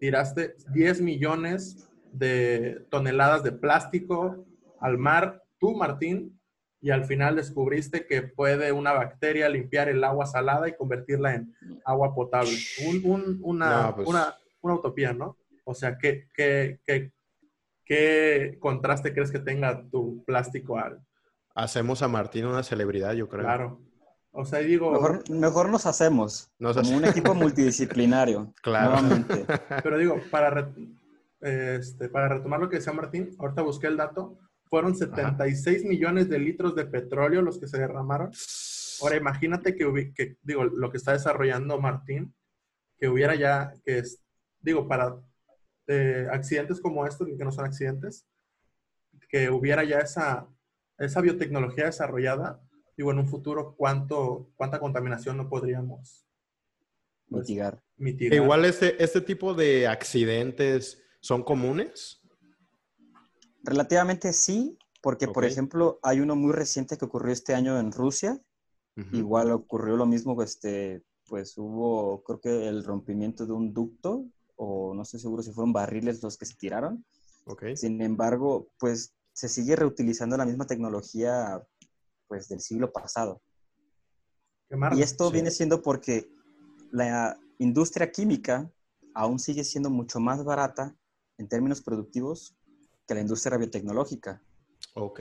tiraste 0.00 0.56
10 0.72 1.00
millones 1.00 1.88
de 2.12 2.84
toneladas 2.90 3.42
de 3.42 3.52
plástico 3.52 4.44
al 4.80 4.98
mar, 4.98 5.42
tú, 5.58 5.74
Martín, 5.74 6.38
y 6.84 6.90
al 6.90 7.06
final 7.06 7.36
descubriste 7.36 8.06
que 8.06 8.22
puede 8.22 8.70
una 8.70 8.92
bacteria 8.92 9.48
limpiar 9.48 9.88
el 9.88 10.04
agua 10.04 10.26
salada 10.26 10.68
y 10.68 10.76
convertirla 10.76 11.34
en 11.34 11.54
agua 11.84 12.14
potable. 12.14 12.52
Un, 12.86 13.40
una, 13.42 13.94
pues 13.94 14.06
una, 14.06 14.34
una, 14.60 14.74
utopía, 14.74 15.14
¿no? 15.14 15.38
O 15.64 15.74
sea, 15.74 15.98
¿qué, 15.98 16.28
qué, 16.34 16.80
qué, 16.86 17.12
qué 17.84 18.56
contraste 18.60 19.12
crees 19.12 19.30
que 19.30 19.38
tenga 19.38 19.82
tu 19.90 20.22
plástico 20.24 20.78
al... 20.78 21.00
Hacemos 21.54 22.02
a 22.02 22.08
Martín 22.08 22.46
una 22.46 22.62
celebridad, 22.62 23.12
yo 23.12 23.28
creo. 23.28 23.42
Claro. 23.42 23.80
O 24.32 24.44
sea, 24.44 24.58
digo... 24.60 24.90
Mejor, 24.90 25.30
mejor 25.30 25.68
nos 25.68 25.86
hacemos. 25.86 26.50
como 26.58 26.96
un 26.96 27.04
equipo 27.04 27.34
multidisciplinario. 27.34 28.52
Claro. 28.62 28.96
Pero 29.82 29.98
digo, 29.98 30.20
para, 30.30 30.72
este, 31.40 32.08
para 32.08 32.28
retomar 32.28 32.60
lo 32.60 32.68
que 32.68 32.76
decía 32.76 32.92
Martín, 32.92 33.34
ahorita 33.38 33.62
busqué 33.62 33.86
el 33.86 33.96
dato 33.96 34.38
fueron 34.74 34.96
76 34.96 35.84
millones 35.84 36.28
de 36.28 36.40
litros 36.40 36.74
de 36.74 36.84
petróleo 36.84 37.42
los 37.42 37.60
que 37.60 37.68
se 37.68 37.78
derramaron. 37.78 38.32
Ahora 39.00 39.16
imagínate 39.16 39.76
que, 39.76 40.12
que, 40.12 40.36
digo, 40.42 40.64
lo 40.64 40.90
que 40.90 40.96
está 40.96 41.12
desarrollando 41.12 41.80
Martín, 41.80 42.34
que 42.98 43.08
hubiera 43.08 43.36
ya, 43.36 43.72
que 43.84 43.98
es, 43.98 44.20
digo, 44.60 44.88
para 44.88 45.14
eh, 45.86 46.26
accidentes 46.30 46.80
como 46.80 47.06
estos, 47.06 47.26
que 47.26 47.44
no 47.44 47.52
son 47.52 47.66
accidentes, 47.66 48.26
que 49.28 49.50
hubiera 49.50 49.84
ya 49.84 49.98
esa, 49.98 50.48
esa 50.98 51.20
biotecnología 51.20 51.86
desarrollada, 51.86 52.60
digo, 52.96 53.10
en 53.10 53.18
un 53.18 53.28
futuro, 53.28 53.74
¿cuánto, 53.76 54.50
¿cuánta 54.56 54.78
contaminación 54.78 55.36
no 55.36 55.48
podríamos 55.48 56.26
pues, 57.28 57.42
mitigar? 57.42 57.82
mitigar? 57.96 58.34
Igual 58.34 58.64
este, 58.64 59.02
este 59.02 59.20
tipo 59.20 59.54
de 59.54 59.86
accidentes 59.88 61.02
son 61.20 61.42
comunes. 61.42 62.20
Relativamente 63.62 64.32
sí, 64.32 64.78
porque 65.02 65.26
por 65.26 65.44
ejemplo 65.44 65.98
hay 66.02 66.20
uno 66.20 66.36
muy 66.36 66.52
reciente 66.52 66.96
que 66.96 67.04
ocurrió 67.04 67.32
este 67.32 67.54
año 67.54 67.78
en 67.78 67.92
Rusia. 67.92 68.40
Igual 69.12 69.50
ocurrió 69.50 69.96
lo 69.96 70.06
mismo, 70.06 70.40
este, 70.40 71.02
pues 71.26 71.58
hubo 71.58 72.22
creo 72.22 72.40
que 72.40 72.68
el 72.68 72.84
rompimiento 72.84 73.44
de 73.44 73.52
un 73.52 73.74
ducto 73.74 74.24
o 74.64 74.94
no 74.94 75.02
estoy 75.02 75.20
seguro 75.20 75.42
si 75.42 75.52
fueron 75.52 75.72
barriles 75.72 76.22
los 76.22 76.36
que 76.36 76.46
se 76.46 76.54
tiraron. 76.54 77.04
Okay. 77.46 77.76
Sin 77.76 78.00
embargo, 78.00 78.68
pues 78.78 79.14
se 79.32 79.48
sigue 79.48 79.76
reutilizando 79.76 80.36
la 80.36 80.46
misma 80.46 80.66
tecnología 80.66 81.62
pues 82.26 82.48
del 82.48 82.60
siglo 82.60 82.92
pasado. 82.92 83.42
y 84.96 85.02
esto 85.02 85.30
viene 85.30 85.50
siendo 85.50 85.82
porque 85.82 86.28
la 86.90 87.38
industria 87.58 88.10
química 88.10 88.70
aún 89.14 89.38
sigue 89.38 89.64
siendo 89.64 89.90
mucho 89.90 90.20
más 90.20 90.44
barata 90.44 90.96
en 91.38 91.48
términos 91.48 91.82
productivos 91.82 92.56
que 93.06 93.14
la 93.14 93.20
industria 93.20 93.58
biotecnológica. 93.58 94.42
Ok. 94.94 95.20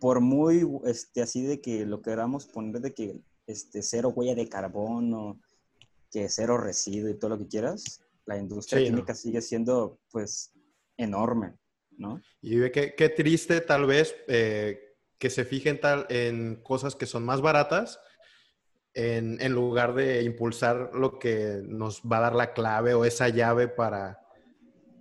Por 0.00 0.20
muy, 0.20 0.66
este, 0.84 1.22
así 1.22 1.42
de 1.42 1.60
que 1.60 1.86
lo 1.86 2.02
queramos 2.02 2.46
poner 2.46 2.80
de 2.80 2.92
que 2.92 3.20
este, 3.46 3.82
cero 3.82 4.12
huella 4.14 4.34
de 4.34 4.48
carbono, 4.48 5.40
que 6.10 6.28
cero 6.28 6.58
residuo 6.58 7.10
y 7.10 7.18
todo 7.18 7.30
lo 7.30 7.38
que 7.38 7.48
quieras, 7.48 8.00
la 8.26 8.38
industria 8.38 8.84
química 8.84 9.14
sigue 9.14 9.40
siendo, 9.40 10.00
pues, 10.10 10.52
enorme, 10.96 11.54
¿no? 11.98 12.20
Y 12.40 12.56
ve 12.56 12.70
qué, 12.70 12.94
qué 12.94 13.08
triste 13.08 13.60
tal 13.60 13.86
vez 13.86 14.14
eh, 14.28 14.96
que 15.18 15.30
se 15.30 15.44
fijen 15.44 15.80
tal 15.80 16.06
en 16.08 16.56
cosas 16.62 16.94
que 16.96 17.06
son 17.06 17.24
más 17.24 17.40
baratas 17.40 18.00
en, 18.94 19.40
en, 19.40 19.52
lugar 19.52 19.94
de 19.94 20.22
impulsar 20.22 20.90
lo 20.94 21.18
que 21.18 21.62
nos 21.64 22.02
va 22.02 22.18
a 22.18 22.22
dar 22.22 22.34
la 22.34 22.52
clave 22.52 22.94
o 22.94 23.04
esa 23.04 23.28
llave 23.28 23.68
para, 23.68 24.20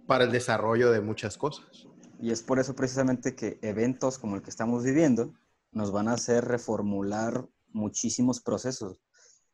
para 0.08 0.24
el 0.26 0.32
desarrollo 0.32 0.92
de 0.92 1.02
muchas 1.02 1.38
cosas. 1.38 1.88
Y 2.20 2.32
es 2.32 2.44
por 2.44 2.60
eso 2.60 2.76
precisamente 2.76 3.36
que 3.36 3.58
eventos 3.62 4.18
como 4.18 4.36
el 4.36 4.42
que 4.42 4.50
estamos 4.50 4.84
viviendo 4.84 5.34
nos 5.72 5.92
van 5.92 6.08
a 6.08 6.14
hacer 6.14 6.46
reformular 6.46 7.48
muchísimos 7.70 8.42
procesos. 8.42 9.02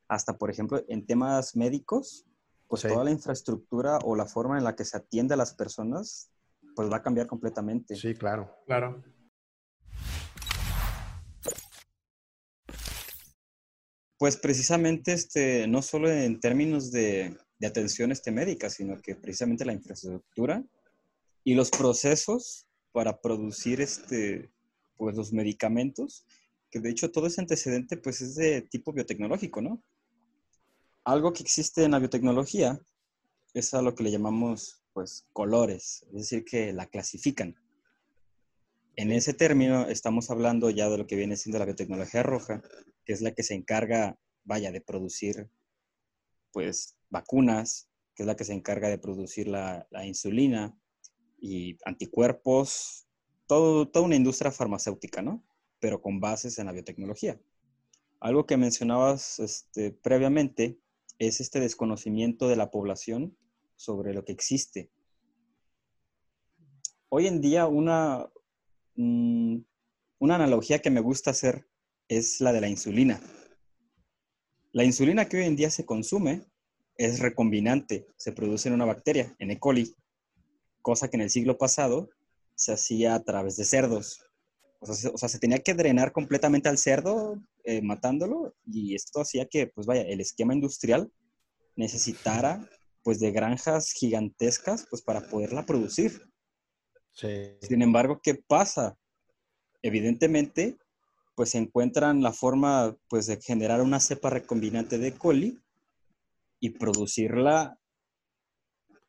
Hasta, 0.07 0.37
por 0.37 0.49
ejemplo, 0.49 0.83
en 0.87 1.05
temas 1.05 1.55
médicos, 1.55 2.25
pues 2.67 2.81
toda 2.81 3.03
la 3.03 3.11
infraestructura 3.11 3.99
o 3.99 4.15
la 4.15 4.25
forma 4.25 4.57
en 4.57 4.63
la 4.63 4.75
que 4.75 4.85
se 4.85 4.97
atiende 4.97 5.33
a 5.33 5.37
las 5.37 5.53
personas, 5.53 6.31
pues 6.75 6.91
va 6.91 6.97
a 6.97 7.01
cambiar 7.01 7.27
completamente. 7.27 7.95
Sí, 7.95 8.13
claro. 8.13 8.53
Claro. 8.65 9.03
Pues 14.17 14.35
precisamente, 14.37 15.13
este, 15.13 15.67
no 15.67 15.81
solo 15.81 16.11
en 16.11 16.39
términos 16.39 16.91
de, 16.91 17.37
de 17.59 17.67
atención 17.67 18.11
este, 18.11 18.31
médica, 18.31 18.69
sino 18.69 18.99
que 19.01 19.15
precisamente 19.15 19.65
la 19.65 19.73
infraestructura 19.73 20.63
y 21.43 21.55
los 21.55 21.69
procesos 21.69 22.67
para 22.91 23.21
producir 23.21 23.79
este, 23.79 24.51
pues, 24.97 25.15
los 25.15 25.31
medicamentos, 25.31 26.25
que 26.69 26.79
de 26.79 26.89
hecho 26.89 27.11
todo 27.11 27.27
ese 27.27 27.41
antecedente 27.41 27.97
pues, 27.97 28.21
es 28.21 28.35
de 28.35 28.61
tipo 28.63 28.91
biotecnológico, 28.91 29.61
¿no? 29.61 29.81
Algo 31.07 31.31
que 31.31 31.41
existe 31.41 31.85
en 31.85 31.91
la 31.91 31.99
biotecnología 31.99 32.81
es 33.53 33.73
a 33.73 33.81
lo 33.81 33.95
que 33.95 34.03
le 34.03 34.11
llamamos 34.11 34.83
pues, 34.91 35.25
colores, 35.31 36.05
es 36.07 36.13
decir, 36.13 36.43
que 36.43 36.73
la 36.73 36.87
clasifican. 36.87 37.55
En 38.97 39.13
ese 39.13 39.33
término 39.33 39.87
estamos 39.87 40.29
hablando 40.29 40.69
ya 40.69 40.89
de 40.89 40.97
lo 40.97 41.07
que 41.07 41.15
viene 41.15 41.37
siendo 41.37 41.59
la 41.59 41.65
biotecnología 41.65 42.23
roja, 42.23 42.61
que 43.05 43.13
es 43.13 43.21
la 43.21 43.31
que 43.31 43.43
se 43.43 43.53
encarga, 43.53 44.19
vaya, 44.43 44.69
de 44.73 44.81
producir 44.81 45.49
pues 46.51 46.97
vacunas, 47.09 47.89
que 48.13 48.23
es 48.23 48.27
la 48.27 48.35
que 48.35 48.43
se 48.43 48.51
encarga 48.51 48.89
de 48.89 48.97
producir 48.97 49.47
la, 49.47 49.87
la 49.91 50.05
insulina, 50.05 50.77
y 51.39 51.77
anticuerpos, 51.85 53.07
todo, 53.45 53.87
toda 53.87 54.03
una 54.03 54.17
industria 54.17 54.51
farmacéutica, 54.51 55.21
¿no? 55.21 55.41
Pero 55.79 56.01
con 56.01 56.19
bases 56.19 56.59
en 56.59 56.65
la 56.65 56.73
biotecnología. 56.73 57.39
Algo 58.19 58.45
que 58.45 58.57
mencionabas 58.57 59.39
este, 59.39 59.91
previamente 59.93 60.77
es 61.19 61.41
este 61.41 61.59
desconocimiento 61.59 62.47
de 62.47 62.55
la 62.55 62.71
población 62.71 63.37
sobre 63.75 64.13
lo 64.13 64.23
que 64.23 64.31
existe. 64.31 64.91
Hoy 67.09 67.27
en 67.27 67.41
día 67.41 67.67
una, 67.67 68.29
mm, 68.95 69.57
una 70.19 70.35
analogía 70.35 70.79
que 70.79 70.89
me 70.89 71.01
gusta 71.01 71.31
hacer 71.31 71.67
es 72.07 72.41
la 72.41 72.53
de 72.53 72.61
la 72.61 72.69
insulina. 72.69 73.21
La 74.71 74.83
insulina 74.83 75.25
que 75.25 75.37
hoy 75.37 75.43
en 75.45 75.55
día 75.55 75.69
se 75.69 75.85
consume 75.85 76.45
es 76.97 77.19
recombinante, 77.19 78.07
se 78.17 78.31
produce 78.31 78.67
en 78.67 78.75
una 78.75 78.85
bacteria, 78.85 79.35
en 79.39 79.51
E. 79.51 79.59
coli, 79.59 79.95
cosa 80.81 81.09
que 81.09 81.17
en 81.17 81.21
el 81.21 81.29
siglo 81.29 81.57
pasado 81.57 82.09
se 82.55 82.73
hacía 82.73 83.15
a 83.15 83.23
través 83.23 83.55
de 83.55 83.65
cerdos. 83.65 84.23
O 84.79 84.85
sea, 84.93 85.29
se, 85.29 85.39
tenía 85.39 85.59
que 85.59 85.73
drenar 85.73 86.11
completamente 86.11 86.69
al 86.69 86.77
cerdo 86.77 87.41
eh, 87.69 87.81
matándolo 87.81 88.55
y 88.65 88.95
esto 88.95 89.19
hacía 89.19 89.45
que, 89.45 89.67
pues 89.67 89.85
vaya, 89.85 90.03
el 90.03 90.21
esquema 90.21 90.53
industrial 90.53 91.11
necesitara 91.75 92.65
pues 93.03 93.19
de 93.19 93.31
granjas 93.31 93.91
gigantescas 93.91 94.87
pues 94.89 95.01
para 95.01 95.27
poderla 95.27 95.65
producir. 95.65 96.31
Sin 97.11 97.81
embargo, 97.81 98.21
¿qué 98.23 98.35
pasa? 98.35 98.97
Evidentemente, 99.81 100.77
pues 101.35 101.49
se 101.49 101.57
encuentran 101.57 102.21
la 102.21 102.31
forma 102.31 102.95
pues 103.09 103.27
de 103.27 103.41
generar 103.41 103.81
una 103.81 103.99
cepa 103.99 104.29
recombinante 104.29 104.97
de 104.97 105.17
coli 105.17 105.59
y 106.61 106.69
producirla 106.69 107.77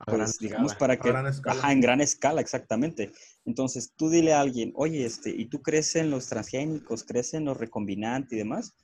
pues, 0.07 0.39
digamos, 0.39 0.75
para 0.75 0.97
que... 0.97 1.11
Ajá, 1.11 1.73
en 1.73 1.81
gran 1.81 2.01
escala, 2.01 2.41
exactamente. 2.41 3.13
Entonces, 3.45 3.93
tú 3.97 4.09
dile 4.09 4.33
a 4.33 4.41
alguien, 4.41 4.73
oye, 4.77 5.05
este, 5.05 5.31
¿y 5.31 5.47
tú 5.47 5.61
crees 5.61 5.97
en 5.97 6.11
los 6.11 6.29
transgénicos, 6.29 7.05
crees 7.05 7.35
en 7.35 7.45
los 7.45 7.57
recombinantes 7.57 8.33
y 8.33 8.37
demás? 8.37 8.75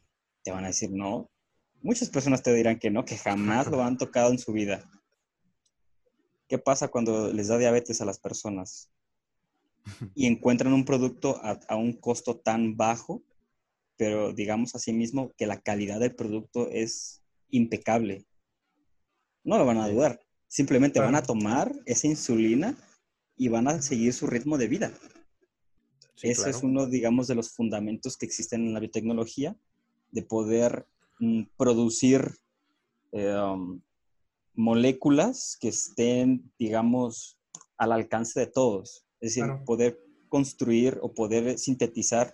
Te 0.43 0.51
van 0.51 0.65
a 0.65 0.69
decir, 0.69 0.91
no. 0.91 1.31
Muchas 1.83 2.09
personas 2.09 2.43
te 2.43 2.53
dirán 2.53 2.79
que 2.79 2.91
no, 2.91 3.05
que 3.05 3.17
jamás 3.17 3.69
lo 3.69 3.83
han 3.83 3.97
tocado 3.97 4.31
en 4.33 4.39
su 4.39 4.53
vida. 4.53 4.91
¿Qué 6.49 6.59
pasa 6.59 6.89
cuando 6.89 7.33
les 7.33 7.49
da 7.49 7.59
diabetes 7.59 8.01
a 8.01 8.05
las 8.05 8.19
personas? 8.19 8.91
Y 10.15 10.27
encuentran 10.27 10.73
un 10.73 10.85
producto 10.85 11.39
a, 11.43 11.61
a 11.69 11.77
un 11.77 11.93
costo 11.93 12.39
tan 12.39 12.77
bajo, 12.77 13.23
pero 13.97 14.33
digamos 14.33 14.75
así 14.75 14.93
mismo 14.93 15.33
que 15.37 15.47
la 15.47 15.61
calidad 15.61 16.01
del 16.01 16.15
producto 16.15 16.69
es 16.71 17.23
impecable. 17.51 18.27
No 19.45 19.59
lo 19.59 19.67
van 19.67 19.79
a 19.79 19.89
dudar 19.89 20.24
Simplemente 20.55 21.00
van 21.00 21.16
a 21.16 21.22
tomar 21.24 21.72
esa 21.84 22.07
insulina 22.07 22.76
y 23.36 23.48
van 23.48 23.66
a 23.66 23.82
seguir 23.82 24.12
su 24.12 24.28
ritmo 24.28 24.57
de 24.57 24.68
vida. 24.68 24.92
Ese 26.22 26.48
es 26.48 26.62
uno, 26.62 26.86
digamos, 26.86 27.26
de 27.26 27.34
los 27.34 27.50
fundamentos 27.50 28.16
que 28.16 28.24
existen 28.24 28.64
en 28.64 28.72
la 28.72 28.78
biotecnología, 28.78 29.57
de 30.12 30.22
poder 30.22 30.86
mm, 31.18 31.42
producir 31.57 32.36
eh, 33.11 33.34
um, 33.34 33.82
moléculas 34.55 35.59
que 35.61 35.70
estén, 35.70 36.52
digamos, 36.57 37.36
al 37.76 37.90
alcance 37.90 38.38
de 38.38 38.46
todos. 38.46 39.09
Es 39.20 39.34
decir, 39.34 39.52
poder 39.66 39.98
construir 40.28 41.00
o 41.02 41.12
poder 41.12 41.59
sintetizar, 41.59 42.32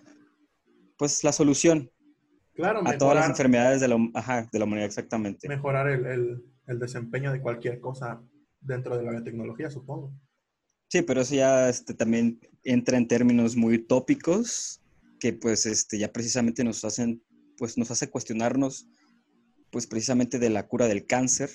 pues, 0.95 1.23
la 1.23 1.31
solución 1.31 1.89
claro, 2.53 2.83
a 2.85 2.95
todas 2.99 3.15
las 3.15 3.29
enfermedades 3.29 3.81
de 3.81 3.87
la, 3.87 3.97
de 4.51 4.59
la 4.59 4.65
humanidad, 4.65 4.85
exactamente. 4.85 5.47
Mejorar 5.47 5.87
el, 5.87 6.05
el 6.05 6.50
desempeño 6.67 7.31
de 7.31 7.41
cualquier 7.41 7.79
cosa 7.79 8.21
dentro 8.59 8.97
de 8.97 9.03
la 9.03 9.11
biotecnología, 9.11 9.69
supongo. 9.69 10.13
Sí, 10.87 11.01
pero 11.01 11.21
eso 11.21 11.35
ya 11.35 11.69
este, 11.69 11.93
también 11.93 12.39
entra 12.63 12.97
en 12.97 13.07
términos 13.07 13.55
muy 13.55 13.79
tópicos 13.79 14.81
que 15.19 15.33
pues 15.33 15.65
este, 15.65 15.97
ya 15.97 16.11
precisamente 16.11 16.63
nos 16.63 16.83
hacen, 16.83 17.23
pues 17.57 17.77
nos 17.77 17.91
hace 17.91 18.09
cuestionarnos 18.09 18.87
pues 19.69 19.87
precisamente 19.87 20.37
de 20.37 20.49
la 20.49 20.67
cura 20.67 20.87
del 20.87 21.05
cáncer, 21.05 21.49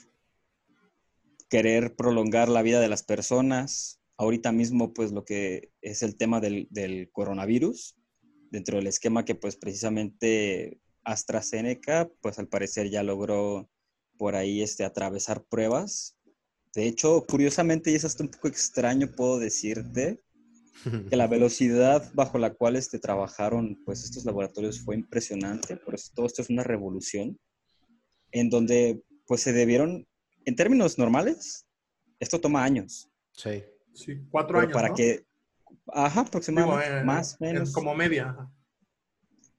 querer 1.50 1.94
prolongar 1.96 2.48
la 2.48 2.62
vida 2.62 2.80
de 2.80 2.88
las 2.88 3.02
personas, 3.02 4.00
ahorita 4.16 4.52
mismo 4.52 4.94
pues 4.94 5.12
lo 5.12 5.24
que 5.24 5.70
es 5.82 6.02
el 6.02 6.16
tema 6.16 6.40
del, 6.40 6.66
del 6.70 7.10
coronavirus, 7.12 7.96
dentro 8.50 8.78
del 8.78 8.86
esquema 8.86 9.24
que 9.24 9.34
pues 9.34 9.56
precisamente 9.56 10.80
AstraZeneca 11.04 12.08
pues 12.22 12.38
al 12.38 12.48
parecer 12.48 12.88
ya 12.88 13.02
logró 13.02 13.68
por 14.18 14.36
ahí 14.36 14.62
este, 14.62 14.84
atravesar 14.84 15.44
pruebas. 15.44 16.16
De 16.74 16.86
hecho, 16.86 17.24
curiosamente, 17.26 17.90
y 17.90 17.94
es 17.94 18.04
hasta 18.04 18.22
un 18.22 18.30
poco 18.30 18.48
extraño, 18.48 19.10
puedo 19.10 19.38
decirte, 19.38 20.20
que 21.08 21.16
la 21.16 21.26
velocidad 21.26 22.10
bajo 22.14 22.38
la 22.38 22.54
cual 22.54 22.76
este, 22.76 22.98
trabajaron 22.98 23.82
pues, 23.84 24.04
estos 24.04 24.24
laboratorios 24.24 24.80
fue 24.80 24.94
impresionante. 24.94 25.76
Por 25.76 25.94
eso 25.94 26.12
todo 26.14 26.26
esto 26.26 26.42
es 26.42 26.50
una 26.50 26.62
revolución, 26.62 27.38
en 28.32 28.50
donde 28.50 29.02
pues, 29.26 29.42
se 29.42 29.52
debieron, 29.52 30.06
en 30.44 30.56
términos 30.56 30.98
normales, 30.98 31.66
esto 32.20 32.40
toma 32.40 32.64
años. 32.64 33.10
Sí, 33.32 33.64
sí 33.94 34.20
cuatro 34.30 34.58
años. 34.58 34.72
Para 34.72 34.94
que, 34.94 35.24
ajá, 35.88 36.20
aproximadamente, 36.20 37.04
más, 37.04 37.40
menos. 37.40 37.72
Como 37.72 37.94
media. 37.94 38.36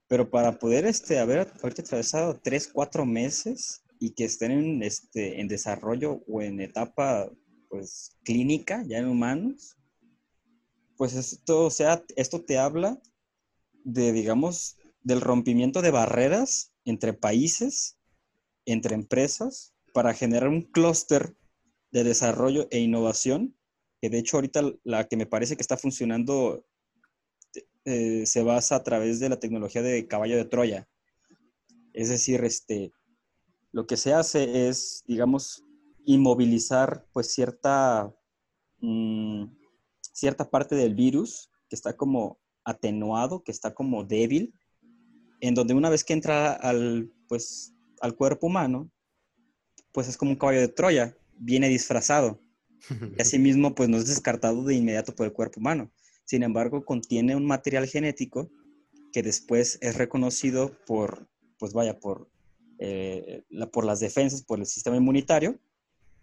Pero 0.08 0.30
para 0.30 0.58
poder 0.58 0.86
este, 0.86 1.20
haber 1.20 1.52
ahorita 1.62 1.82
atravesado 1.82 2.40
tres, 2.42 2.70
cuatro 2.72 3.06
meses, 3.06 3.84
y 4.00 4.12
que 4.12 4.26
estén 4.26 4.52
en, 4.52 4.84
este, 4.84 5.40
en 5.42 5.48
desarrollo 5.48 6.24
o 6.28 6.42
en 6.42 6.62
etapa 6.62 7.32
pues, 7.70 8.18
clínica, 8.24 8.84
ya 8.88 9.00
en 9.00 9.08
humanos, 9.08 9.76
pues 10.98 11.16
esto, 11.16 11.66
o 11.66 11.72
sea, 11.72 12.04
esto 12.16 12.44
te 12.44 12.58
habla 12.58 13.00
de, 13.84 14.12
digamos, 14.12 14.78
del 15.02 15.22
rompimiento 15.22 15.82
de 15.82 15.92
barreras 15.92 16.74
entre 16.86 17.14
países, 17.14 17.98
entre 18.66 18.96
empresas, 18.96 19.74
para 19.94 20.14
generar 20.14 20.50
un 20.50 20.64
clúster 20.64 21.36
de 21.92 22.04
desarrollo 22.04 22.68
e 22.72 22.80
innovación, 22.80 23.56
que 24.02 24.10
de 24.10 24.20
hecho 24.20 24.38
ahorita 24.38 24.74
la 24.84 25.08
que 25.08 25.18
me 25.18 25.26
parece 25.26 25.56
que 25.56 25.62
está 25.62 25.78
funcionando 25.78 26.66
eh, 27.86 28.26
se 28.26 28.44
basa 28.44 28.76
a 28.76 28.84
través 28.84 29.20
de 29.20 29.30
la 29.30 29.40
tecnología 29.40 29.82
de 29.82 30.08
caballo 30.08 30.36
de 30.36 30.46
Troya. 30.46 30.88
Es 31.94 32.10
decir, 32.10 32.44
este, 32.44 32.92
lo 33.78 33.86
que 33.86 33.96
se 33.96 34.12
hace 34.12 34.68
es, 34.68 35.04
digamos, 35.06 35.64
inmovilizar 36.04 37.06
pues 37.14 37.32
cierta, 37.32 38.12
mm, 38.80 39.44
cierta 40.02 40.50
parte 40.50 40.74
del 40.74 40.96
virus 40.96 41.52
que 41.70 41.76
está 41.76 41.96
como 41.96 42.40
atenuado, 42.64 43.44
que 43.44 43.52
está 43.52 43.76
como 43.76 44.04
débil, 44.04 44.52
en 45.42 45.54
donde 45.54 45.76
una 45.76 45.92
vez 45.92 46.04
que 46.04 46.14
entra 46.14 46.54
al, 46.54 47.12
pues, 47.28 47.76
al 48.02 48.16
cuerpo 48.16 48.48
humano, 48.48 48.90
pues 49.92 50.08
es 50.08 50.18
como 50.18 50.32
un 50.32 50.38
caballo 50.38 50.62
de 50.62 50.70
Troya, 50.70 51.16
viene 51.38 51.70
disfrazado. 51.70 52.42
Y 52.90 52.90
asimismo, 53.22 53.76
pues 53.76 53.90
no 53.90 53.98
es 53.98 54.08
descartado 54.08 54.64
de 54.64 54.74
inmediato 54.74 55.14
por 55.14 55.28
el 55.28 55.34
cuerpo 55.34 55.60
humano. 55.60 55.92
Sin 56.26 56.42
embargo, 56.42 56.84
contiene 56.84 57.36
un 57.36 57.46
material 57.46 57.86
genético 57.86 58.50
que 59.14 59.22
después 59.22 59.78
es 59.82 59.98
reconocido 59.98 60.76
por, 60.88 61.30
pues 61.60 61.74
vaya, 61.74 62.00
por 62.00 62.32
eh, 62.80 63.44
por 63.72 63.86
las 63.86 64.00
defensas, 64.00 64.44
por 64.44 64.60
el 64.60 64.66
sistema 64.66 64.98
inmunitario, 64.98 65.60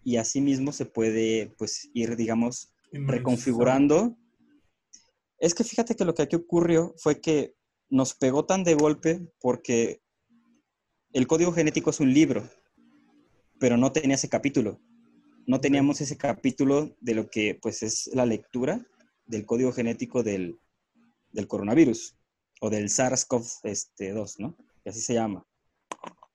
y 0.03 0.17
asimismo 0.17 0.71
se 0.71 0.85
puede 0.85 1.53
pues 1.57 1.89
ir, 1.93 2.15
digamos, 2.15 2.73
reconfigurando. 2.91 4.15
Es 5.39 5.53
que 5.53 5.63
fíjate 5.63 5.95
que 5.95 6.05
lo 6.05 6.13
que 6.13 6.23
aquí 6.23 6.35
ocurrió 6.35 6.93
fue 6.97 7.19
que 7.19 7.55
nos 7.89 8.13
pegó 8.13 8.45
tan 8.45 8.63
de 8.63 8.75
golpe 8.75 9.21
porque 9.39 10.01
el 11.11 11.27
código 11.27 11.51
genético 11.51 11.89
es 11.89 11.99
un 11.99 12.13
libro, 12.13 12.47
pero 13.59 13.77
no 13.77 13.91
tenía 13.91 14.15
ese 14.15 14.29
capítulo. 14.29 14.79
No 15.47 15.61
teníamos 15.61 16.01
ese 16.01 16.17
capítulo 16.17 16.95
de 16.99 17.15
lo 17.15 17.29
que 17.29 17.57
pues 17.61 17.83
es 17.83 18.07
la 18.13 18.25
lectura 18.25 18.85
del 19.25 19.45
código 19.45 19.71
genético 19.71 20.23
del, 20.23 20.59
del 21.31 21.47
coronavirus 21.47 22.15
o 22.61 22.69
del 22.69 22.89
SARS-CoV-2, 22.89 23.59
este, 23.63 24.13
¿no? 24.39 24.55
Que 24.83 24.89
así 24.89 25.01
se 25.01 25.13
llama. 25.13 25.45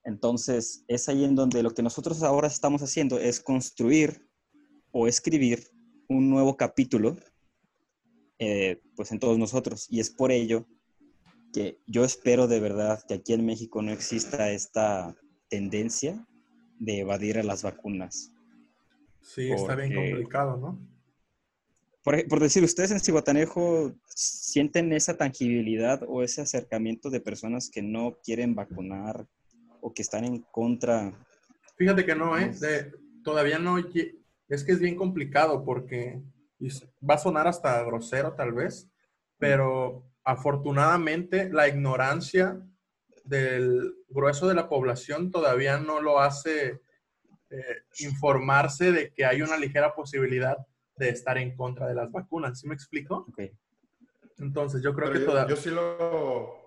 Entonces, 0.05 0.85
es 0.89 1.09
ahí 1.09 1.25
en 1.25 1.35
donde 1.35 1.63
lo 1.63 1.73
que 1.73 1.83
nosotros 1.83 2.23
ahora 2.23 2.49
estamos 2.49 2.83
haciendo 2.83 3.19
es 3.19 3.41
construir 3.41 4.27
o 4.93 5.07
escribir 5.07 5.69
un 6.09 6.31
nuevo 6.31 6.57
capítulo, 6.57 7.17
eh, 8.39 8.81
pues 8.97 9.13
en 9.13 9.19
todos 9.19 9.39
nosotros. 9.39 9.87
Y 9.91 10.01
es 10.01 10.11
por 10.11 10.33
ello 10.33 10.67
que 11.53 11.79
yo 11.87 12.05
espero 12.05 12.49
de 12.49 12.61
verdad 12.61 13.03
que 13.07 13.15
aquí 13.15 13.33
en 13.33 13.45
México 13.45 13.83
no 13.83 13.93
exista 13.93 14.51
esta 14.51 15.15
tendencia 15.49 16.27
de 16.79 17.01
evadir 17.01 17.39
a 17.39 17.43
las 17.43 17.63
vacunas. 17.63 18.33
Sí, 19.23 19.51
está 19.51 19.75
bien 19.77 19.95
complicado, 19.95 20.57
¿no? 20.57 20.91
Por, 22.03 22.27
por, 22.29 22.41
decir, 22.41 22.65
¿ustedes 22.65 22.91
en 22.93 23.01
Cihuatanejo 23.01 23.93
sienten 24.07 24.91
esa 24.95 25.19
tangibilidad 25.19 26.03
o 26.09 26.23
ese 26.23 26.41
acercamiento 26.41 27.11
de 27.11 27.21
personas 27.21 27.69
que 27.71 27.83
no 27.83 28.17
quieren 28.25 28.55
vacunar 28.55 29.27
o 29.81 29.93
que 29.93 30.03
están 30.03 30.25
en 30.25 30.41
contra? 30.51 31.13
Fíjate 31.77 32.05
que 32.05 32.15
no, 32.15 32.39
¿eh? 32.39 32.53
todavía 33.25 33.59
no. 33.59 33.79
Es 33.79 34.65
que 34.65 34.73
es 34.73 34.81
bien 34.81 34.97
complicado 34.97 35.65
porque 35.65 36.21
va 37.09 37.15
a 37.15 37.19
sonar 37.19 37.47
hasta 37.47 37.83
grosero 37.85 38.35
tal 38.35 38.53
vez, 38.53 38.89
pero 39.39 40.05
afortunadamente 40.25 41.51
la 41.51 41.69
ignorancia 41.69 42.61
del, 43.25 43.95
grueso 44.09 44.49
de 44.49 44.55
la 44.55 44.69
población 44.69 45.31
todavía 45.31 45.79
no 45.79 46.01
lo 46.01 46.21
hace 46.21 46.81
eh, 47.51 47.77
informarse 48.01 48.93
de 48.93 49.13
que 49.13 49.25
hay 49.25 49.41
una 49.43 49.57
ligera 49.57 49.95
posibilidad 49.95 50.57
de 50.97 51.09
estar 51.09 51.39
en 51.39 51.57
contra 51.57 51.87
de 51.87 51.95
las 51.95 52.11
vacunas. 52.11 52.61
¿Sí 52.61 52.69
me 52.69 52.75
explico? 52.75 53.27
Entonces, 54.39 54.83
yo 54.83 54.95
creo 54.95 55.13
que 55.13 55.21
todavía... 55.21 55.55
Yo 55.55 55.61
sí 55.61 55.71
lo... 55.71 56.60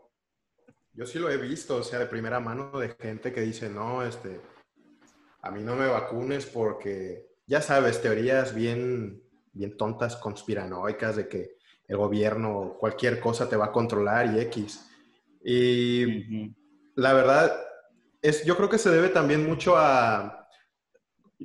Yo 0.93 1.05
sí 1.05 1.17
lo 1.17 1.29
he 1.29 1.37
visto, 1.37 1.77
o 1.77 1.83
sea, 1.83 1.99
de 1.99 2.05
primera 2.05 2.39
mano 2.39 2.77
de 2.79 2.95
gente 2.99 3.33
que 3.33 3.41
dice, 3.41 3.69
no, 3.69 4.03
este, 4.03 4.41
a 5.41 5.49
mí 5.49 5.63
no 5.63 5.75
me 5.75 5.87
vacunes 5.87 6.45
porque, 6.45 7.27
ya 7.47 7.61
sabes, 7.61 8.01
teorías 8.01 8.53
bien, 8.53 9.23
bien 9.53 9.75
tontas, 9.75 10.15
conspiranoicas 10.15 11.15
de 11.15 11.27
que 11.27 11.57
el 11.87 11.97
gobierno, 11.97 12.77
cualquier 12.79 13.19
cosa 13.19 13.49
te 13.49 13.55
va 13.55 13.65
a 13.65 13.71
controlar 13.71 14.35
y 14.35 14.39
X. 14.41 14.87
Y 15.43 16.53
la 16.95 17.13
verdad, 17.13 17.59
es, 18.21 18.45
yo 18.45 18.55
creo 18.55 18.69
que 18.69 18.77
se 18.77 18.91
debe 18.91 19.09
también 19.09 19.45
mucho 19.45 19.75
a, 19.75 20.47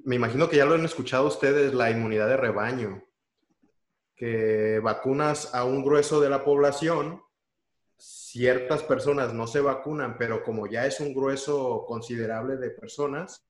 me 0.05 0.17
imagino 0.17 0.49
que 0.49 0.57
ya 0.57 0.65
lo 0.65 0.75
han 0.75 0.85
escuchado 0.85 1.27
ustedes, 1.27 1.75
la 1.75 1.91
inmunidad 1.91 2.29
de 2.29 2.37
rebaño, 2.37 3.03
que 4.15 4.81
vacunas 4.81 5.55
a 5.55 5.65
un 5.65 5.83
grueso 5.83 6.21
de 6.21 6.31
la 6.31 6.45
población, 6.45 7.23
ciertas 8.31 8.83
personas 8.83 9.33
no 9.33 9.47
se 9.47 9.61
vacunan, 9.61 10.18
pero 10.18 10.43
como 10.43 10.66
ya 10.66 10.85
es 10.85 11.01
un 11.01 11.14
grueso 11.14 11.85
considerable 11.87 12.57
de 12.57 12.70
personas, 12.70 13.47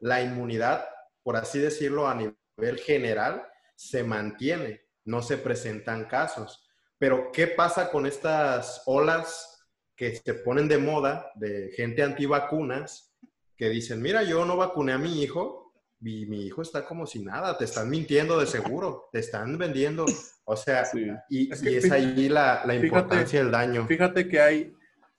la 0.00 0.22
inmunidad, 0.22 0.86
por 1.22 1.36
así 1.36 1.58
decirlo, 1.58 2.08
a 2.08 2.14
nivel 2.14 2.78
general, 2.78 3.46
se 3.74 4.02
mantiene, 4.02 4.86
no 5.04 5.20
se 5.20 5.36
presentan 5.36 6.06
casos. 6.06 6.66
Pero, 6.96 7.30
¿qué 7.32 7.48
pasa 7.48 7.90
con 7.90 8.06
estas 8.06 8.82
olas 8.86 9.66
que 9.94 10.16
se 10.16 10.34
ponen 10.34 10.68
de 10.68 10.78
moda 10.78 11.30
de 11.34 11.70
gente 11.76 12.02
antivacunas 12.02 13.14
que 13.56 13.68
dicen, 13.68 14.00
mira, 14.00 14.22
yo 14.22 14.46
no 14.46 14.56
vacuné 14.56 14.92
a 14.92 14.98
mi 14.98 15.22
hijo 15.22 15.61
y 16.04 16.26
mi 16.26 16.46
hijo 16.46 16.62
está 16.62 16.84
como 16.84 17.06
si 17.06 17.22
nada, 17.22 17.56
te 17.56 17.64
están 17.64 17.88
mintiendo 17.88 18.38
de 18.38 18.46
seguro, 18.46 19.08
te 19.12 19.20
están 19.20 19.56
vendiendo, 19.56 20.04
o 20.44 20.56
sea, 20.56 20.84
y, 21.28 21.52
es, 21.52 21.90
ahí 21.92 22.28
la, 22.28 22.64
importancia 22.74 23.40
del 23.40 23.52
daño. 23.52 23.86
Fíjate 23.86 24.28
que 24.28 24.40
hay, 24.40 24.72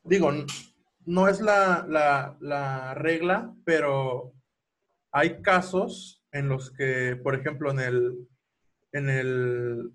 digo, 0.03 0.31
no 1.05 1.27
es 1.29 1.39
la, 1.39 1.85
la, 2.39 2.93
regla, 2.95 3.53
pero 3.63 4.33
hay 5.11 5.41
casos 5.41 6.21
en 6.31 6.49
los 6.49 6.71
que, 6.71 7.17
por 7.21 7.35
ejemplo, 7.35 7.71
en 7.71 7.79
el, 7.79 8.27
en 8.91 9.09
el, 9.09 9.91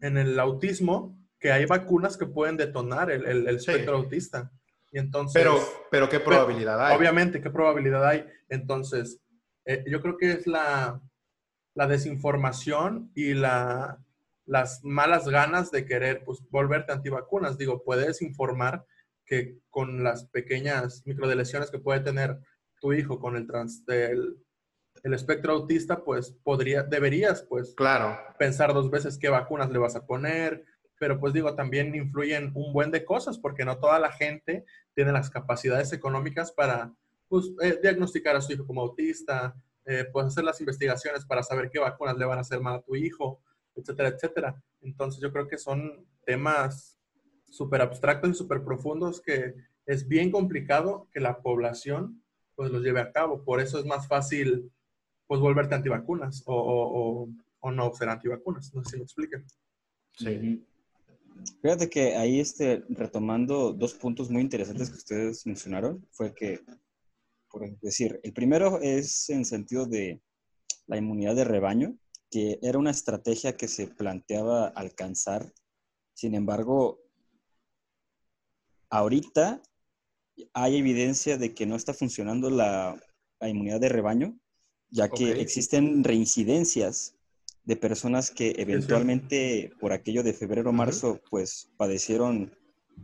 en 0.00 0.18
el 0.18 0.40
autismo, 0.40 1.16
que 1.38 1.52
hay 1.52 1.66
vacunas 1.66 2.16
que 2.16 2.26
pueden 2.26 2.56
detonar 2.56 3.10
el, 3.10 3.26
el, 3.26 3.46
espectro 3.48 3.96
autista. 3.96 4.50
Y 4.90 4.98
entonces, 4.98 5.40
pero, 5.40 5.60
pero 5.90 6.08
¿qué 6.08 6.20
probabilidad 6.20 6.84
hay? 6.84 6.96
Obviamente, 6.96 7.40
¿qué 7.40 7.50
probabilidad 7.50 8.06
hay? 8.06 8.24
Entonces, 8.48 9.20
eh, 9.64 9.84
yo 9.86 10.00
creo 10.00 10.16
que 10.16 10.32
es 10.32 10.46
la, 10.46 11.00
la 11.74 11.86
desinformación 11.86 13.10
y 13.14 13.34
la, 13.34 14.04
las 14.46 14.84
malas 14.84 15.28
ganas 15.28 15.70
de 15.70 15.86
querer 15.86 16.24
pues, 16.24 16.42
volverte 16.50 16.92
antivacunas. 16.92 17.58
Digo, 17.58 17.82
puedes 17.82 18.22
informar 18.22 18.84
que 19.24 19.58
con 19.70 20.04
las 20.04 20.26
pequeñas 20.26 21.02
microdelesiones 21.06 21.70
que 21.70 21.78
puede 21.78 22.00
tener 22.00 22.38
tu 22.80 22.92
hijo 22.92 23.18
con 23.18 23.36
el, 23.36 23.46
trans, 23.46 23.82
el, 23.88 24.36
el 25.02 25.14
espectro 25.14 25.54
autista, 25.54 26.04
pues 26.04 26.32
podría, 26.42 26.82
deberías 26.82 27.42
pues 27.42 27.74
claro. 27.74 28.18
pensar 28.38 28.74
dos 28.74 28.90
veces 28.90 29.18
qué 29.18 29.28
vacunas 29.30 29.70
le 29.70 29.78
vas 29.78 29.96
a 29.96 30.06
poner, 30.06 30.64
pero 30.98 31.18
pues 31.18 31.32
digo, 31.32 31.54
también 31.54 31.94
influyen 31.94 32.52
un 32.54 32.72
buen 32.72 32.90
de 32.90 33.04
cosas 33.04 33.38
porque 33.38 33.64
no 33.64 33.78
toda 33.78 33.98
la 33.98 34.12
gente 34.12 34.64
tiene 34.94 35.12
las 35.12 35.30
capacidades 35.30 35.92
económicas 35.92 36.52
para 36.52 36.92
pues, 37.28 37.52
eh, 37.62 37.78
diagnosticar 37.82 38.36
a 38.36 38.40
su 38.40 38.52
hijo 38.52 38.66
como 38.66 38.82
autista, 38.82 39.54
eh, 39.84 40.06
pues 40.12 40.26
hacer 40.26 40.44
las 40.44 40.60
investigaciones 40.60 41.24
para 41.24 41.42
saber 41.42 41.70
qué 41.70 41.78
vacunas 41.78 42.16
le 42.16 42.24
van 42.24 42.38
a 42.38 42.42
hacer 42.42 42.60
mal 42.60 42.76
a 42.76 42.82
tu 42.82 42.96
hijo, 42.96 43.40
etcétera, 43.74 44.08
etcétera. 44.08 44.62
Entonces 44.80 45.20
yo 45.20 45.32
creo 45.32 45.48
que 45.48 45.58
son 45.58 46.06
temas 46.24 46.98
súper 47.50 47.82
abstractos 47.82 48.30
y 48.30 48.34
súper 48.34 48.64
profundos 48.64 49.20
que 49.20 49.54
es 49.86 50.08
bien 50.08 50.30
complicado 50.30 51.08
que 51.12 51.20
la 51.20 51.42
población 51.42 52.22
pues 52.54 52.70
los 52.70 52.82
lleve 52.82 53.00
a 53.00 53.12
cabo. 53.12 53.44
Por 53.44 53.60
eso 53.60 53.78
es 53.78 53.84
más 53.84 54.08
fácil 54.08 54.70
pues 55.26 55.40
volverte 55.40 55.74
antivacunas 55.74 56.42
o, 56.46 57.28
o, 57.60 57.70
no 57.70 57.92
ser 57.94 58.08
antivacunas. 58.08 58.74
No 58.74 58.84
sé 58.84 58.90
si 58.90 58.96
me 58.98 59.04
expliquen. 59.04 59.44
Sí. 60.12 60.64
Fíjate 61.62 61.88
que 61.88 62.14
ahí, 62.14 62.40
este, 62.40 62.84
retomando 62.90 63.72
dos 63.72 63.94
puntos 63.94 64.30
muy 64.30 64.42
interesantes 64.42 64.90
que 64.90 64.96
ustedes 64.96 65.46
mencionaron, 65.46 66.06
fue 66.12 66.32
que, 66.34 66.60
por 67.54 67.78
decir, 67.78 68.18
el 68.24 68.32
primero 68.32 68.80
es 68.80 69.30
en 69.30 69.44
sentido 69.44 69.86
de 69.86 70.20
la 70.88 70.96
inmunidad 70.96 71.36
de 71.36 71.44
rebaño, 71.44 71.96
que 72.28 72.58
era 72.62 72.80
una 72.80 72.90
estrategia 72.90 73.56
que 73.56 73.68
se 73.68 73.86
planteaba 73.86 74.66
alcanzar. 74.66 75.52
Sin 76.14 76.34
embargo, 76.34 77.00
ahorita 78.90 79.62
hay 80.52 80.78
evidencia 80.78 81.38
de 81.38 81.54
que 81.54 81.64
no 81.64 81.76
está 81.76 81.94
funcionando 81.94 82.50
la, 82.50 83.00
inmunidad 83.40 83.78
de 83.78 83.88
rebaño, 83.88 84.36
ya 84.90 85.08
que 85.08 85.40
existen 85.40 86.02
reincidencias 86.02 87.14
de 87.62 87.76
personas 87.76 88.32
que 88.32 88.54
eventualmente 88.56 89.70
por 89.78 89.92
aquello 89.92 90.24
de 90.24 90.32
febrero 90.32 90.70
o 90.70 90.72
marzo 90.72 91.20
pues 91.30 91.70
padecieron 91.76 92.52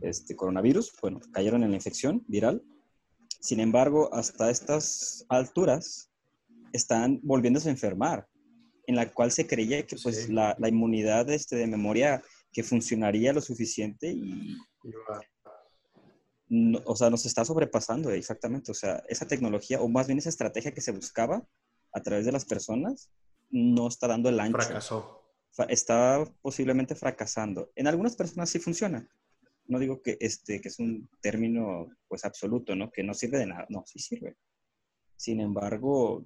este 0.01 0.35
coronavirus, 0.35 0.91
bueno, 1.01 1.21
cayeron 1.31 1.63
en 1.63 1.69
la 1.69 1.77
infección 1.77 2.25
viral. 2.27 2.61
Sin 3.41 3.59
embargo, 3.59 4.13
hasta 4.13 4.51
estas 4.51 5.25
alturas 5.27 6.11
están 6.73 7.19
volviéndose 7.23 7.69
a 7.69 7.71
enfermar, 7.71 8.27
en 8.85 8.95
la 8.95 9.11
cual 9.11 9.31
se 9.31 9.47
creía 9.47 9.85
que 9.85 9.97
pues 10.01 10.29
la, 10.29 10.55
inmunidad 10.67 11.29
este, 11.31 11.55
de 11.55 11.65
memoria 11.65 12.21
que 12.53 12.63
funcionaría 12.63 13.33
lo 13.33 13.41
suficiente 13.41 14.11
y, 14.11 14.57
o 16.85 16.95
sea, 16.95 17.09
nos 17.09 17.25
está 17.25 17.43
sobrepasando 17.43 18.11
exactamente. 18.11 18.71
O 18.71 18.75
sea, 18.75 19.03
esa 19.09 19.27
tecnología, 19.27 19.81
o 19.81 19.87
más 19.87 20.05
bien 20.05 20.19
esa 20.19 20.29
estrategia 20.29 20.73
que 20.73 20.81
se 20.81 20.91
buscaba 20.91 21.43
a 21.93 22.01
través 22.01 22.25
de 22.25 22.31
las 22.31 22.45
personas, 22.45 23.09
no 23.49 23.87
está 23.87 24.07
dando 24.07 24.29
el 24.29 24.39
ancho. 24.39 24.57
Fracasó. 24.57 25.17
Está 25.67 26.23
posiblemente 26.41 26.93
fracasando. 26.93 27.71
En 27.75 27.87
algunas 27.87 28.15
personas 28.15 28.49
sí 28.49 28.59
funciona. 28.59 29.09
No 29.65 29.79
digo 29.79 30.01
que, 30.01 30.17
este, 30.19 30.59
que 30.59 30.67
es 30.67 30.79
un 30.79 31.09
término 31.21 31.87
pues 32.07 32.25
absoluto, 32.25 32.75
¿no? 32.75 32.91
Que 32.91 33.03
no 33.03 33.13
sirve 33.13 33.37
de 33.37 33.47
nada. 33.47 33.65
No, 33.69 33.83
sí 33.85 33.99
sirve. 33.99 34.35
Sin 35.15 35.39
embargo, 35.39 36.25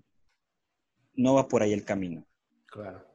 no 1.15 1.35
va 1.35 1.47
por 1.47 1.61
ahí 1.61 1.73
el 1.73 1.85
camino. 1.85 2.25
Claro. 2.65 3.05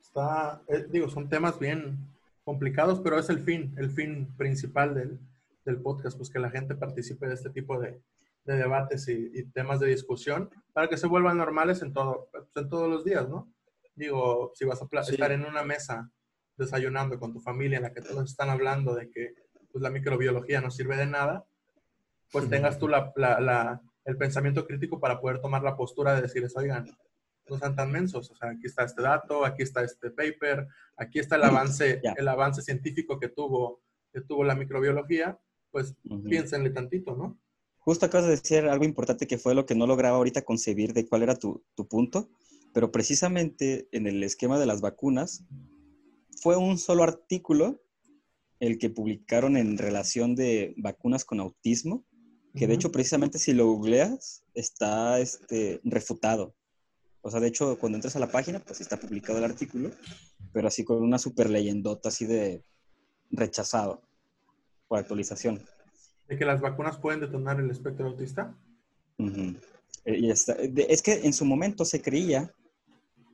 Está, 0.00 0.62
eh, 0.68 0.86
digo, 0.90 1.08
son 1.08 1.28
temas 1.28 1.58
bien, 1.58 1.98
complicados, 2.44 3.00
pero 3.00 3.18
es 3.18 3.28
el 3.28 3.40
fin, 3.40 3.74
el 3.76 3.90
fin 3.90 4.34
principal 4.36 4.94
del, 4.94 5.18
del 5.64 5.80
podcast, 5.80 6.16
pues 6.16 6.30
que 6.30 6.38
la 6.38 6.50
gente 6.50 6.74
participe 6.74 7.26
de 7.26 7.34
este 7.34 7.50
tipo 7.50 7.78
de, 7.78 8.00
de 8.46 8.56
debates 8.56 9.08
y, 9.08 9.44
temas 9.50 9.80
de 9.80 9.88
discusión 9.88 10.48
para 10.72 10.88
que 10.88 10.96
se 10.96 11.08
vuelvan 11.08 11.36
normales 11.36 11.82
en, 11.82 11.92
todo, 11.92 12.28
pues, 12.30 12.44
en 12.54 12.68
todos 12.68 12.88
los 12.88 13.04
días, 13.04 13.28
¿no? 13.28 13.52
Digo, 13.94 14.52
si 14.54 14.64
vas 14.64 14.80
a 14.80 15.00
estar 15.00 15.32
en 15.32 15.44
una 15.44 15.62
mesa 15.62 16.10
desayunando 16.56 17.18
con 17.18 17.32
tu 17.32 17.40
familia 17.40 17.76
en 17.76 17.84
la 17.84 17.92
que 17.92 18.02
todos 18.02 18.30
están 18.30 18.50
hablando 18.50 18.94
de 18.94 19.10
que 19.10 19.34
pues, 19.72 19.82
la 19.82 19.90
microbiología 19.90 20.60
no 20.60 20.70
sirve 20.70 20.96
de 20.96 21.06
nada, 21.06 21.46
pues 22.30 22.48
tengas 22.48 22.78
tú 22.78 22.88
la, 22.88 23.12
la, 23.16 23.40
la, 23.40 23.82
el 24.04 24.16
pensamiento 24.16 24.66
crítico 24.66 24.98
para 24.98 25.20
poder 25.20 25.40
tomar 25.40 25.62
la 25.62 25.76
postura 25.76 26.14
de 26.14 26.22
decir, 26.22 26.46
oigan, 26.56 26.86
no 27.48 27.58
sean 27.58 27.76
tan 27.76 27.90
mensos. 27.90 28.30
O 28.30 28.36
sea, 28.36 28.50
aquí 28.50 28.66
está 28.66 28.84
este 28.84 29.02
dato, 29.02 29.44
aquí 29.44 29.62
está 29.62 29.82
este 29.82 30.10
paper, 30.10 30.66
aquí 30.96 31.18
está 31.18 31.36
el 31.36 31.44
avance, 31.44 32.00
el 32.16 32.28
avance 32.28 32.62
científico 32.62 33.18
que 33.18 33.28
tuvo, 33.28 33.82
que 34.12 34.20
tuvo 34.20 34.44
la 34.44 34.54
microbiología, 34.54 35.38
pues 35.70 35.94
piénsenle 36.28 36.70
tantito, 36.70 37.16
¿no? 37.16 37.38
Justo 37.78 38.06
acabas 38.06 38.26
de 38.26 38.32
decir 38.32 38.64
algo 38.64 38.84
importante 38.84 39.28
que 39.28 39.38
fue 39.38 39.54
lo 39.54 39.64
que 39.64 39.76
no 39.76 39.86
lograba 39.86 40.16
ahorita 40.16 40.42
concebir 40.42 40.92
de 40.92 41.06
cuál 41.06 41.22
era 41.22 41.36
tu, 41.36 41.64
tu 41.76 41.86
punto, 41.86 42.28
pero 42.72 42.90
precisamente 42.90 43.88
en 43.92 44.08
el 44.08 44.22
esquema 44.24 44.58
de 44.58 44.66
las 44.66 44.80
vacunas 44.80 45.44
fue 46.40 46.56
un 46.56 46.78
solo 46.78 47.02
artículo 47.02 47.82
el 48.60 48.78
que 48.78 48.90
publicaron 48.90 49.56
en 49.56 49.78
relación 49.78 50.34
de 50.34 50.74
vacunas 50.78 51.24
con 51.24 51.40
autismo, 51.40 52.04
que 52.54 52.66
de 52.66 52.74
hecho 52.74 52.90
precisamente 52.90 53.38
si 53.38 53.52
lo 53.52 53.66
googleas 53.66 54.44
está 54.54 55.20
este, 55.20 55.80
refutado. 55.84 56.54
O 57.20 57.30
sea, 57.30 57.40
de 57.40 57.48
hecho, 57.48 57.76
cuando 57.78 57.96
entras 57.96 58.14
a 58.16 58.20
la 58.20 58.30
página, 58.30 58.60
pues 58.60 58.80
está 58.80 58.98
publicado 58.98 59.38
el 59.38 59.44
artículo, 59.44 59.90
pero 60.52 60.68
así 60.68 60.84
con 60.84 61.02
una 61.02 61.18
super 61.18 61.50
leyendota 61.50 62.08
así 62.08 62.24
de 62.24 62.62
rechazado 63.30 64.00
por 64.86 65.00
actualización. 65.00 65.60
¿De 66.28 66.38
que 66.38 66.44
las 66.44 66.60
vacunas 66.60 66.98
pueden 66.98 67.20
detonar 67.20 67.60
el 67.60 67.70
espectro 67.70 68.06
autista? 68.06 68.56
Eh, 69.18 70.32
es 70.88 71.02
que 71.02 71.12
en 71.24 71.32
su 71.32 71.44
momento 71.44 71.84
se 71.84 72.00
creía 72.00 72.54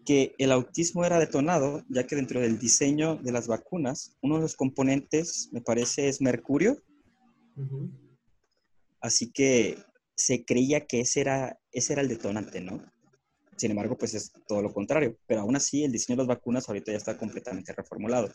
que 0.05 0.35
el 0.39 0.53
autismo 0.53 1.05
era 1.05 1.19
detonado, 1.19 1.85
ya 1.89 2.07
que 2.07 2.17
dentro 2.17 2.41
del 2.41 2.59
diseño 2.59 3.17
de 3.17 3.33
las 3.33 3.47
vacunas, 3.47 4.17
uno 4.21 4.37
de 4.37 4.43
los 4.43 4.57
componentes, 4.57 5.49
me 5.53 5.61
parece, 5.61 6.09
es 6.09 6.21
mercurio, 6.21 6.83
Así 9.01 9.33
que 9.33 9.79
se 10.15 10.45
creía 10.45 10.87
que 10.87 11.01
ese 11.01 11.21
era, 11.21 11.59
ese 11.73 11.93
era 11.93 12.03
el 12.03 12.09
detonante, 12.09 12.61
¿no? 12.61 12.85
Sin 13.57 13.73
embargo, 13.73 13.99
pues 13.99 14.15
es 14.15 14.33
todo 14.47 14.63
lo 14.63 14.73
contrario. 14.73 15.19
Pero 15.27 15.41
aún 15.41 15.57
así, 15.57 15.85
el 15.85 15.93
diseño 15.93 16.17
de 16.17 16.23
las 16.23 16.37
vacunas 16.37 16.69
ahorita 16.69 16.93
ya 16.93 16.99
está 16.99 17.19
completamente 17.19 17.73
reformulado. 17.73 18.33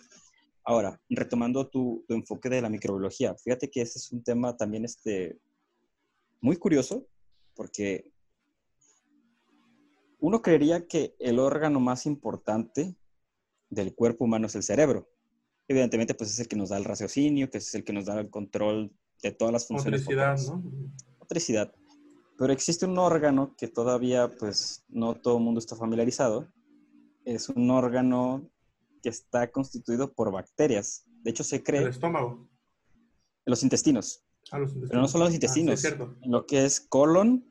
Ahora, 0.63 0.99
retomando 1.09 1.69
tu, 1.69 2.05
enfoque 2.09 2.49
de 2.49 2.61
la 2.61 2.69
microbiología, 2.69 3.33
fíjate 3.35 3.69
que 3.69 3.81
ese 3.81 3.97
es 3.99 4.11
un 4.11 4.21
tema 4.23 4.57
también 4.57 4.83
este, 4.83 5.39
muy 6.41 6.57
curioso, 6.57 7.07
porque 7.55 8.11
uno 10.19 10.41
creería 10.41 10.87
que 10.87 11.15
el 11.19 11.39
órgano 11.39 11.79
más 11.79 12.05
importante 12.05 12.95
del 13.69 13.93
cuerpo 13.93 14.25
humano 14.25 14.47
es 14.47 14.55
el 14.55 14.63
cerebro. 14.63 15.09
Evidentemente, 15.67 16.13
pues 16.13 16.31
es 16.31 16.39
el 16.39 16.47
que 16.47 16.55
nos 16.55 16.69
da 16.69 16.77
el 16.77 16.85
raciocinio, 16.85 17.49
que 17.49 17.57
es 17.57 17.75
el 17.75 17.83
que 17.83 17.93
nos 17.93 18.05
da 18.05 18.19
el 18.19 18.29
control 18.29 18.91
de 19.21 19.31
todas 19.31 19.51
las 19.53 19.67
funciones. 19.67 20.01
Motricidad, 20.01 20.37
¿no? 20.47 20.63
Motricidad. 21.19 21.73
Pero 22.37 22.53
existe 22.53 22.85
un 22.85 22.97
órgano 22.97 23.55
que 23.57 23.67
todavía, 23.67 24.33
pues, 24.37 24.85
no 24.87 25.15
todo 25.15 25.37
el 25.37 25.43
mundo 25.43 25.59
está 25.59 25.75
familiarizado. 25.75 26.47
Es 27.25 27.49
un 27.49 27.69
órgano 27.71 28.49
que 29.03 29.09
está 29.09 29.51
constituido 29.51 30.13
por 30.13 30.31
bacterias. 30.31 31.03
De 31.23 31.31
hecho, 31.31 31.43
se 31.43 31.63
cree... 31.63 31.81
El 31.81 31.89
estómago. 31.89 32.47
En 33.45 33.51
los 33.51 33.63
intestinos. 33.63 34.23
Ah, 34.51 34.59
los 34.59 34.69
intestinos. 34.69 34.89
Pero 34.89 35.01
no 35.01 35.07
solo 35.07 35.23
los 35.25 35.31
Ah, 35.33 35.35
intestinos. 35.35 35.79
sí, 35.81 35.87
es 35.87 35.93
cierto. 35.95 36.15
en 36.21 36.31
lo 36.31 36.45
que 36.45 36.63
es 36.63 36.79
colon, 36.79 37.45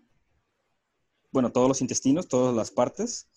bueno, 1.33 1.53
todos 1.53 1.69
los 1.69 1.81
intestinos, 1.81 2.29
todas 2.29 2.55
las 2.55 2.71
partes, 2.71 3.29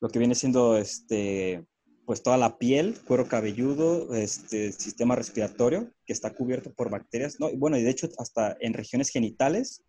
lo 0.00 0.08
que 0.08 0.18
viene 0.18 0.34
siendo 0.34 0.76
este, 0.76 1.66
pues 2.06 2.22
toda 2.22 2.36
la 2.36 2.58
piel, 2.58 2.98
cuero 3.06 3.26
cabelludo, 3.28 4.14
este, 4.14 4.72
sistema 4.72 5.16
respiratorio, 5.16 5.90
que 6.06 6.12
está 6.12 6.34
cubierto 6.34 6.72
por 6.72 6.90
bacterias, 6.90 7.40
¿no? 7.40 7.50
Y 7.50 7.56
bueno, 7.56 7.78
y 7.78 7.82
de 7.82 7.90
hecho 7.90 8.08
hasta 8.18 8.56
en 8.60 8.74
regiones 8.74 9.08
genitales, 9.08 9.82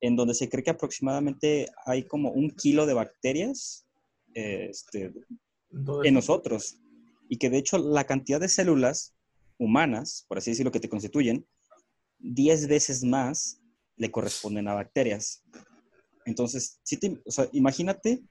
en 0.00 0.16
donde 0.16 0.34
se 0.34 0.48
cree 0.48 0.62
que 0.62 0.70
aproximadamente 0.70 1.68
hay 1.84 2.04
como 2.04 2.30
un 2.30 2.50
kilo 2.50 2.86
de 2.86 2.94
bacterias 2.94 3.86
este, 4.34 5.12
en 6.04 6.14
nosotros. 6.14 6.78
Y 7.28 7.36
que 7.36 7.50
de 7.50 7.58
hecho 7.58 7.78
la 7.78 8.04
cantidad 8.04 8.40
de 8.40 8.48
células 8.48 9.14
humanas, 9.58 10.24
por 10.28 10.38
así 10.38 10.50
decirlo, 10.50 10.72
que 10.72 10.80
te 10.80 10.88
constituyen, 10.88 11.46
10 12.20 12.68
veces 12.68 13.04
más 13.04 13.60
le 13.96 14.10
corresponden 14.10 14.68
a 14.68 14.74
bacterias. 14.74 15.42
Entonces, 16.28 16.78
sí 16.82 16.96
te- 16.98 17.20
o 17.24 17.30
sea, 17.30 17.48
imagínate 17.52 18.22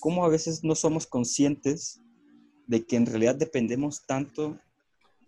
cómo 0.00 0.24
a 0.24 0.28
veces 0.28 0.64
no 0.64 0.74
somos 0.74 1.06
conscientes 1.06 2.00
de 2.66 2.84
que 2.84 2.96
en 2.96 3.06
realidad 3.06 3.36
dependemos 3.36 4.04
tanto 4.06 4.58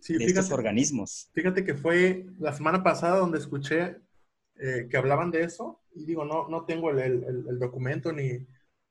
sí, 0.01 0.18
de 0.18 0.24
estos 0.24 0.47
fíjate, 0.47 0.55
organismos. 0.55 1.31
fíjate 1.35 1.64
que 1.64 1.74
fue 1.74 2.26
la 2.41 2.53
semana 2.53 2.83
pasada 2.83 3.18
donde 3.18 3.39
escuché 3.39 3.97
eh, 4.61 4.89
que 4.91 4.97
hablaban 4.97 5.31
de 5.31 5.45
eso 5.45 5.81
y 5.95 6.05
digo, 6.05 6.24
no, 6.24 6.49
no 6.49 6.64
tengo 6.66 6.91
el- 6.91 7.24
el 7.49 7.59
documento 7.61 8.12
ni, 8.12 8.45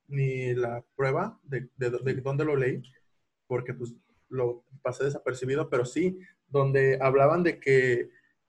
ni 0.08 0.54
la 0.54 0.82
prueba 0.96 1.38
de, 1.44 1.68
de, 1.76 1.90
de 1.90 2.14
dónde 2.22 2.44
lo 2.46 2.56
leí, 2.56 2.82
porque 3.46 3.74
pues 3.74 3.94
lo 4.30 4.64
pasé 4.82 5.04
desapercibido, 5.04 5.68
pero 5.68 5.84
sí, 5.84 6.18
donde 6.48 6.98
hablaban 7.02 7.42
de 7.42 7.60
que 7.60 8.08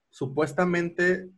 supuestamente, 0.09 1.29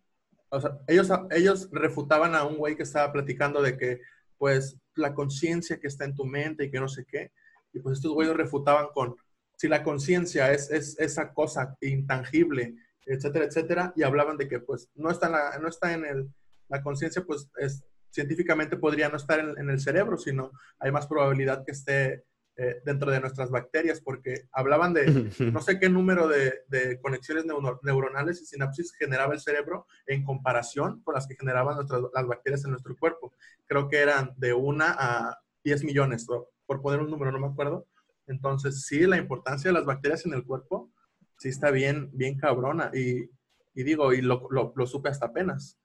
o 0.52 0.60
sea, 0.60 0.78
ellos, 0.88 1.10
ellos 1.32 1.70
refutaban 1.72 2.36
a 2.36 2.46
un 2.46 2.58
güey 2.58 2.76
que 2.76 2.84
estaba 2.84 3.12
platicando 3.12 3.62
de 3.62 3.78
que, 3.78 4.02
pues, 4.38 4.78
la 4.96 5.14
conciencia 5.14 5.80
que 5.80 5.88
está 5.88 6.06
en 6.06 6.16
tu 6.16 6.26
mente 6.26 6.66
y 6.66 6.72
que 6.72 6.80
no 6.80 6.90
sé 6.90 7.06
qué, 7.06 7.32
y 7.74 7.80
pues 7.80 7.98
estos 7.98 8.12
güeyes 8.12 8.36
refutaban 8.36 8.88
con, 8.94 9.16
si 9.56 9.70
la 9.70 9.82
conciencia 9.82 10.52
es, 10.52 10.70
es 10.70 11.00
esa 11.00 11.34
cosa 11.34 11.78
intangible, 11.80 12.76
etcétera, 13.06 13.46
etcétera, 13.46 13.94
y 13.96 14.04
hablaban 14.04 14.38
de 14.38 14.50
que, 14.50 14.60
pues, 14.60 14.90
no 14.96 15.10
está 15.10 15.28
en 15.28 15.32
la, 15.32 15.58
no 15.60 15.70
está 15.70 15.94
en 15.94 16.06
el, 16.06 16.30
la 16.68 16.82
conciencia, 16.82 17.24
pues, 17.24 17.50
es, 17.58 17.86
científicamente 18.10 18.76
podría 18.76 19.08
no 19.08 19.16
estar 19.16 19.40
en, 19.40 19.58
en 19.58 19.70
el 19.70 19.80
cerebro, 19.80 20.18
sino 20.18 20.52
hay 20.80 20.92
más 20.92 21.08
probabilidad 21.08 21.64
que 21.66 21.72
esté 21.72 22.26
eh, 22.58 22.82
dentro 22.86 23.12
de 23.12 23.20
nuestras 23.22 23.50
bacterias, 23.50 24.02
porque 24.02 24.44
hablaban 24.52 24.94
de 24.94 25.06
no 25.54 25.62
sé 25.62 25.80
qué 25.80 25.90
número 25.90 26.28
de, 26.28 26.62
de 26.68 27.00
conexiones 27.00 27.46
neuro- 27.46 27.80
neuronales 27.84 28.42
y 28.42 28.46
sinapsis 28.46 28.94
generaba 28.94 29.34
el 29.34 29.40
cerebro 29.40 29.88
en 30.06 30.24
comparación 30.24 31.02
con 31.04 31.16
las 31.16 31.28
que 31.28 31.36
generaban 31.36 31.76
nuestras, 31.76 32.02
las 32.14 32.28
bacterias 32.28 32.64
en 32.66 32.72
nuestro 32.72 32.96
cuerpo. 32.98 33.34
Creo 33.68 33.88
que 33.88 33.98
eran 34.00 34.34
de 34.38 34.54
una 34.54 34.96
a 34.98 35.40
10 35.64 35.84
millones, 35.84 36.26
por 36.66 36.82
poner 36.82 37.00
un 37.00 37.10
número, 37.10 37.32
no 37.32 37.40
me 37.40 37.48
acuerdo. 37.48 37.88
Entonces, 38.28 38.86
sí, 38.86 39.00
la 39.08 39.18
importancia 39.18 39.70
de 39.70 39.74
las 39.74 39.86
bacterias 39.86 40.26
en 40.26 40.34
el 40.34 40.44
cuerpo, 40.46 40.92
sí 41.38 41.50
está 41.50 41.72
bien, 41.72 42.10
bien 42.14 42.38
cabrona. 42.38 42.92
Y, 42.94 43.30
y 43.74 43.84
digo, 43.84 44.14
y 44.14 44.22
lo, 44.22 44.48
lo- 44.52 44.74
lo 44.76 44.86
supe 44.88 45.10
hasta 45.10 45.28
apenas. 45.28 45.78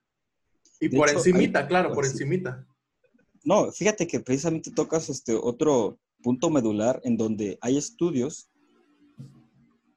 Y 0.80 0.88
De 0.88 0.96
por 0.96 1.08
hecho, 1.08 1.18
encimita, 1.18 1.60
hay- 1.60 1.66
claro, 1.68 1.92
por 1.94 2.04
sí. 2.04 2.12
encimita. 2.12 2.66
No, 3.44 3.70
fíjate 3.72 4.06
que 4.06 4.20
precisamente 4.20 4.72
tocas 4.72 5.08
este 5.08 5.34
otro 5.34 5.98
punto 6.22 6.50
medular 6.50 7.00
en 7.04 7.16
donde 7.16 7.58
hay 7.60 7.76
estudios 7.76 8.50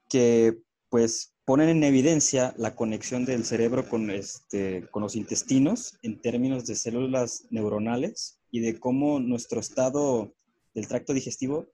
que 0.08 0.58
pues 0.88 1.34
ponen 1.44 1.68
en 1.68 1.84
evidencia 1.84 2.54
la 2.56 2.74
conexión 2.74 3.24
del 3.24 3.44
cerebro 3.44 3.88
con, 3.88 4.10
este, 4.10 4.88
con 4.90 5.02
los 5.02 5.16
intestinos 5.16 5.98
en 6.02 6.20
términos 6.20 6.66
de 6.66 6.76
células 6.76 7.46
neuronales 7.50 8.40
y 8.50 8.60
de 8.60 8.78
cómo 8.78 9.20
nuestro 9.20 9.60
estado 9.60 10.34
del 10.74 10.88
tracto 10.88 11.12
digestivo 11.12 11.66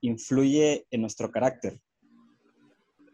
influye 0.00 0.86
en 0.90 1.00
nuestro 1.00 1.30
carácter. 1.30 1.80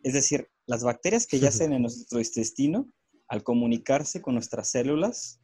Es 0.02 0.12
decir, 0.12 0.48
las 0.66 0.84
bacterias 0.84 1.26
que 1.26 1.40
yacen 1.40 1.72
en 1.72 1.82
nuestro 1.82 2.18
intestino, 2.18 2.88
al 3.28 3.42
comunicarse 3.42 4.22
con 4.22 4.34
nuestras 4.34 4.70
células, 4.70 5.40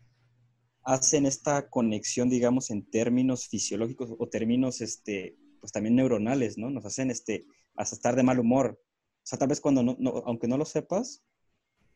hacen 0.85 1.27
esta 1.27 1.69
conexión, 1.69 2.29
digamos, 2.29 2.71
en 2.71 2.85
términos 2.91 3.47
fisiológicos 3.49 4.11
o 4.19 4.29
términos, 4.29 4.81
este, 4.81 5.37
pues 5.61 5.73
también 5.73 5.95
neuronales, 5.97 6.59
¿no? 6.59 6.71
Nos 6.71 6.85
hacen, 6.85 7.11
este, 7.11 7.45
hasta 7.77 7.95
estar 7.97 8.17
de 8.17 8.23
mal 8.23 8.39
humor. 8.39 8.81
O 8.83 9.25
sea, 9.27 9.39
tal 9.39 9.49
vez 9.49 9.61
cuando, 9.61 9.83
no, 9.83 9.97
no- 9.99 10.23
aunque 10.27 10.49
no 10.49 10.59
lo 10.59 10.65
sepas, 10.65 11.23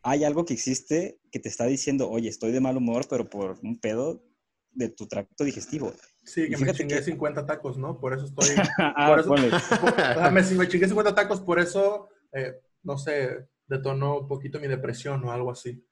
hay 0.02 0.22
algo 0.24 0.44
que 0.44 0.54
existe 0.54 1.18
que 1.32 1.40
te 1.40 1.48
está 1.48 1.66
diciendo, 1.66 2.08
oye, 2.08 2.28
estoy 2.28 2.52
de 2.52 2.60
mal 2.60 2.76
humor, 2.76 3.06
pero 3.10 3.28
por 3.28 3.58
un 3.62 3.78
pedo 3.80 4.22
de 4.70 4.88
tu 4.90 5.06
tracto 5.08 5.42
digestivo. 5.42 5.92
Sí, 6.22 6.48
que 6.48 6.56
me 6.58 6.72
chingué 6.72 6.96
que- 6.98 7.02
50 7.02 7.44
tacos, 7.46 7.76
¿no? 7.78 7.98
Por 7.98 8.12
eso 8.14 8.26
estoy... 8.26 8.46
ah, 8.78 9.08
Por 9.08 9.20
eso- 9.20 9.28
ponle. 9.28 9.48
O 9.48 10.20
sea, 10.20 10.30
me, 10.30 10.44
si 10.44 10.54
me 10.54 10.68
chingué 10.68 10.86
50 10.86 11.14
tacos, 11.14 11.40
por 11.40 11.58
eso, 11.58 12.08
eh, 12.32 12.60
no 12.84 12.98
sé, 12.98 13.48
detonó 13.66 14.20
un 14.20 14.28
poquito 14.28 14.60
mi 14.60 14.68
depresión 14.68 15.24
o 15.24 15.32
algo 15.32 15.50
así. 15.50 15.82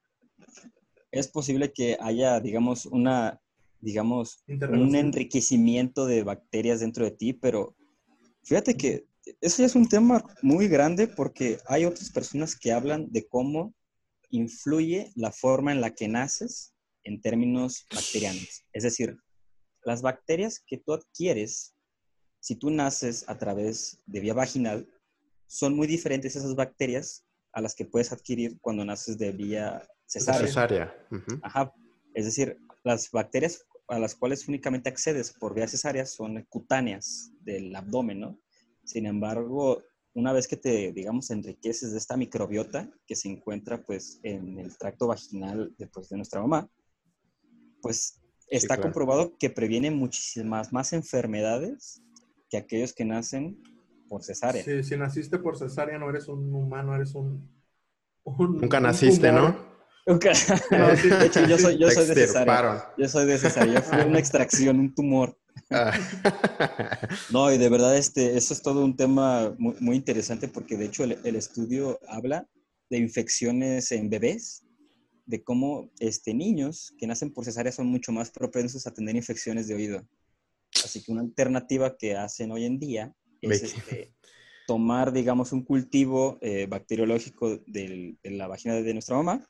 Es 1.14 1.28
posible 1.28 1.72
que 1.72 1.96
haya, 2.00 2.40
digamos, 2.40 2.86
una, 2.86 3.40
digamos, 3.80 4.42
un 4.48 4.94
enriquecimiento 4.94 6.06
de 6.06 6.22
bacterias 6.22 6.80
dentro 6.80 7.04
de 7.04 7.12
ti, 7.12 7.32
pero 7.32 7.76
fíjate 8.42 8.76
que 8.76 9.06
eso 9.40 9.62
ya 9.62 9.66
es 9.66 9.74
un 9.74 9.88
tema 9.88 10.24
muy 10.42 10.68
grande 10.68 11.06
porque 11.06 11.58
hay 11.66 11.84
otras 11.84 12.10
personas 12.10 12.56
que 12.56 12.72
hablan 12.72 13.10
de 13.10 13.26
cómo 13.26 13.74
influye 14.30 15.12
la 15.14 15.30
forma 15.30 15.72
en 15.72 15.80
la 15.80 15.94
que 15.94 16.08
naces 16.08 16.74
en 17.04 17.20
términos 17.20 17.86
bacterianos. 17.94 18.64
Es 18.72 18.82
decir, 18.82 19.16
las 19.84 20.02
bacterias 20.02 20.62
que 20.66 20.78
tú 20.78 20.94
adquieres, 20.94 21.74
si 22.40 22.56
tú 22.56 22.70
naces 22.70 23.24
a 23.28 23.38
través 23.38 24.00
de 24.06 24.20
vía 24.20 24.34
vaginal, 24.34 24.88
son 25.46 25.76
muy 25.76 25.86
diferentes 25.86 26.34
esas 26.34 26.54
bacterias 26.54 27.24
a 27.52 27.60
las 27.60 27.74
que 27.74 27.84
puedes 27.84 28.12
adquirir 28.12 28.58
cuando 28.60 28.84
naces 28.84 29.16
de 29.16 29.30
vía 29.30 29.86
cesárea. 30.06 30.46
Cesárea. 30.46 31.06
Ajá. 31.42 31.72
Es 32.14 32.24
decir, 32.26 32.58
las 32.84 33.10
bacterias 33.10 33.64
a 33.88 33.98
las 33.98 34.14
cuales 34.14 34.46
únicamente 34.48 34.88
accedes 34.88 35.32
por 35.32 35.54
vía 35.54 35.68
cesárea 35.68 36.06
son 36.06 36.42
cutáneas 36.48 37.32
del 37.40 37.74
abdomen, 37.74 38.20
¿no? 38.20 38.38
Sin 38.84 39.06
embargo, 39.06 39.82
una 40.14 40.32
vez 40.32 40.46
que 40.46 40.56
te, 40.56 40.92
digamos, 40.92 41.30
enriqueces 41.30 41.92
de 41.92 41.98
esta 41.98 42.16
microbiota 42.16 42.88
que 43.06 43.16
se 43.16 43.28
encuentra, 43.28 43.82
pues, 43.82 44.20
en 44.22 44.58
el 44.58 44.76
tracto 44.78 45.06
vaginal 45.08 45.74
de, 45.76 45.86
pues, 45.88 46.08
de 46.08 46.16
nuestra 46.16 46.40
mamá, 46.40 46.68
pues, 47.82 48.20
está 48.48 48.76
claro. 48.76 48.82
comprobado 48.82 49.36
que 49.38 49.50
previene 49.50 49.90
muchísimas 49.90 50.72
más 50.72 50.92
enfermedades 50.92 52.02
que 52.48 52.56
aquellos 52.56 52.92
que 52.92 53.04
nacen 53.04 53.60
por 54.08 54.22
cesárea. 54.22 54.62
Si, 54.62 54.82
si 54.84 54.96
naciste 54.96 55.38
por 55.38 55.58
cesárea, 55.58 55.98
no 55.98 56.08
eres 56.08 56.28
un 56.28 56.54
humano, 56.54 56.94
eres 56.94 57.14
un... 57.14 57.50
un- 58.24 58.58
Nunca 58.60 58.76
un 58.78 58.82
naciste. 58.84 59.32
¿no? 59.32 59.73
Nunca- 60.06 60.32
No, 60.70 60.96
sí, 60.96 61.08
de 61.08 61.26
hecho, 61.26 61.46
yo 61.46 61.58
soy, 61.58 61.78
yo 61.78 61.90
soy 61.90 62.06
de 62.06 62.14
cesárea. 62.26 62.44
Yo 62.98 63.08
soy 63.08 63.26
de 63.26 63.38
cesárea. 63.38 63.74
Yo 63.74 63.82
fui 63.82 63.98
una 64.00 64.18
extracción, 64.18 64.78
un 64.78 64.94
tumor. 64.94 65.38
Ah. 65.70 65.92
No, 67.30 67.52
y 67.52 67.58
de 67.58 67.68
verdad, 67.68 67.96
este, 67.96 68.36
eso 68.36 68.52
es 68.54 68.60
todo 68.62 68.84
un 68.84 68.96
tema 68.96 69.54
muy, 69.58 69.74
muy 69.80 69.96
interesante 69.96 70.48
porque 70.48 70.76
de 70.76 70.86
hecho 70.86 71.04
el, 71.04 71.18
el 71.24 71.36
estudio 71.36 71.98
habla 72.08 72.46
de 72.90 72.98
infecciones 72.98 73.90
en 73.92 74.10
bebés, 74.10 74.64
de 75.26 75.42
cómo 75.42 75.90
este, 76.00 76.34
niños 76.34 76.92
que 76.98 77.06
nacen 77.06 77.32
por 77.32 77.44
cesárea 77.46 77.72
son 77.72 77.86
mucho 77.86 78.12
más 78.12 78.30
propensos 78.30 78.86
a 78.86 78.92
tener 78.92 79.16
infecciones 79.16 79.68
de 79.68 79.74
oído. 79.74 80.06
Así 80.84 81.02
que 81.02 81.12
una 81.12 81.22
alternativa 81.22 81.96
que 81.96 82.14
hacen 82.16 82.50
hoy 82.52 82.64
en 82.66 82.78
día 82.78 83.14
es 83.40 83.62
este, 83.62 84.12
tomar, 84.66 85.12
digamos, 85.12 85.52
un 85.52 85.64
cultivo 85.64 86.38
eh, 86.42 86.66
bacteriológico 86.68 87.56
del- 87.66 88.18
de 88.22 88.30
la 88.32 88.48
vagina 88.48 88.74
de 88.74 88.92
nuestra 88.92 89.16
mamá 89.16 89.46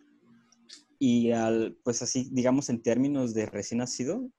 y 0.98 1.32
al, 1.32 1.76
pues 1.84 2.02
así, 2.02 2.28
digamos 2.32 2.68
en 2.68 2.82
términos 2.82 3.34
de 3.34 3.46
recién 3.46 3.78
nacido, 3.78 4.30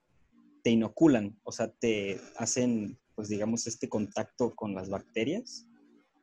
te 0.64 0.72
inoculan, 0.72 1.40
o 1.44 1.52
sea, 1.52 1.72
te 1.72 2.20
hacen, 2.38 3.00
pues 3.14 3.30
digamos, 3.30 3.68
este 3.68 3.88
contacto 3.88 4.56
con 4.56 4.74
las 4.74 4.90
bacterias 4.90 5.68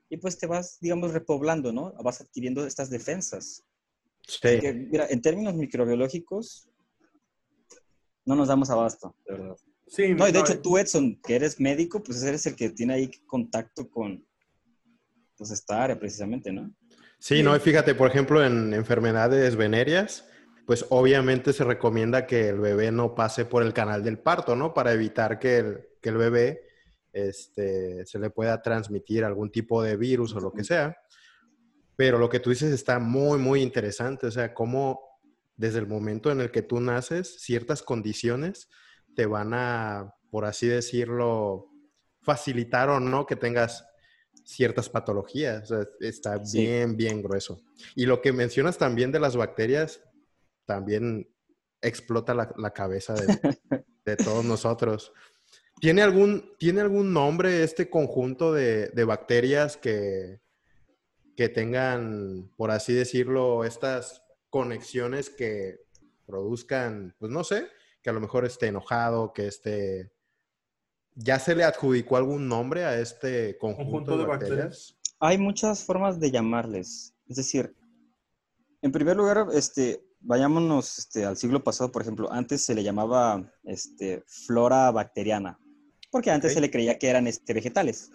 y 0.08 0.16
pues 0.16 0.36
te 0.36 0.46
vas, 0.46 0.78
digamos, 0.80 1.12
repoblando, 1.12 1.72
¿no? 1.72 1.92
Vas 2.02 2.20
adquiriendo 2.20 2.66
estas 2.66 2.90
defensas. 2.90 3.64
Sí. 4.26 4.48
mira, 4.90 5.06
en 5.08 5.22
términos 5.22 5.54
microbiológicos, 5.54 6.68
no 8.24 8.36
nos 8.36 8.48
damos 8.48 8.70
abasto, 8.70 9.16
de 9.26 9.32
verdad. 9.32 9.56
Sí, 9.86 10.14
no, 10.14 10.28
y 10.28 10.32
de 10.32 10.40
hecho 10.40 10.60
tú, 10.60 10.78
Edson, 10.78 11.20
que 11.22 11.34
eres 11.34 11.60
médico, 11.60 12.02
pues 12.02 12.22
eres 12.22 12.46
el 12.46 12.56
que 12.56 12.70
tiene 12.70 12.94
ahí 12.94 13.10
contacto 13.26 13.90
con 13.90 14.26
pues, 15.36 15.50
esta 15.50 15.82
área 15.82 15.98
precisamente, 15.98 16.52
¿no? 16.52 16.72
Sí, 17.22 17.40
no, 17.44 17.54
y 17.54 17.60
fíjate, 17.60 17.94
por 17.94 18.10
ejemplo, 18.10 18.44
en 18.44 18.74
enfermedades 18.74 19.54
venéreas, 19.54 20.28
pues 20.66 20.84
obviamente 20.88 21.52
se 21.52 21.62
recomienda 21.62 22.26
que 22.26 22.48
el 22.48 22.58
bebé 22.58 22.90
no 22.90 23.14
pase 23.14 23.44
por 23.44 23.62
el 23.62 23.72
canal 23.72 24.02
del 24.02 24.18
parto, 24.18 24.56
¿no? 24.56 24.74
Para 24.74 24.92
evitar 24.92 25.38
que 25.38 25.58
el, 25.58 25.88
que 26.00 26.08
el 26.08 26.16
bebé 26.16 26.62
este, 27.12 28.04
se 28.06 28.18
le 28.18 28.30
pueda 28.30 28.60
transmitir 28.60 29.22
algún 29.22 29.52
tipo 29.52 29.84
de 29.84 29.96
virus 29.96 30.34
o 30.34 30.40
lo 30.40 30.52
que 30.52 30.64
sea. 30.64 30.96
Pero 31.94 32.18
lo 32.18 32.28
que 32.28 32.40
tú 32.40 32.50
dices 32.50 32.72
está 32.72 32.98
muy, 32.98 33.38
muy 33.38 33.62
interesante, 33.62 34.26
o 34.26 34.32
sea, 34.32 34.52
cómo 34.52 35.20
desde 35.54 35.78
el 35.78 35.86
momento 35.86 36.32
en 36.32 36.40
el 36.40 36.50
que 36.50 36.62
tú 36.62 36.80
naces, 36.80 37.40
ciertas 37.40 37.84
condiciones 37.84 38.68
te 39.14 39.26
van 39.26 39.54
a, 39.54 40.12
por 40.28 40.44
así 40.44 40.66
decirlo, 40.66 41.70
facilitar 42.20 42.88
o 42.90 42.98
no 42.98 43.26
que 43.26 43.36
tengas 43.36 43.86
ciertas 44.44 44.88
patologías. 44.88 45.70
O 45.70 45.76
sea, 45.76 45.88
está 46.00 46.38
bien, 46.38 46.96
bien 46.96 47.22
grueso. 47.22 47.62
Y 47.94 48.06
lo 48.06 48.20
que 48.20 48.32
mencionas 48.32 48.78
también 48.78 49.12
de 49.12 49.20
las 49.20 49.36
bacterias, 49.36 50.00
también 50.64 51.28
explota 51.80 52.34
la, 52.34 52.72
cabeza 52.72 53.14
de, 54.04 54.16
todos 54.16 54.44
nosotros. 54.44 55.12
¿Tiene 55.80 56.02
algún, 56.02 56.52
¿Tiene 56.58 56.80
algún 56.80 57.12
nombre 57.12 57.64
este 57.64 57.90
conjunto 57.90 58.52
de, 58.52 58.88
de 58.88 59.04
bacterias 59.04 59.76
que, 59.76 60.40
que 61.36 61.48
tengan, 61.48 62.50
por 62.56 62.70
así 62.70 62.92
decirlo, 62.92 63.64
estas 63.64 64.22
conexiones 64.50 65.30
que 65.30 65.80
produzcan, 66.26 67.14
pues 67.18 67.32
no 67.32 67.42
sé, 67.42 67.68
que 68.02 68.10
a 68.10 68.12
lo 68.12 68.20
mejor 68.20 68.44
esté 68.44 68.68
enojado, 68.68 69.32
que 69.32 69.46
esté... 69.46 70.12
¿Ya 71.14 71.38
se 71.38 71.54
le 71.54 71.64
adjudicó 71.64 72.16
algún 72.16 72.48
nombre 72.48 72.84
a 72.84 72.98
este 72.98 73.58
conjunto, 73.58 74.16
de, 74.16 74.24
bacterias? 74.24 74.96
Hay 75.20 75.38
muchas 75.38 75.84
formas 75.84 76.18
de 76.18 76.30
llamarles. 76.30 77.14
Es 77.28 77.36
decir, 77.36 77.74
en 78.80 78.92
primer 78.92 79.16
lugar, 79.16 79.46
este, 79.52 80.04
vayámonos 80.20 80.98
este, 80.98 81.24
al 81.24 81.36
siglo 81.36 81.62
pasado, 81.62 81.92
por 81.92 82.02
ejemplo, 82.02 82.32
antes 82.32 82.64
se 82.64 82.74
le 82.74 82.82
llamaba 82.82 83.52
este, 83.64 84.24
flora 84.26 84.90
bacteriana, 84.90 85.58
porque 86.10 86.30
antes 86.30 86.54
se 86.54 86.60
le 86.60 86.70
creía 86.70 86.98
que 86.98 87.08
eran 87.08 87.26
este, 87.26 87.52
vegetales. 87.52 88.10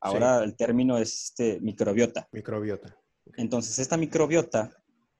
Ahora 0.00 0.42
el 0.42 0.56
término 0.56 0.98
es 0.98 1.24
este, 1.24 1.60
microbiota. 1.60 2.28
Microbiota. 2.32 2.96
Entonces, 3.36 3.78
esta 3.78 3.96
microbiota 3.96 4.70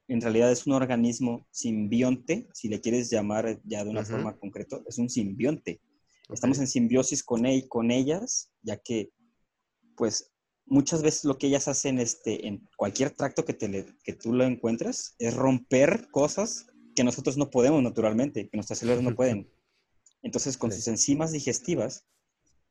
en 0.09 0.21
realidad 0.21 0.51
es 0.51 0.67
un 0.67 0.73
organismo 0.73 1.47
simbionte, 1.51 2.49
si 2.53 2.69
le 2.69 2.81
quieres 2.81 3.11
llamar 3.11 3.61
ya 3.65 3.85
de 3.85 3.91
una 3.91 4.05
forma 4.05 4.37
concreta, 4.37 4.81
es 4.87 4.99
un 4.99 5.09
simbionte. 5.09 5.81
Estamos 6.33 6.59
en 6.59 6.67
simbiosis 6.67 7.23
con, 7.23 7.47
él, 7.47 7.69
con 7.69 7.91
ellas, 7.91 8.51
ya 8.63 8.77
que, 8.77 9.13
pues, 9.97 10.33
muchas 10.67 11.03
veces 11.03 11.25
lo 11.25 11.39
que 11.39 11.49
ellas 11.49 11.69
hacen 11.69 11.99
este, 11.99 12.47
en 12.47 12.69
cualquier 12.77 13.11
tracto 13.11 13.45
que, 13.45 13.55
te 13.55 13.87
que 14.05 14.13
tú 14.13 14.33
lo 14.33 14.45
encuentres 14.45 15.15
es 15.19 15.35
romper 15.35 16.09
cosas 16.11 16.67
que 16.95 17.05
nosotros 17.05 17.37
no 17.37 17.51
podemos 17.51 17.83
naturalmente, 17.83 18.49
que 18.49 18.57
nuestras 18.57 18.79
células 18.79 19.03
no 19.03 19.15
pueden. 19.17 19.51
Entonces, 20.23 20.57
con 20.57 20.73
sus 20.73 20.87
enzimas 20.89 21.33
digestivas, 21.33 22.07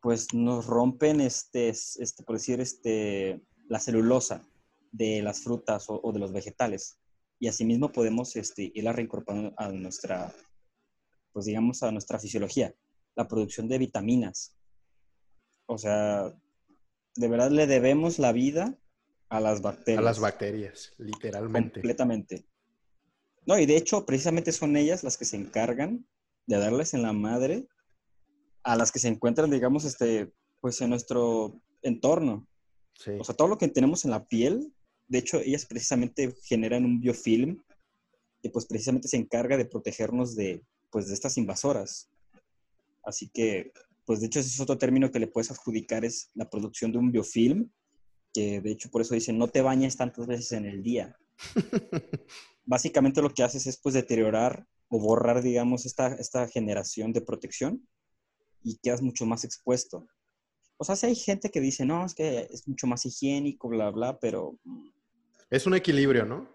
pues 0.01 0.33
nos 0.33 0.65
rompen, 0.65 1.21
este, 1.21 1.69
este, 1.69 2.23
por 2.23 2.37
decir, 2.37 2.59
este, 2.59 3.41
la 3.67 3.79
celulosa 3.79 4.47
de 4.91 5.21
las 5.21 5.41
frutas 5.41 5.85
o 5.87 6.11
de 6.11 6.19
los 6.19 6.33
vegetales. 6.33 6.97
Y 7.41 7.47
asimismo 7.47 7.91
podemos 7.91 8.35
este, 8.35 8.71
irla 8.75 8.93
reincorporando 8.93 9.53
a 9.57 9.69
nuestra, 9.69 10.31
pues 11.33 11.45
digamos, 11.45 11.81
a 11.81 11.91
nuestra 11.91 12.19
fisiología, 12.19 12.73
la 13.15 13.27
producción 13.27 13.67
de 13.67 13.77
vitaminas. 13.77 14.55
O 15.65 15.77
sea, 15.77 16.33
de 17.15 17.27
verdad 17.27 17.51
le 17.51 17.67
debemos 17.67 18.19
la 18.19 18.31
vida 18.31 18.77
a 19.29 19.39
las 19.39 19.61
bacterias. 19.61 19.99
A 19.99 20.03
las 20.03 20.19
bacterias, 20.19 20.93
literalmente. 20.97 21.73
Completamente. 21.75 22.45
No, 23.45 23.57
y 23.57 23.65
de 23.65 23.77
hecho, 23.77 24.05
precisamente 24.05 24.51
son 24.51 24.75
ellas 24.75 25.03
las 25.03 25.17
que 25.17 25.25
se 25.25 25.37
encargan 25.37 26.07
de 26.45 26.57
darles 26.57 26.93
en 26.93 27.01
la 27.01 27.13
madre 27.13 27.67
a 28.63 28.75
las 28.75 28.91
que 28.91 28.99
se 28.99 29.07
encuentran, 29.07 29.49
digamos, 29.49 29.85
este, 29.85 30.31
pues 30.59 30.79
en 30.81 30.89
nuestro 30.89 31.59
entorno. 31.81 32.47
O 33.19 33.23
sea, 33.23 33.35
todo 33.35 33.47
lo 33.47 33.57
que 33.57 33.67
tenemos 33.67 34.05
en 34.05 34.11
la 34.11 34.25
piel 34.25 34.71
de 35.11 35.17
hecho, 35.17 35.41
ellas 35.41 35.65
precisamente 35.65 36.33
generan 36.45 36.85
un 36.85 37.01
biofilm 37.01 37.61
que 38.41 38.49
pues 38.49 38.65
precisamente 38.65 39.09
se 39.09 39.17
encarga 39.17 39.57
de 39.57 39.65
protegernos 39.65 40.37
de, 40.37 40.63
pues, 40.89 41.09
de 41.09 41.13
estas 41.13 41.37
invasoras. 41.37 42.09
Así 43.03 43.29
que, 43.29 43.71
pues 44.05 44.19
de 44.19 44.27
hecho 44.27 44.39
ese 44.39 44.49
es 44.49 44.59
otro 44.59 44.77
término 44.77 45.11
que 45.11 45.19
le 45.19 45.27
puedes 45.27 45.51
adjudicar, 45.51 46.05
es 46.05 46.29
la 46.33 46.49
producción 46.49 46.91
de 46.91 46.97
un 46.97 47.11
biofilm, 47.11 47.71
que 48.33 48.61
de 48.61 48.71
hecho 48.71 48.89
por 48.89 49.01
eso 49.01 49.13
dicen, 49.13 49.37
no 49.37 49.47
te 49.47 49.61
bañes 49.61 49.97
tantas 49.97 50.27
veces 50.27 50.51
en 50.53 50.65
el 50.65 50.83
día. 50.83 51.17
Básicamente 52.65 53.21
lo 53.21 53.33
que 53.33 53.43
haces 53.43 53.67
es 53.67 53.77
pues 53.77 53.95
deteriorar 53.95 54.65
o 54.89 54.99
borrar, 54.99 55.41
digamos, 55.41 55.85
esta, 55.85 56.13
esta 56.15 56.47
generación 56.47 57.13
de 57.13 57.21
protección 57.21 57.87
y 58.63 58.77
quedas 58.77 59.01
mucho 59.01 59.25
más 59.25 59.43
expuesto. 59.43 60.07
O 60.77 60.83
sea, 60.83 60.95
si 60.95 61.05
hay 61.07 61.15
gente 61.15 61.49
que 61.49 61.61
dice, 61.61 61.85
no, 61.85 62.05
es 62.05 62.13
que 62.13 62.47
es 62.49 62.67
mucho 62.67 62.87
más 62.87 63.05
higiénico, 63.05 63.69
bla, 63.69 63.89
bla, 63.89 64.19
pero 64.19 64.57
es 65.51 65.67
un 65.67 65.75
equilibrio, 65.75 66.25
¿no? 66.25 66.49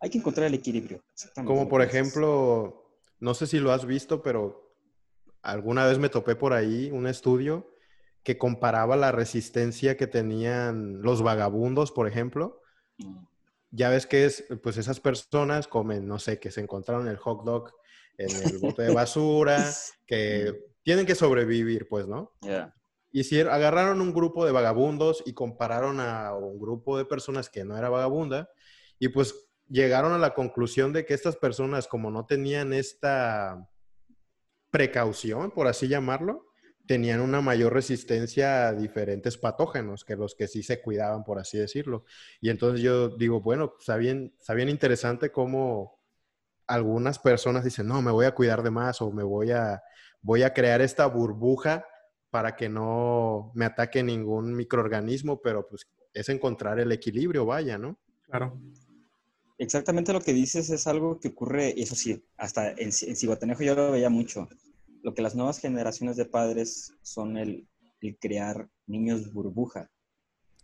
Hay 0.00 0.08
que 0.08 0.18
encontrar 0.18 0.46
el 0.46 0.54
equilibrio. 0.54 1.04
Como 1.44 1.68
por 1.68 1.82
ejemplo, 1.82 2.98
no 3.20 3.34
sé 3.34 3.46
si 3.46 3.58
lo 3.58 3.72
has 3.72 3.84
visto, 3.84 4.22
pero 4.22 4.67
alguna 5.50 5.86
vez 5.86 5.98
me 5.98 6.08
topé 6.08 6.36
por 6.36 6.52
ahí 6.52 6.90
un 6.90 7.06
estudio 7.06 7.74
que 8.22 8.38
comparaba 8.38 8.96
la 8.96 9.12
resistencia 9.12 9.96
que 9.96 10.06
tenían 10.06 11.02
los 11.02 11.22
vagabundos, 11.22 11.92
por 11.92 12.06
ejemplo. 12.06 12.60
Ya 13.70 13.90
ves 13.90 14.06
que 14.06 14.24
es, 14.24 14.44
pues 14.62 14.76
esas 14.76 15.00
personas 15.00 15.68
comen, 15.68 16.06
no 16.06 16.18
sé, 16.18 16.38
que 16.38 16.50
se 16.50 16.60
encontraron 16.60 17.08
el 17.08 17.16
hot 17.16 17.44
dog 17.44 17.72
en 18.16 18.30
el 18.30 18.58
bote 18.60 18.82
de 18.82 18.94
basura, 18.94 19.72
que 20.06 20.54
tienen 20.82 21.06
que 21.06 21.14
sobrevivir, 21.14 21.88
pues, 21.88 22.06
¿no? 22.06 22.32
Yeah 22.40 22.74
hicieron, 23.12 23.52
agarraron 23.52 24.00
un 24.00 24.12
grupo 24.12 24.44
de 24.44 24.52
vagabundos 24.52 25.22
y 25.26 25.32
compararon 25.32 26.00
a 26.00 26.34
un 26.34 26.58
grupo 26.58 26.98
de 26.98 27.04
personas 27.04 27.48
que 27.48 27.64
no 27.64 27.76
era 27.76 27.88
vagabunda 27.88 28.50
y 28.98 29.08
pues 29.08 29.48
llegaron 29.68 30.12
a 30.12 30.18
la 30.18 30.34
conclusión 30.34 30.92
de 30.92 31.04
que 31.04 31.14
estas 31.14 31.36
personas, 31.36 31.88
como 31.88 32.10
no 32.10 32.26
tenían 32.26 32.72
esta 32.72 33.68
precaución, 34.70 35.50
por 35.50 35.66
así 35.66 35.88
llamarlo, 35.88 36.46
tenían 36.86 37.20
una 37.20 37.42
mayor 37.42 37.74
resistencia 37.74 38.68
a 38.68 38.72
diferentes 38.72 39.36
patógenos 39.36 40.04
que 40.04 40.16
los 40.16 40.34
que 40.34 40.48
sí 40.48 40.62
se 40.62 40.80
cuidaban, 40.80 41.22
por 41.22 41.38
así 41.38 41.58
decirlo. 41.58 42.04
Y 42.40 42.48
entonces 42.48 42.80
yo 42.80 43.10
digo, 43.10 43.42
bueno, 43.42 43.74
está 43.78 43.96
bien, 43.96 44.34
está 44.40 44.54
bien 44.54 44.70
interesante 44.70 45.30
cómo 45.30 46.00
algunas 46.66 47.18
personas 47.18 47.64
dicen, 47.64 47.86
no, 47.86 48.00
me 48.00 48.10
voy 48.10 48.24
a 48.24 48.34
cuidar 48.34 48.62
de 48.62 48.70
más 48.70 49.02
o 49.02 49.12
me 49.12 49.22
voy 49.22 49.50
a, 49.50 49.82
voy 50.22 50.42
a 50.42 50.54
crear 50.54 50.80
esta 50.80 51.06
burbuja 51.06 51.84
para 52.30 52.56
que 52.56 52.68
no 52.70 53.52
me 53.54 53.66
ataque 53.66 54.02
ningún 54.02 54.54
microorganismo, 54.54 55.40
pero 55.42 55.66
pues 55.66 55.86
es 56.14 56.28
encontrar 56.30 56.80
el 56.80 56.90
equilibrio, 56.92 57.44
vaya, 57.44 57.76
¿no? 57.76 57.98
Claro. 58.22 58.58
Exactamente 59.58 60.12
lo 60.12 60.20
que 60.20 60.32
dices 60.32 60.70
es 60.70 60.86
algo 60.86 61.18
que 61.18 61.28
ocurre, 61.28 61.74
y 61.76 61.82
eso 61.82 61.96
sí, 61.96 62.24
hasta 62.36 62.70
en, 62.70 62.90
en 63.02 63.16
Cihuatanejo 63.16 63.64
yo 63.64 63.74
lo 63.74 63.90
veía 63.90 64.08
mucho. 64.08 64.48
Lo 65.02 65.14
que 65.14 65.22
las 65.22 65.34
nuevas 65.34 65.58
generaciones 65.58 66.16
de 66.16 66.26
padres 66.26 66.92
son 67.02 67.36
el, 67.36 67.66
crear 68.20 68.68
niños 68.86 69.32
burbuja. 69.32 69.90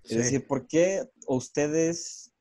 Es 0.04 0.16
decir, 0.16 0.46
¿por 0.46 0.68
qué 0.68 1.02
ustedes, 1.26 2.32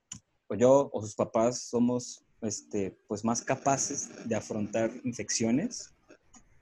o 0.47 0.55
yo, 0.55 0.89
o 0.93 1.01
sus 1.01 1.15
papás, 1.15 1.63
somos 1.63 2.23
este, 2.41 2.95
pues 3.07 3.25
más 3.25 3.41
capaces 3.41 4.09
de 4.27 4.35
afrontar 4.35 4.91
infecciones 5.03 5.91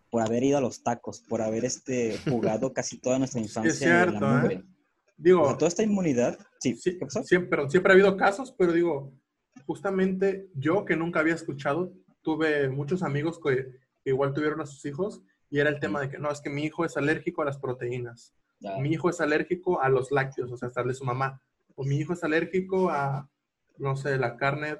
por 0.09 0.21
haber 0.21 0.43
ido 0.43 0.57
a 0.57 0.61
los 0.61 0.83
tacos, 0.83 1.19
por 1.21 1.41
haber 1.41 1.65
este, 1.65 2.17
jugado 2.29 2.71
casi 2.73 2.97
toda 2.99 3.17
nuestra 3.17 3.41
infancia 3.41 3.71
es 3.71 3.79
cierto, 3.79 4.15
en 4.15 4.21
la 4.21 4.53
¿eh? 4.53 4.63
Digo, 5.17 5.55
toda 5.57 5.67
esta 5.67 5.83
inmunidad, 5.83 6.39
sí, 6.59 6.75
Siempre, 6.75 7.69
siempre 7.69 7.91
ha 7.91 7.93
habido 7.93 8.17
casos, 8.17 8.53
pero 8.57 8.73
digo, 8.73 9.13
justamente 9.65 10.49
yo 10.55 10.85
que 10.85 10.95
nunca 10.95 11.19
había 11.19 11.35
escuchado, 11.35 11.93
tuve 12.21 12.69
muchos 12.69 13.03
amigos 13.03 13.39
que, 13.39 13.79
igual 14.05 14.33
tuvieron 14.33 14.61
a 14.61 14.65
sus 14.65 14.83
hijos 14.85 15.21
y 15.49 15.59
era 15.59 15.69
el 15.69 15.79
tema 15.79 16.01
de 16.01 16.09
que 16.09 16.17
no, 16.17 16.31
es 16.31 16.41
que 16.41 16.49
mi 16.49 16.63
hijo 16.63 16.85
es 16.85 16.97
alérgico 16.97 17.41
a 17.41 17.45
las 17.45 17.57
proteínas, 17.57 18.33
mi 18.79 18.91
hijo 18.91 19.09
es 19.09 19.19
alérgico 19.21 19.81
a 19.81 19.89
los 19.89 20.11
lácteos, 20.11 20.51
o 20.51 20.57
sea, 20.57 20.67
hasta 20.67 20.83
de 20.83 20.93
su 20.93 21.03
mamá, 21.03 21.41
o 21.75 21.83
mi 21.83 21.97
hijo 21.97 22.13
es 22.13 22.23
alérgico 22.23 22.89
a, 22.89 23.29
no 23.77 23.95
sé, 23.95 24.17
la 24.17 24.37
carne, 24.37 24.77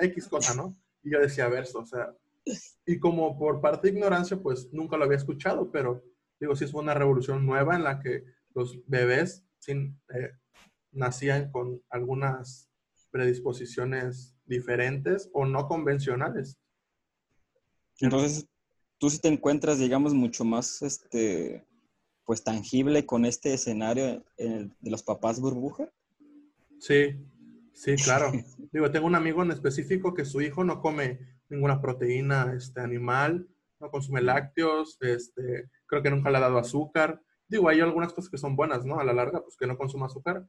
X 0.00 0.28
cosa, 0.28 0.54
¿no? 0.54 0.74
Y 1.02 1.12
yo 1.12 1.20
decía, 1.20 1.48
verso, 1.48 1.80
o 1.80 1.86
sea, 1.86 2.14
y 2.86 2.98
como 2.98 3.38
por 3.38 3.60
parte 3.60 3.88
de 3.88 3.94
ignorancia, 3.96 4.38
pues 4.38 4.72
nunca 4.72 4.96
lo 4.96 5.04
había 5.04 5.18
escuchado, 5.18 5.70
pero 5.70 6.02
digo, 6.38 6.56
sí 6.56 6.64
es 6.64 6.74
una 6.74 6.94
revolución 6.94 7.44
nueva 7.44 7.76
en 7.76 7.84
la 7.84 8.00
que 8.00 8.24
los 8.54 8.78
bebés 8.86 9.44
sin, 9.58 10.00
eh, 10.14 10.32
nacían 10.92 11.50
con 11.50 11.82
algunas 11.90 12.69
predisposiciones 13.10 14.36
diferentes 14.46 15.30
o 15.32 15.44
no 15.46 15.66
convencionales. 15.68 16.58
Entonces, 18.00 18.48
tú 18.98 19.10
sí 19.10 19.18
te 19.18 19.28
encuentras, 19.28 19.78
digamos, 19.78 20.14
mucho 20.14 20.44
más, 20.44 20.82
este, 20.82 21.64
pues 22.24 22.44
tangible 22.44 23.06
con 23.06 23.24
este 23.24 23.52
escenario 23.54 24.24
de 24.36 24.90
los 24.90 25.02
papás 25.02 25.40
burbuja. 25.40 25.90
Sí, 26.78 27.16
sí, 27.72 27.96
claro. 27.96 28.32
Digo, 28.72 28.90
tengo 28.90 29.06
un 29.06 29.14
amigo 29.14 29.42
en 29.42 29.50
específico 29.50 30.14
que 30.14 30.24
su 30.24 30.40
hijo 30.40 30.64
no 30.64 30.80
come 30.80 31.18
ninguna 31.48 31.80
proteína 31.80 32.54
este, 32.56 32.80
animal, 32.80 33.48
no 33.80 33.90
consume 33.90 34.22
lácteos, 34.22 34.96
este, 35.00 35.70
creo 35.86 36.02
que 36.02 36.10
nunca 36.10 36.30
le 36.30 36.36
ha 36.38 36.40
dado 36.40 36.58
azúcar. 36.58 37.20
Digo, 37.48 37.68
hay 37.68 37.80
algunas 37.80 38.12
cosas 38.12 38.30
que 38.30 38.38
son 38.38 38.54
buenas, 38.54 38.84
¿no? 38.84 39.00
A 39.00 39.04
la 39.04 39.12
larga, 39.12 39.42
pues 39.42 39.56
que 39.56 39.66
no 39.66 39.76
consuma 39.76 40.06
azúcar, 40.06 40.46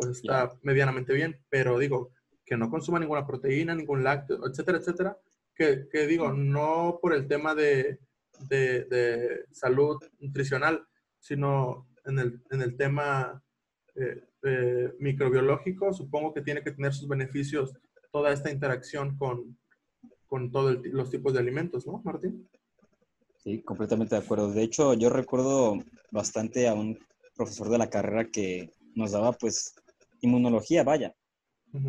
pues 0.00 0.18
está 0.18 0.52
medianamente 0.62 1.12
bien, 1.12 1.38
pero 1.48 1.78
digo, 1.78 2.12
que 2.44 2.56
no 2.56 2.70
consuma 2.70 2.98
ninguna 2.98 3.26
proteína, 3.26 3.74
ningún 3.74 4.02
lácteo, 4.02 4.46
etcétera, 4.46 4.78
etcétera, 4.78 5.18
que, 5.54 5.88
que 5.90 6.06
digo, 6.06 6.32
no 6.32 6.98
por 7.00 7.14
el 7.14 7.28
tema 7.28 7.54
de, 7.54 8.00
de, 8.48 8.84
de, 8.84 9.44
salud 9.52 10.02
nutricional, 10.18 10.86
sino 11.18 11.86
en 12.04 12.18
el, 12.18 12.42
en 12.50 12.62
el 12.62 12.76
tema 12.76 13.42
eh, 13.94 14.24
eh, 14.42 14.92
microbiológico, 14.98 15.92
supongo 15.92 16.32
que 16.32 16.42
tiene 16.42 16.62
que 16.62 16.72
tener 16.72 16.94
sus 16.94 17.08
beneficios 17.08 17.74
toda 18.10 18.32
esta 18.32 18.50
interacción 18.50 19.16
con, 19.16 19.56
con 20.26 20.50
todos 20.50 20.78
los 20.84 21.10
tipos 21.10 21.32
de 21.32 21.40
alimentos, 21.40 21.86
¿no, 21.86 22.00
Martín? 22.04 22.48
Sí, 23.36 23.62
completamente 23.62 24.14
de 24.14 24.22
acuerdo. 24.22 24.50
De 24.50 24.62
hecho, 24.62 24.94
yo 24.94 25.08
recuerdo 25.08 25.78
bastante 26.10 26.68
a 26.68 26.74
un 26.74 26.98
profesor 27.36 27.68
de 27.68 27.78
la 27.78 27.88
carrera 27.88 28.26
que 28.26 28.74
nos 28.94 29.12
daba, 29.12 29.32
pues, 29.32 29.74
inmunología, 30.20 30.84
vaya. 30.84 31.14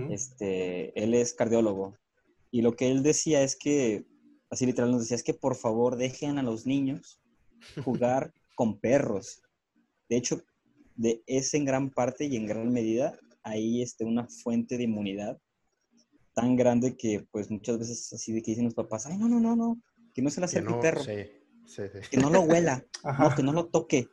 este, 0.09 0.97
él 1.01 1.13
es 1.13 1.34
cardiólogo. 1.34 1.97
Y 2.51 2.61
lo 2.61 2.75
que 2.75 2.91
él 2.91 3.03
decía 3.03 3.41
es 3.41 3.55
que, 3.55 4.05
así 4.49 4.65
literal 4.65 4.91
nos 4.91 5.01
decía, 5.01 5.15
es 5.15 5.23
que 5.23 5.34
por 5.34 5.55
favor 5.55 5.95
dejen 5.95 6.38
a 6.38 6.43
los 6.43 6.65
niños 6.65 7.21
jugar 7.86 8.34
con 8.55 8.79
perros. 8.79 9.41
De 10.09 10.17
hecho, 10.17 10.41
de, 10.95 11.23
es 11.25 11.53
en 11.53 11.65
gran 11.65 11.89
parte 11.89 12.25
y 12.25 12.36
en 12.36 12.45
gran 12.45 12.71
medida 12.71 13.17
ahí 13.43 13.82
este, 13.82 14.05
una 14.05 14.27
fuente 14.27 14.77
de 14.77 14.84
inmunidad 14.84 15.39
tan 16.34 16.55
grande 16.55 16.95
que 16.95 17.27
pues 17.32 17.49
muchas 17.49 17.79
veces 17.79 18.13
así 18.13 18.32
de 18.32 18.41
que 18.41 18.51
dicen 18.51 18.65
los 18.65 18.73
papás, 18.73 19.05
ay, 19.05 19.17
no, 19.17 19.27
no, 19.27 19.39
no, 19.39 19.55
no, 19.55 19.82
que 20.13 20.21
no 20.21 20.29
se 20.29 20.39
le 20.39 20.45
acerque 20.45 20.73
el 20.73 20.79
perro, 20.79 21.03
que 21.03 22.17
no 22.17 22.29
lo 22.29 22.41
huela, 22.41 22.86
no, 23.19 23.36
que 23.36 23.43
no 23.43 23.53
lo 23.53 23.67
toque. 23.67 24.07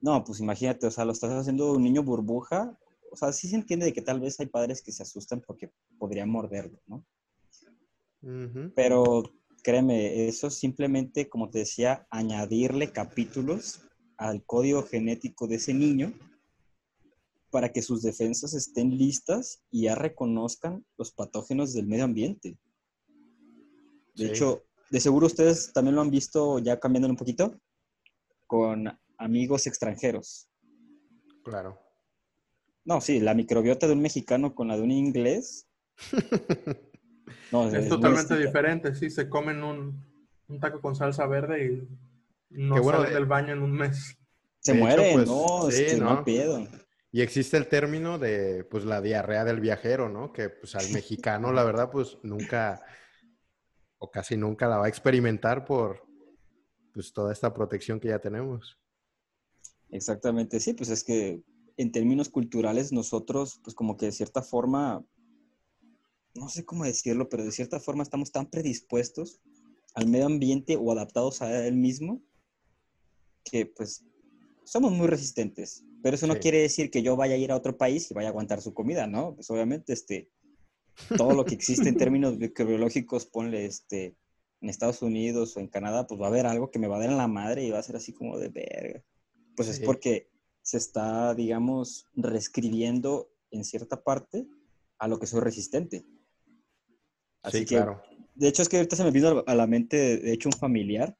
No, 0.00 0.22
pues 0.24 0.40
imagínate, 0.40 0.86
o 0.86 0.90
sea, 0.90 1.04
lo 1.04 1.12
estás 1.12 1.32
haciendo 1.32 1.72
un 1.72 1.82
niño 1.82 2.02
burbuja, 2.02 2.78
o 3.10 3.16
sea, 3.16 3.32
sí 3.32 3.48
se 3.48 3.56
entiende 3.56 3.86
de 3.86 3.92
que 3.92 4.02
tal 4.02 4.20
vez 4.20 4.38
hay 4.40 4.46
padres 4.46 4.82
que 4.82 4.92
se 4.92 5.02
asustan 5.02 5.40
porque 5.40 5.70
podrían 5.98 6.30
morderlo, 6.30 6.80
¿no? 6.86 7.04
Pero 8.74 9.22
créeme, 9.62 10.28
eso 10.28 10.50
simplemente, 10.50 11.28
como 11.28 11.50
te 11.50 11.60
decía, 11.60 12.06
añadirle 12.10 12.90
capítulos 12.90 13.82
al 14.16 14.44
código 14.44 14.82
genético 14.82 15.46
de 15.46 15.56
ese 15.56 15.74
niño 15.74 16.12
para 17.50 17.72
que 17.72 17.82
sus 17.82 18.02
defensas 18.02 18.54
estén 18.54 18.96
listas 18.96 19.62
y 19.70 19.82
ya 19.82 19.94
reconozcan 19.94 20.84
los 20.96 21.12
patógenos 21.12 21.72
del 21.72 21.86
medio 21.86 22.04
ambiente. 22.04 22.58
De 24.14 24.26
hecho, 24.26 24.64
de 24.90 25.00
seguro 25.00 25.26
ustedes 25.26 25.72
también 25.72 25.94
lo 25.94 26.00
han 26.00 26.10
visto 26.10 26.58
ya 26.58 26.78
cambiando 26.80 27.08
un 27.08 27.16
poquito 27.16 27.60
con 28.46 28.86
amigos 29.18 29.66
extranjeros. 29.66 30.48
Claro. 31.44 31.85
No, 32.86 33.00
sí, 33.00 33.18
la 33.18 33.34
microbiota 33.34 33.88
de 33.88 33.94
un 33.94 34.00
mexicano 34.00 34.54
con 34.54 34.68
la 34.68 34.76
de 34.76 34.82
un 34.82 34.92
inglés. 34.92 35.68
no, 37.52 37.68
es, 37.68 37.88
totalmente 37.88 38.38
diferente, 38.38 38.94
sí, 38.94 39.10
se 39.10 39.28
comen 39.28 39.64
un, 39.64 40.04
taco 40.60 40.80
con 40.80 40.94
salsa 40.94 41.26
verde 41.26 41.66
y 41.66 41.88
no 42.50 42.82
salen 42.82 43.12
del 43.12 43.26
baño 43.26 43.52
en 43.54 43.62
un 43.62 43.72
mes. 43.72 44.16
Se 44.60 44.72
mueren, 44.72 45.14
pues, 45.14 45.28
no, 45.28 45.70
sí, 45.70 45.98
no, 45.98 46.24
no 46.24 46.68
y 47.12 47.22
existe 47.22 47.56
el 47.56 47.66
término 47.66 48.18
de, 48.18 48.64
pues, 48.64 48.84
la 48.84 49.00
diarrea 49.00 49.44
del 49.44 49.60
viajero, 49.60 50.08
¿no? 50.08 50.32
Que, 50.32 50.50
pues, 50.50 50.76
al 50.76 50.90
mexicano, 50.92 51.52
la 51.52 51.64
verdad, 51.64 51.90
pues, 51.90 52.18
nunca 52.22 52.84
o 53.98 54.10
casi 54.10 54.36
nunca 54.36 54.68
la 54.68 54.78
va 54.78 54.86
a 54.86 54.88
experimentar 54.88 55.64
por, 55.64 56.06
pues, 56.92 57.12
toda 57.12 57.32
esta 57.32 57.52
protección 57.52 57.98
que 57.98 58.08
ya 58.08 58.18
tenemos. 58.18 58.78
Exactamente, 59.90 60.60
sí, 60.60 60.74
pues 60.74 60.90
es 60.90 61.02
que 61.02 61.42
en 61.76 61.92
términos 61.92 62.28
culturales 62.28 62.92
nosotros, 62.92 63.60
pues, 63.62 63.74
como 63.74 63.96
que 63.96 64.06
de 64.06 64.12
cierta 64.12 64.42
forma, 64.42 65.04
no 66.34 66.48
sé 66.48 66.64
cómo 66.64 66.84
decirlo, 66.84 67.28
pero 67.28 67.44
de 67.44 67.52
cierta 67.52 67.80
forma 67.80 68.02
estamos 68.02 68.32
tan 68.32 68.46
predispuestos 68.46 69.40
al 69.94 70.06
medio 70.06 70.26
ambiente 70.26 70.76
o 70.76 70.92
adaptados 70.92 71.42
a 71.42 71.66
él 71.66 71.76
mismo 71.76 72.22
que, 73.44 73.66
pues, 73.66 74.04
somos 74.64 74.92
muy 74.92 75.06
resistentes. 75.06 75.84
Pero 76.02 76.16
eso 76.16 76.26
no 76.26 76.38
quiere 76.38 76.58
decir 76.58 76.90
que 76.90 77.02
yo 77.02 77.16
vaya 77.16 77.34
a 77.34 77.38
ir 77.38 77.50
a 77.52 77.56
otro 77.56 77.76
país 77.76 78.10
y 78.10 78.14
vaya 78.14 78.28
a 78.28 78.30
aguantar 78.30 78.60
su 78.60 78.74
comida, 78.74 79.06
¿no? 79.06 79.34
Pues 79.34 79.50
obviamente, 79.50 79.92
este, 79.92 80.30
todo 81.16 81.32
lo 81.32 81.44
que 81.44 81.54
existe 81.54 81.88
en 81.88 81.96
términos 81.96 82.38
microbiológicos, 82.38 83.26
ponle, 83.26 83.66
este, 83.66 84.16
en 84.60 84.68
Estados 84.68 85.02
Unidos 85.02 85.56
o 85.56 85.60
en 85.60 85.68
Canadá, 85.68 86.06
pues 86.06 86.20
va 86.20 86.26
a 86.26 86.28
haber 86.28 86.46
algo 86.46 86.70
que 86.70 86.78
me 86.78 86.88
va 86.88 86.96
a 86.96 87.00
dar 87.00 87.10
en 87.10 87.16
la 87.16 87.28
madre 87.28 87.64
y 87.64 87.70
va 87.70 87.78
a 87.78 87.82
ser 87.82 87.96
así 87.96 88.12
como 88.12 88.38
de 88.38 88.48
verga. 88.48 89.04
Pues 89.56 89.68
es 89.68 89.80
porque 89.80 90.28
se 90.66 90.78
está, 90.78 91.32
digamos, 91.32 92.08
reescribiendo 92.16 93.30
en 93.52 93.62
cierta 93.62 94.02
parte 94.02 94.48
a 94.98 95.06
lo 95.06 95.20
que 95.20 95.28
soy 95.28 95.40
resistente. 95.40 96.04
Así 97.40 97.58
sí, 97.58 97.66
claro. 97.66 98.02
De 98.34 98.48
hecho, 98.48 98.62
es 98.62 98.68
que 98.68 98.78
ahorita 98.78 98.96
se 98.96 99.04
me 99.04 99.12
vino 99.12 99.44
a 99.46 99.54
la 99.54 99.68
mente, 99.68 100.18
de 100.18 100.32
hecho, 100.32 100.48
un 100.48 100.58
familiar. 100.58 101.16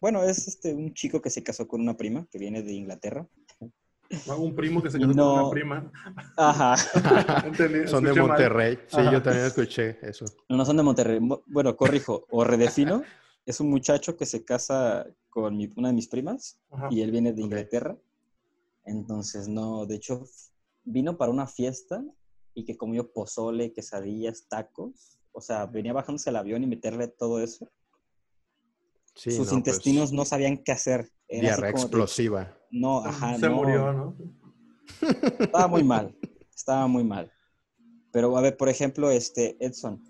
Bueno, 0.00 0.22
es 0.22 0.46
este, 0.46 0.72
un 0.72 0.94
chico 0.94 1.20
que 1.20 1.30
se 1.30 1.42
casó 1.42 1.66
con 1.66 1.80
una 1.80 1.96
prima 1.96 2.28
que 2.30 2.38
viene 2.38 2.62
de 2.62 2.74
Inglaterra. 2.74 3.26
Un 4.38 4.54
primo 4.54 4.80
que 4.80 4.90
se 4.92 5.00
casó 5.00 5.12
con 5.12 5.40
una 5.40 5.50
prima. 5.50 5.92
Ajá. 6.36 6.76
son 7.88 8.04
de 8.04 8.14
Monterrey. 8.14 8.78
Sí, 8.86 9.00
yo 9.10 9.20
también 9.20 9.46
escuché 9.46 9.98
eso. 10.00 10.26
No, 10.48 10.64
son 10.64 10.76
de 10.76 10.84
Monterrey. 10.84 11.18
Bueno, 11.46 11.74
corrijo 11.74 12.24
o 12.30 12.44
redefino. 12.44 13.02
es 13.46 13.58
un 13.58 13.68
muchacho 13.68 14.16
que 14.16 14.26
se 14.26 14.44
casa 14.44 15.08
con 15.28 15.58
una 15.74 15.88
de 15.88 15.94
mis 15.94 16.06
primas 16.06 16.60
y 16.90 17.00
él 17.00 17.10
viene 17.10 17.32
de 17.32 17.42
Inglaterra. 17.42 17.96
Entonces, 18.84 19.48
no, 19.48 19.86
de 19.86 19.96
hecho, 19.96 20.24
vino 20.84 21.16
para 21.16 21.32
una 21.32 21.46
fiesta 21.46 22.04
y 22.54 22.64
que 22.64 22.76
comió 22.76 23.12
pozole, 23.12 23.72
quesadillas, 23.72 24.46
tacos. 24.48 25.18
O 25.32 25.40
sea, 25.40 25.66
venía 25.66 25.92
bajándose 25.92 26.30
el 26.30 26.36
avión 26.36 26.62
y 26.62 26.66
meterle 26.66 27.08
todo 27.08 27.40
eso. 27.40 27.70
Sus 29.14 29.36
pues 29.36 29.52
intestinos 29.52 30.12
no 30.12 30.24
sabían 30.24 30.58
qué 30.58 30.72
hacer. 30.72 31.10
diarrea 31.28 31.70
explosiva. 31.70 32.56
No, 32.70 33.04
ajá, 33.04 33.38
Se 33.38 33.48
murió, 33.48 33.92
¿no? 33.92 34.16
Estaba 35.38 35.68
muy 35.68 35.84
mal, 35.84 36.16
estaba 36.54 36.86
muy 36.86 37.04
mal. 37.04 37.30
Pero 38.12 38.36
a 38.36 38.40
ver, 38.40 38.56
por 38.56 38.68
ejemplo, 38.68 39.10
este 39.10 39.56
Edson, 39.64 40.02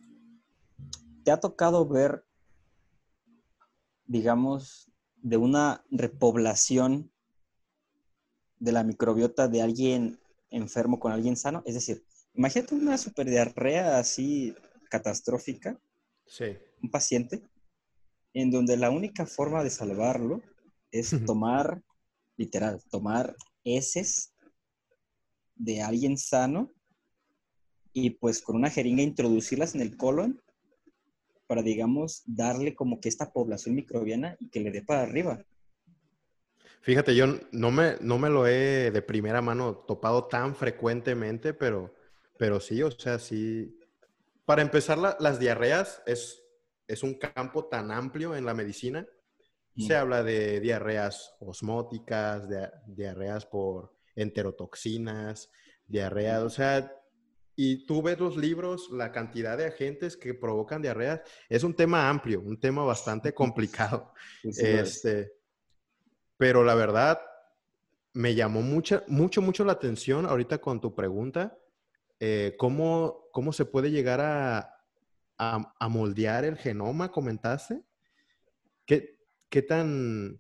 ¿te 1.24 1.30
ha 1.30 1.38
tocado 1.38 1.86
ver, 1.86 2.24
digamos, 4.06 4.90
de 5.16 5.36
una 5.36 5.84
repoblación 5.90 7.10
de 8.64 8.72
la 8.72 8.82
microbiota 8.82 9.46
de 9.46 9.62
alguien 9.62 10.18
enfermo 10.50 10.98
con 10.98 11.12
alguien 11.12 11.36
sano? 11.36 11.62
Es 11.66 11.74
decir, 11.74 12.02
imagínate 12.32 12.74
una 12.74 12.96
superdiarrea 12.96 13.98
así 13.98 14.54
catastrófica. 14.88 15.78
Sí. 16.26 16.56
Un 16.82 16.90
paciente 16.90 17.42
en 18.32 18.50
donde 18.50 18.76
la 18.76 18.90
única 18.90 19.26
forma 19.26 19.62
de 19.62 19.70
salvarlo 19.70 20.42
es 20.90 21.14
tomar 21.26 21.82
literal, 22.36 22.80
tomar 22.90 23.36
heces 23.64 24.32
de 25.54 25.82
alguien 25.82 26.16
sano 26.16 26.72
y 27.92 28.10
pues 28.10 28.40
con 28.40 28.56
una 28.56 28.70
jeringa 28.70 29.02
introducirlas 29.02 29.74
en 29.74 29.82
el 29.82 29.96
colon 29.96 30.40
para, 31.46 31.62
digamos, 31.62 32.22
darle 32.26 32.74
como 32.74 33.00
que 33.00 33.08
esta 33.08 33.32
población 33.32 33.74
microbiana 33.74 34.36
y 34.40 34.48
que 34.48 34.60
le 34.60 34.72
dé 34.72 34.82
para 34.82 35.02
arriba. 35.02 35.44
Fíjate, 36.85 37.14
yo 37.14 37.26
no 37.51 37.70
me, 37.70 37.97
no 38.03 38.18
me 38.18 38.28
lo 38.28 38.47
he 38.47 38.91
de 38.91 39.01
primera 39.01 39.41
mano 39.41 39.74
topado 39.89 40.26
tan 40.26 40.55
frecuentemente, 40.55 41.55
pero, 41.55 41.95
pero 42.37 42.61
sí, 42.61 42.82
o 42.82 42.91
sea, 42.91 43.18
sí. 43.18 43.80
Para 44.45 44.61
empezar, 44.61 44.99
las 44.99 45.39
diarreas 45.39 46.03
es, 46.05 46.43
es 46.87 47.03
un 47.03 47.14
campo 47.14 47.64
tan 47.68 47.91
amplio 47.91 48.37
en 48.37 48.45
la 48.45 48.53
medicina. 48.53 49.07
Se 49.78 49.97
habla 49.97 50.22
de 50.22 50.61
diarreas 50.61 51.35
osmóticas, 51.41 52.51
de, 52.51 52.70
diarreas 52.87 53.47
por 53.47 53.97
enterotoxinas, 54.14 55.51
diarreas, 55.87 56.43
o 56.43 56.51
sea, 56.51 56.93
y 57.57 57.87
tú 57.87 58.03
ves 58.03 58.20
los 58.20 58.37
libros, 58.37 58.91
la 58.93 59.11
cantidad 59.11 59.57
de 59.57 59.68
agentes 59.68 60.18
que 60.18 60.35
provocan 60.35 60.82
diarreas, 60.82 61.22
es 61.49 61.64
un 61.64 61.74
tema 61.74 62.11
amplio, 62.11 62.43
un 62.43 62.61
tema 62.61 62.85
bastante 62.85 63.32
complicado. 63.35 64.12
este, 64.43 65.32
pero 66.45 66.62
la 66.62 66.74
verdad, 66.74 67.22
me 68.12 68.34
llamó 68.34 68.61
mucho, 68.61 69.03
mucho, 69.09 69.40
mucho 69.40 69.64
la 69.64 69.72
atención 69.72 70.26
ahorita 70.26 70.59
con 70.59 70.78
tu 70.78 70.95
pregunta, 70.95 71.57
eh, 72.20 72.55
¿cómo, 72.59 73.28
¿cómo, 73.32 73.51
se 73.55 73.64
puede 73.64 73.90
llegar 73.90 74.20
a, 74.20 74.76
a, 75.38 75.88
moldear 75.88 76.45
el 76.45 76.59
genoma, 76.59 77.11
comentaste? 77.11 77.80
¿Qué, 78.84 79.18
qué, 79.49 79.62
tan, 79.62 80.38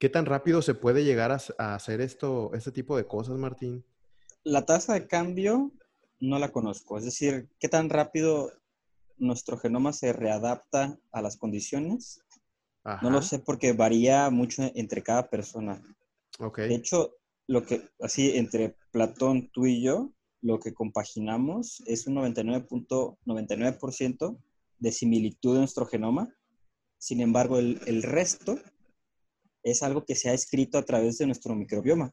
¿Qué 0.00 0.08
tan 0.08 0.26
rápido 0.26 0.60
se 0.60 0.74
puede 0.74 1.04
llegar 1.04 1.30
a, 1.30 1.38
a 1.58 1.76
hacer 1.76 2.00
esto, 2.00 2.50
este 2.52 2.72
tipo 2.72 2.96
de 2.96 3.06
cosas, 3.06 3.36
Martín? 3.36 3.84
La 4.42 4.66
tasa 4.66 4.94
de 4.94 5.06
cambio 5.06 5.70
no 6.18 6.40
la 6.40 6.50
conozco. 6.50 6.98
Es 6.98 7.04
decir, 7.04 7.48
¿qué 7.60 7.68
tan 7.68 7.90
rápido 7.90 8.50
nuestro 9.18 9.56
genoma 9.56 9.92
se 9.92 10.12
readapta 10.12 10.98
a 11.12 11.22
las 11.22 11.36
condiciones? 11.36 12.23
No 13.02 13.10
lo 13.10 13.20
sé 13.22 13.38
porque 13.38 13.72
varía 13.72 14.28
mucho 14.30 14.70
entre 14.74 15.02
cada 15.02 15.30
persona. 15.30 15.80
De 16.56 16.74
hecho, 16.74 17.16
lo 17.46 17.64
que, 17.64 17.88
así, 18.00 18.36
entre 18.36 18.76
Platón, 18.90 19.48
tú 19.52 19.66
y 19.66 19.80
yo, 19.82 20.12
lo 20.42 20.58
que 20.60 20.74
compaginamos 20.74 21.82
es 21.86 22.06
un 22.06 22.16
99.99% 22.16 24.38
de 24.78 24.92
similitud 24.92 25.54
en 25.54 25.60
nuestro 25.60 25.86
genoma. 25.86 26.36
Sin 26.98 27.22
embargo, 27.22 27.58
el, 27.58 27.80
el, 27.86 28.02
resto 28.02 28.58
es 29.62 29.82
algo 29.82 30.04
que 30.04 30.14
se 30.14 30.28
ha 30.28 30.34
escrito 30.34 30.76
a 30.76 30.84
través 30.84 31.16
de 31.18 31.24
nuestro 31.26 31.54
microbioma. 31.54 32.12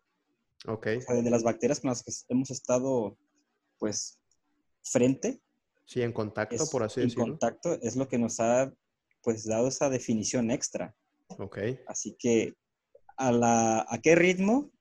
Ok. 0.68 0.88
O 0.98 1.02
sea, 1.02 1.16
de 1.16 1.30
las 1.30 1.44
bacterias 1.44 1.82
con 1.82 1.90
las 1.90 2.04
que 2.04 2.14
hemos 2.30 2.52
estado 2.52 3.18
pues, 3.78 4.18
frente. 4.84 5.42
Sí, 5.86 6.02
en 6.02 6.14
contacto, 6.14 6.64
por 6.72 6.84
así 6.84 7.02
decirlo. 7.02 7.26
En 7.26 7.32
contacto 7.32 7.78
es 7.82 7.98
lo 7.98 8.08
que 8.08 8.18
nos 8.18 8.40
ha, 8.40 8.74
pues, 9.22 9.46
dado 9.46 9.68
esa 9.68 9.90
definición 9.90 10.52
extra. 10.52 10.96
Ok. 11.28 11.60
Así 11.88 12.16
que, 12.18 12.56
¿a, 13.18 13.32
la, 13.32 13.86
a 13.88 14.00
qué 14.02 14.16
ritmo? 14.16 14.72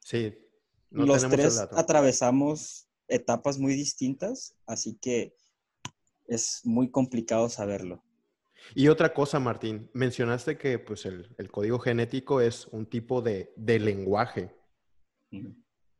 Sí. 0.00 0.34
los 0.90 1.28
tres 1.28 1.58
atravesamos 1.72 2.88
etapas 3.08 3.58
muy 3.58 3.74
distintas, 3.74 4.54
así 4.66 4.96
que 5.00 5.34
es 6.26 6.60
muy 6.64 6.90
complicado 6.90 7.48
saberlo. 7.48 8.02
Y 8.74 8.88
otra 8.88 9.12
cosa, 9.12 9.40
Martín, 9.40 9.90
mencionaste 9.94 10.56
que 10.56 10.78
pues, 10.78 11.04
el, 11.06 11.34
el 11.38 11.50
código 11.50 11.78
genético 11.78 12.40
es 12.40 12.66
un 12.68 12.86
tipo 12.86 13.20
de, 13.22 13.52
de 13.56 13.78
lenguaje. 13.80 14.54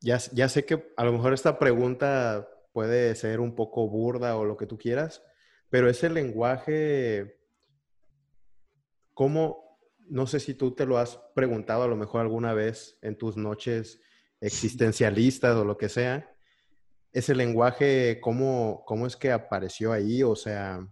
Ya, 0.01 0.19
ya 0.33 0.49
sé 0.49 0.65
que 0.65 0.93
a 0.97 1.05
lo 1.05 1.13
mejor 1.13 1.33
esta 1.33 1.59
pregunta 1.59 2.49
puede 2.73 3.15
ser 3.15 3.41
un 3.41 3.55
poco 3.55 3.89
burda 3.89 4.37
o 4.37 4.45
lo 4.45 4.57
que 4.57 4.67
tú 4.67 4.79
quieras, 4.79 5.23
pero 5.69 5.89
ese 5.89 6.11
lenguaje, 6.11 7.40
¿cómo? 9.21 9.79
No 10.09 10.27
sé 10.27 10.41
si 10.41 10.55
tú 10.55 10.75
te 10.75 10.87
lo 10.87 10.97
has 10.97 11.21
preguntado 11.35 11.83
a 11.83 11.89
lo 11.89 11.95
mejor 11.95 12.23
alguna 12.23 12.55
vez 12.55 12.97
en 13.03 13.19
tus 13.19 13.37
noches 13.37 14.01
existencialistas 14.41 15.55
o 15.57 15.65
lo 15.67 15.77
que 15.77 15.91
sea. 15.91 16.35
Ese 17.13 17.35
lenguaje, 17.35 18.19
¿cómo, 18.23 18.83
cómo 18.87 19.07
es 19.07 19.19
que 19.19 19.31
apareció 19.31 19.93
ahí? 19.93 20.23
O 20.23 20.35
sea, 20.35 20.89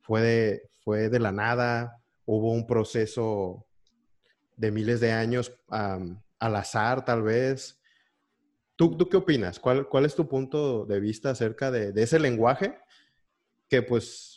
¿fue 0.00 0.22
de, 0.22 0.70
fue 0.82 1.10
de 1.10 1.20
la 1.20 1.30
nada? 1.30 2.02
¿Hubo 2.24 2.52
un 2.52 2.66
proceso 2.66 3.66
de 4.56 4.70
miles 4.70 5.00
de 5.00 5.12
años 5.12 5.52
al 5.68 6.56
azar 6.56 7.04
tal 7.04 7.22
vez? 7.22 7.78
¿Tú, 8.76 8.96
¿Tú, 8.96 9.10
qué 9.10 9.18
opinas? 9.18 9.60
¿Cuál, 9.60 9.90
¿Cuál, 9.90 10.06
es 10.06 10.14
tu 10.14 10.26
punto 10.26 10.86
de 10.86 11.00
vista 11.00 11.28
acerca 11.28 11.70
de, 11.70 11.92
de 11.92 12.02
ese 12.02 12.18
lenguaje 12.18 12.78
que 13.68 13.82
pues 13.82 14.35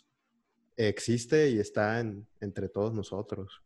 existe 0.88 1.50
y 1.50 1.60
está 1.60 2.00
en, 2.00 2.28
entre 2.40 2.70
todos 2.70 2.94
nosotros? 2.94 3.62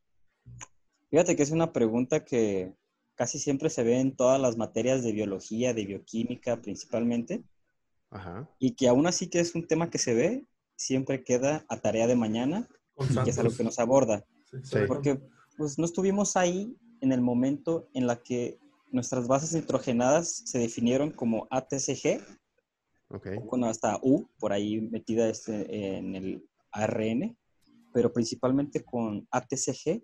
Fíjate 1.09 1.35
que 1.35 1.43
es 1.43 1.51
una 1.51 1.71
pregunta 1.71 2.25
que 2.25 2.73
casi 3.15 3.37
siempre 3.37 3.69
se 3.69 3.83
ve 3.83 3.99
en 3.99 4.15
todas 4.15 4.41
las 4.41 4.57
materias 4.57 5.03
de 5.03 5.11
biología, 5.11 5.73
de 5.73 5.85
bioquímica 5.85 6.61
principalmente. 6.61 7.43
Ajá. 8.09 8.49
Y 8.57 8.71
que 8.71 8.87
aún 8.87 9.05
así 9.05 9.29
que 9.29 9.39
es 9.39 9.53
un 9.53 9.67
tema 9.67 9.89
que 9.89 9.99
se 9.99 10.13
ve, 10.15 10.45
siempre 10.75 11.23
queda 11.23 11.65
a 11.69 11.77
tarea 11.77 12.07
de 12.07 12.15
mañana, 12.15 12.67
y 13.25 13.29
es 13.29 13.37
algo 13.37 13.55
que 13.55 13.63
nos 13.63 13.79
aborda. 13.79 14.25
Sí. 14.63 14.79
Porque 14.87 15.21
pues 15.57 15.77
no 15.77 15.85
estuvimos 15.85 16.35
ahí 16.35 16.75
en 17.01 17.11
el 17.11 17.21
momento 17.21 17.89
en 17.93 18.07
la 18.07 18.21
que 18.21 18.59
nuestras 18.91 19.27
bases 19.27 19.53
nitrogenadas 19.53 20.43
se 20.45 20.59
definieron 20.59 21.11
como 21.11 21.47
ATCG, 21.49 22.21
okay. 23.09 23.39
con 23.47 23.63
hasta 23.63 23.99
U, 24.01 24.27
por 24.39 24.53
ahí 24.53 24.81
metida 24.81 25.27
este, 25.29 25.97
en 25.97 26.15
el 26.15 26.47
ARN, 26.73 27.37
pero 27.93 28.11
principalmente 28.11 28.83
con 28.83 29.27
ATCG. 29.31 30.03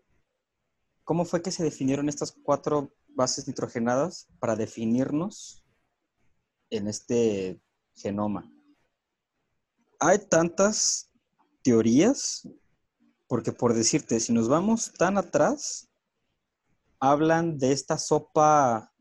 ¿Cómo 1.03 1.25
fue 1.25 1.41
que 1.41 1.51
se 1.51 1.63
definieron 1.63 2.07
estas 2.07 2.31
cuatro 2.31 2.93
bases 3.09 3.47
nitrogenadas 3.47 4.27
para 4.39 4.55
definirnos 4.55 5.65
en 6.69 6.87
este 6.87 7.59
genoma? 7.95 8.49
Hay 9.99 10.19
tantas 10.19 11.11
teorías, 11.63 12.47
porque 13.27 13.51
por 13.51 13.73
decirte, 13.73 14.19
si 14.19 14.31
nos 14.31 14.47
vamos 14.47 14.93
tan 14.93 15.17
atrás, 15.17 15.89
hablan 16.99 17.57
de 17.57 17.71
esta 17.71 17.97
sopa, 17.97 18.93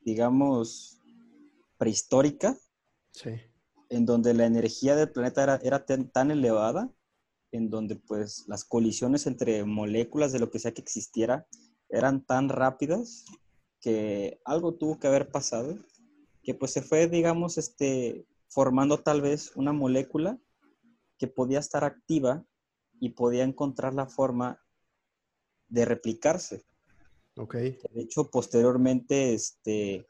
digamos, 0.00 1.00
prehistórica, 1.78 2.56
sí. 3.12 3.30
en 3.90 4.06
donde 4.06 4.34
la 4.34 4.46
energía 4.46 4.96
del 4.96 5.12
planeta 5.12 5.42
era, 5.42 5.56
era 5.62 5.84
tan, 5.84 6.10
tan, 6.10 6.30
elevada, 6.30 6.90
en 7.56 7.70
donde 7.70 7.96
pues 7.96 8.44
las 8.46 8.64
colisiones 8.64 9.26
entre 9.26 9.64
moléculas 9.64 10.32
de 10.32 10.38
lo 10.38 10.50
que 10.50 10.58
sea 10.58 10.72
que 10.72 10.82
existiera 10.82 11.46
eran 11.88 12.24
tan 12.24 12.48
rápidas 12.48 13.24
que 13.80 14.40
algo 14.44 14.74
tuvo 14.74 14.98
que 14.98 15.06
haber 15.06 15.30
pasado, 15.30 15.78
que 16.42 16.54
pues 16.54 16.72
se 16.72 16.82
fue, 16.82 17.08
digamos, 17.08 17.58
este, 17.58 18.26
formando 18.48 18.98
tal 18.98 19.20
vez 19.20 19.52
una 19.56 19.72
molécula 19.72 20.38
que 21.18 21.28
podía 21.28 21.58
estar 21.58 21.84
activa 21.84 22.44
y 23.00 23.10
podía 23.10 23.44
encontrar 23.44 23.94
la 23.94 24.06
forma 24.06 24.60
de 25.68 25.84
replicarse. 25.84 26.64
Okay. 27.36 27.78
De 27.92 28.02
hecho, 28.02 28.30
posteriormente, 28.30 29.34
este, 29.34 30.08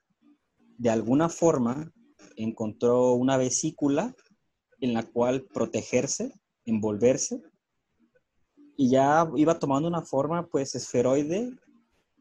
de 0.78 0.90
alguna 0.90 1.28
forma, 1.28 1.92
encontró 2.36 3.14
una 3.14 3.36
vesícula 3.36 4.14
en 4.80 4.94
la 4.94 5.02
cual 5.02 5.44
protegerse, 5.44 6.32
envolverse, 6.66 7.42
y 8.76 8.90
ya 8.90 9.28
iba 9.36 9.58
tomando 9.58 9.88
una 9.88 10.02
forma, 10.02 10.46
pues, 10.46 10.74
esferoide 10.74 11.56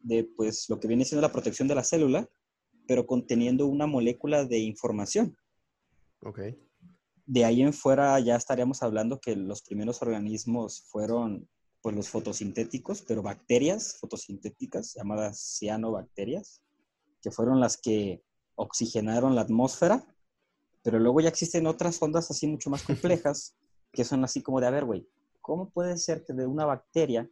de, 0.02 0.24
pues, 0.24 0.68
lo 0.68 0.80
que 0.80 0.88
viene 0.88 1.04
siendo 1.04 1.26
la 1.26 1.32
protección 1.32 1.68
de 1.68 1.74
la 1.74 1.84
célula, 1.84 2.28
pero 2.86 3.06
conteniendo 3.06 3.66
una 3.66 3.86
molécula 3.86 4.44
de 4.44 4.58
información. 4.60 5.36
Ok. 6.22 6.40
De 7.26 7.44
ahí 7.44 7.60
en 7.62 7.72
fuera 7.72 8.18
ya 8.20 8.36
estaríamos 8.36 8.82
hablando 8.82 9.20
que 9.20 9.34
los 9.34 9.62
primeros 9.62 10.00
organismos 10.00 10.82
fueron 10.88 11.48
pues 11.82 11.94
los 11.94 12.08
fotosintéticos, 12.08 13.02
pero 13.02 13.22
bacterias 13.22 13.98
fotosintéticas 14.00 14.94
llamadas 14.94 15.56
cianobacterias, 15.58 16.60
que 17.22 17.30
fueron 17.30 17.60
las 17.60 17.76
que 17.76 18.22
oxigenaron 18.56 19.34
la 19.34 19.42
atmósfera, 19.42 20.04
pero 20.82 20.98
luego 20.98 21.20
ya 21.20 21.28
existen 21.28 21.66
otras 21.66 22.00
ondas 22.00 22.30
así 22.30 22.46
mucho 22.46 22.70
más 22.70 22.82
complejas, 22.82 23.54
que 23.96 24.04
son 24.04 24.22
así 24.22 24.42
como 24.42 24.60
de, 24.60 24.68
a 24.68 24.70
ver, 24.70 24.84
güey, 24.84 25.08
¿cómo 25.40 25.70
puede 25.70 25.96
ser 25.96 26.24
que 26.24 26.34
de 26.34 26.46
una 26.46 26.66
bacteria 26.66 27.28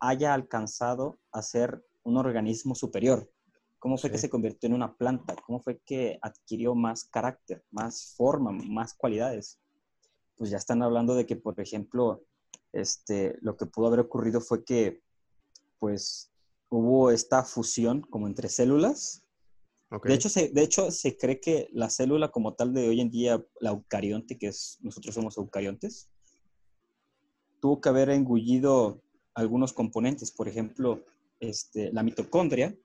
haya 0.00 0.34
alcanzado 0.34 1.18
a 1.32 1.40
ser 1.40 1.82
un 2.02 2.16
organismo 2.16 2.74
superior? 2.74 3.30
¿Cómo 3.78 3.96
fue 3.96 4.10
sí. 4.10 4.12
que 4.12 4.18
se 4.18 4.28
convirtió 4.28 4.66
en 4.66 4.74
una 4.74 4.94
planta? 4.94 5.36
¿Cómo 5.46 5.62
fue 5.62 5.78
que 5.86 6.18
adquirió 6.20 6.74
más 6.74 7.04
carácter, 7.04 7.64
más 7.70 8.14
forma, 8.16 8.50
más 8.50 8.92
cualidades? 8.94 9.58
Pues 10.36 10.50
ya 10.50 10.58
están 10.58 10.82
hablando 10.82 11.14
de 11.14 11.24
que, 11.24 11.36
por 11.36 11.58
ejemplo, 11.60 12.24
este, 12.72 13.38
lo 13.40 13.56
que 13.56 13.66
pudo 13.66 13.86
haber 13.86 14.00
ocurrido 14.00 14.40
fue 14.40 14.64
que, 14.64 15.00
pues, 15.78 16.32
hubo 16.68 17.10
esta 17.10 17.44
fusión 17.44 18.02
como 18.02 18.26
entre 18.26 18.48
células. 18.48 19.22
Okay. 19.92 20.10
De, 20.10 20.14
hecho, 20.14 20.28
se, 20.28 20.48
de 20.48 20.62
hecho, 20.62 20.90
se 20.90 21.16
cree 21.16 21.40
que 21.40 21.68
la 21.72 21.90
célula 21.90 22.30
como 22.30 22.54
tal 22.54 22.72
de 22.72 22.88
hoy 22.88 23.00
en 23.00 23.10
día, 23.10 23.44
la 23.60 23.70
eucarionte, 23.70 24.38
que 24.38 24.46
es, 24.46 24.78
nosotros 24.82 25.14
somos 25.14 25.36
eucariontes, 25.36 26.08
tuvo 27.60 27.80
que 27.80 27.88
haber 27.88 28.10
engullido 28.10 29.02
algunos 29.34 29.72
componentes. 29.72 30.30
Por 30.30 30.48
ejemplo, 30.48 31.04
este, 31.40 31.92
la 31.92 32.04
mitocondria 32.04 32.76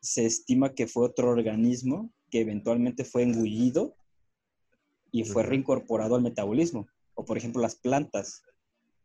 se 0.00 0.24
estima 0.24 0.72
que 0.72 0.86
fue 0.86 1.04
otro 1.04 1.30
organismo 1.30 2.12
que 2.30 2.40
eventualmente 2.40 3.04
fue 3.04 3.22
engullido 3.22 3.96
y 5.10 5.24
fue 5.24 5.42
reincorporado 5.42 6.14
al 6.14 6.22
metabolismo. 6.22 6.86
O 7.14 7.24
por 7.24 7.36
ejemplo, 7.36 7.60
las 7.60 7.74
plantas 7.74 8.42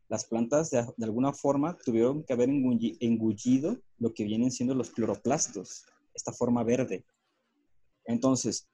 las 0.08 0.24
plantas 0.24 0.70
de, 0.70 0.86
de, 0.96 1.04
alguna 1.04 1.32
forma 1.32 1.76
tuvieron 1.84 2.24
que 2.24 2.32
haber 2.32 2.48
engullido 2.48 3.76
lo 3.98 4.14
que 4.14 4.24
vienen 4.24 4.50
siendo 4.50 4.74
los 4.74 4.90
cloroplastos, 4.90 5.84
esta 6.18 6.32
forma 6.32 6.62
verde. 6.62 7.04
Entonces, 8.04 8.68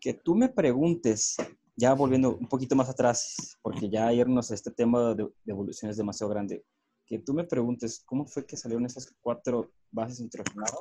Que 0.00 0.12
tú 0.12 0.34
me 0.34 0.50
preguntes, 0.50 1.36
ya 1.76 1.94
volviendo 1.94 2.36
un 2.36 2.46
poquito 2.46 2.76
más 2.76 2.90
atrás, 2.90 3.56
porque 3.62 3.88
ya 3.88 4.12
irnos 4.12 4.50
a 4.50 4.54
este 4.54 4.70
tema 4.70 5.14
de, 5.14 5.26
evolución 5.46 5.90
es 5.90 5.96
demasiado 5.96 6.30
grande, 6.30 6.62
que 7.06 7.18
tú 7.18 7.32
me 7.32 7.44
preguntes, 7.44 8.02
¿cómo 8.04 8.26
fue 8.26 8.44
que 8.44 8.56
salieron 8.56 8.84
esas 8.84 9.14
cuatro 9.22 9.70
bases 9.90 10.20
nitrogenadas? 10.20 10.74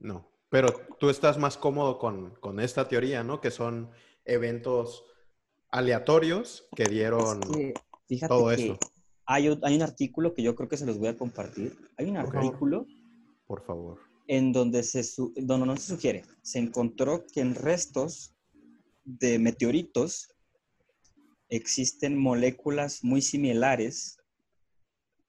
No, 0.00 0.26
pero 0.48 0.68
tú 0.98 1.10
estás 1.10 1.38
más 1.38 1.56
cómodo 1.56 1.98
con, 1.98 2.34
con 2.40 2.58
esta 2.58 2.88
teoría, 2.88 3.22
¿no? 3.22 3.40
Que 3.40 3.52
son 3.52 3.90
eventos 4.24 5.04
aleatorios 5.70 6.68
que 6.74 6.84
dieron 6.84 7.40
todo 8.28 8.50
eso. 8.52 8.78
Hay, 9.26 9.46
hay, 9.62 9.76
un 9.76 9.82
artículo 9.82 10.34
que 10.34 10.42
yo 10.42 10.54
creo 10.54 10.68
que 10.68 10.76
se 10.76 10.86
los 10.86 10.98
voy 10.98 11.08
a 11.08 11.16
compartir. 11.16 11.76
Hay 11.96 12.10
un 12.10 12.16
artículo. 12.16 12.86
Por 13.52 13.66
favor. 13.66 13.98
En 14.28 14.50
donde, 14.50 14.82
se, 14.82 15.02
donde 15.36 15.66
no 15.66 15.76
se 15.76 15.88
sugiere. 15.94 16.22
Se 16.40 16.58
encontró 16.58 17.26
que 17.26 17.42
en 17.42 17.54
restos 17.54 18.34
de 19.04 19.38
meteoritos 19.38 20.34
existen 21.50 22.16
moléculas 22.16 23.04
muy 23.04 23.20
similares 23.20 24.16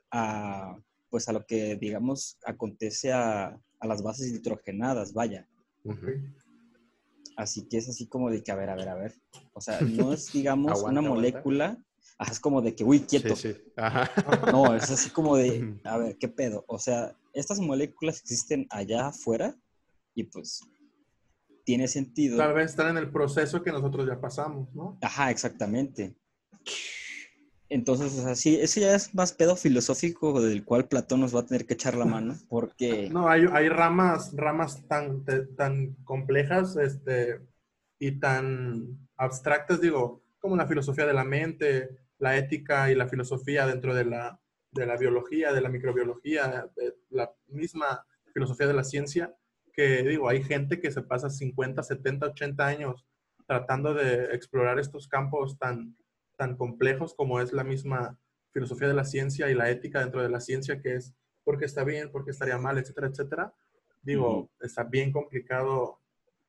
a, 0.09 0.77
pues 1.09 1.27
a 1.27 1.33
lo 1.33 1.45
que, 1.45 1.75
digamos, 1.75 2.37
acontece 2.45 3.11
a, 3.11 3.59
a 3.81 3.87
las 3.87 4.01
bases 4.01 4.31
nitrogenadas, 4.31 5.11
vaya. 5.11 5.45
Así 7.35 7.67
que 7.67 7.79
es 7.79 7.89
así 7.89 8.07
como 8.07 8.29
de 8.29 8.41
que, 8.41 8.53
a 8.53 8.55
ver, 8.55 8.69
a 8.69 8.75
ver, 8.75 8.87
a 8.87 8.95
ver. 8.95 9.15
O 9.51 9.59
sea, 9.59 9.81
no 9.81 10.13
es, 10.13 10.31
digamos, 10.31 10.81
una 10.81 11.01
molécula. 11.01 11.77
Es 12.31 12.39
como 12.39 12.61
de 12.61 12.75
que, 12.75 12.83
uy, 12.83 13.01
quieto. 13.01 13.35
Sí, 13.35 13.53
sí. 13.53 13.61
Ajá. 13.75 14.09
No, 14.51 14.75
es 14.75 14.89
así 14.89 15.09
como 15.09 15.35
de, 15.35 15.79
a 15.83 15.97
ver, 15.97 16.17
¿qué 16.17 16.27
pedo? 16.27 16.63
O 16.67 16.79
sea, 16.79 17.15
estas 17.33 17.59
moléculas 17.59 18.19
existen 18.19 18.67
allá 18.69 19.07
afuera 19.07 19.55
y 20.13 20.25
pues 20.25 20.61
tiene 21.65 21.87
sentido. 21.87 22.37
Tal 22.37 22.53
vez 22.53 22.71
están 22.71 22.89
en 22.89 22.97
el 22.97 23.11
proceso 23.11 23.63
que 23.63 23.71
nosotros 23.71 24.07
ya 24.07 24.19
pasamos, 24.19 24.73
¿no? 24.73 24.97
Ajá, 25.01 25.31
exactamente. 25.31 26.15
Entonces, 27.69 28.19
o 28.19 28.23
sea, 28.23 28.35
sí, 28.35 28.55
ese 28.55 28.81
ya 28.81 28.93
es 28.93 29.15
más 29.15 29.33
pedo 29.33 29.55
filosófico 29.55 30.39
del 30.41 30.63
cual 30.63 30.87
Platón 30.87 31.21
nos 31.21 31.35
va 31.35 31.39
a 31.39 31.45
tener 31.45 31.65
que 31.65 31.73
echar 31.73 31.95
la 31.95 32.05
mano, 32.05 32.35
porque... 32.47 33.09
No, 33.09 33.27
hay, 33.27 33.45
hay 33.51 33.67
ramas, 33.67 34.31
ramas 34.35 34.87
tan, 34.87 35.25
tan 35.55 35.95
complejas 36.03 36.75
este, 36.75 37.39
y 37.97 38.19
tan 38.19 38.99
abstractas, 39.17 39.81
digo, 39.81 40.22
como 40.43 40.57
la 40.57 40.67
filosofía 40.67 41.05
de 41.05 41.13
la 41.13 41.23
mente, 41.23 41.89
la 42.19 42.37
ética 42.37 42.91
y 42.91 42.95
la 42.95 43.07
filosofía 43.07 43.65
dentro 43.65 43.95
de 43.95 44.03
la, 44.03 44.39
de 44.71 44.85
la 44.85 44.97
biología, 44.97 45.53
de 45.53 45.61
la 45.61 45.69
microbiología, 45.69 46.69
de 46.75 46.95
la 47.09 47.33
misma 47.47 48.05
filosofía 48.33 48.67
de 48.67 48.73
la 48.73 48.83
ciencia, 48.83 49.33
que 49.71 50.03
digo, 50.03 50.27
hay 50.27 50.43
gente 50.43 50.81
que 50.81 50.91
se 50.91 51.01
pasa 51.01 51.29
50, 51.29 51.81
70, 51.81 52.27
80 52.27 52.67
años 52.67 53.05
tratando 53.47 53.93
de 53.93 54.35
explorar 54.35 54.79
estos 54.79 55.07
campos 55.07 55.57
tan 55.57 55.95
tan 56.37 56.57
complejos 56.57 57.13
como 57.13 57.39
es 57.39 57.53
la 57.53 57.63
misma 57.63 58.19
filosofía 58.51 58.89
de 58.89 58.93
la 58.93 59.05
ciencia 59.05 59.49
y 59.49 59.55
la 59.55 59.69
ética 59.69 59.99
dentro 59.99 60.21
de 60.21 60.29
la 60.29 60.41
ciencia, 60.41 60.81
que 60.81 60.95
es 60.95 61.13
por 61.43 61.57
qué 61.57 61.65
está 61.65 61.83
bien, 61.83 62.11
por 62.11 62.25
qué 62.25 62.31
estaría 62.31 62.57
mal, 62.57 62.77
etcétera, 62.77 63.07
etcétera. 63.07 63.53
Digo, 64.01 64.49
está 64.59 64.83
bien 64.83 65.11
complicado 65.11 66.01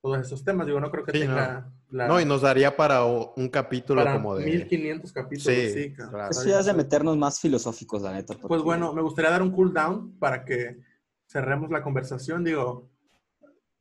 todos 0.04 0.18
esos 0.18 0.44
temas. 0.44 0.66
Digo, 0.66 0.80
no 0.80 0.90
creo 0.90 1.02
que 1.02 1.12
tenga... 1.12 1.72
No. 1.88 2.08
no. 2.08 2.20
y 2.20 2.26
nos 2.26 2.42
daría 2.42 2.76
para 2.76 3.04
un 3.04 3.48
capítulo 3.48 4.04
como 4.04 4.36
de... 4.36 4.44
1500 4.44 5.12
capítulos, 5.12 5.58
sí. 5.72 5.94
claro. 5.94 6.28
Eso 6.28 6.46
ya 6.46 6.60
es 6.60 6.66
de 6.66 6.74
meternos 6.74 7.16
más 7.16 7.40
filosóficos, 7.40 8.02
la 8.02 8.12
neta. 8.12 8.34
Pues 8.34 8.60
bueno, 8.60 8.92
me 8.92 9.00
gustaría 9.00 9.30
dar 9.30 9.40
un 9.40 9.50
cool 9.50 9.72
down 9.72 10.18
para 10.18 10.44
que 10.44 10.76
cerremos 11.26 11.70
la 11.70 11.82
conversación. 11.82 12.44
Digo, 12.44 12.90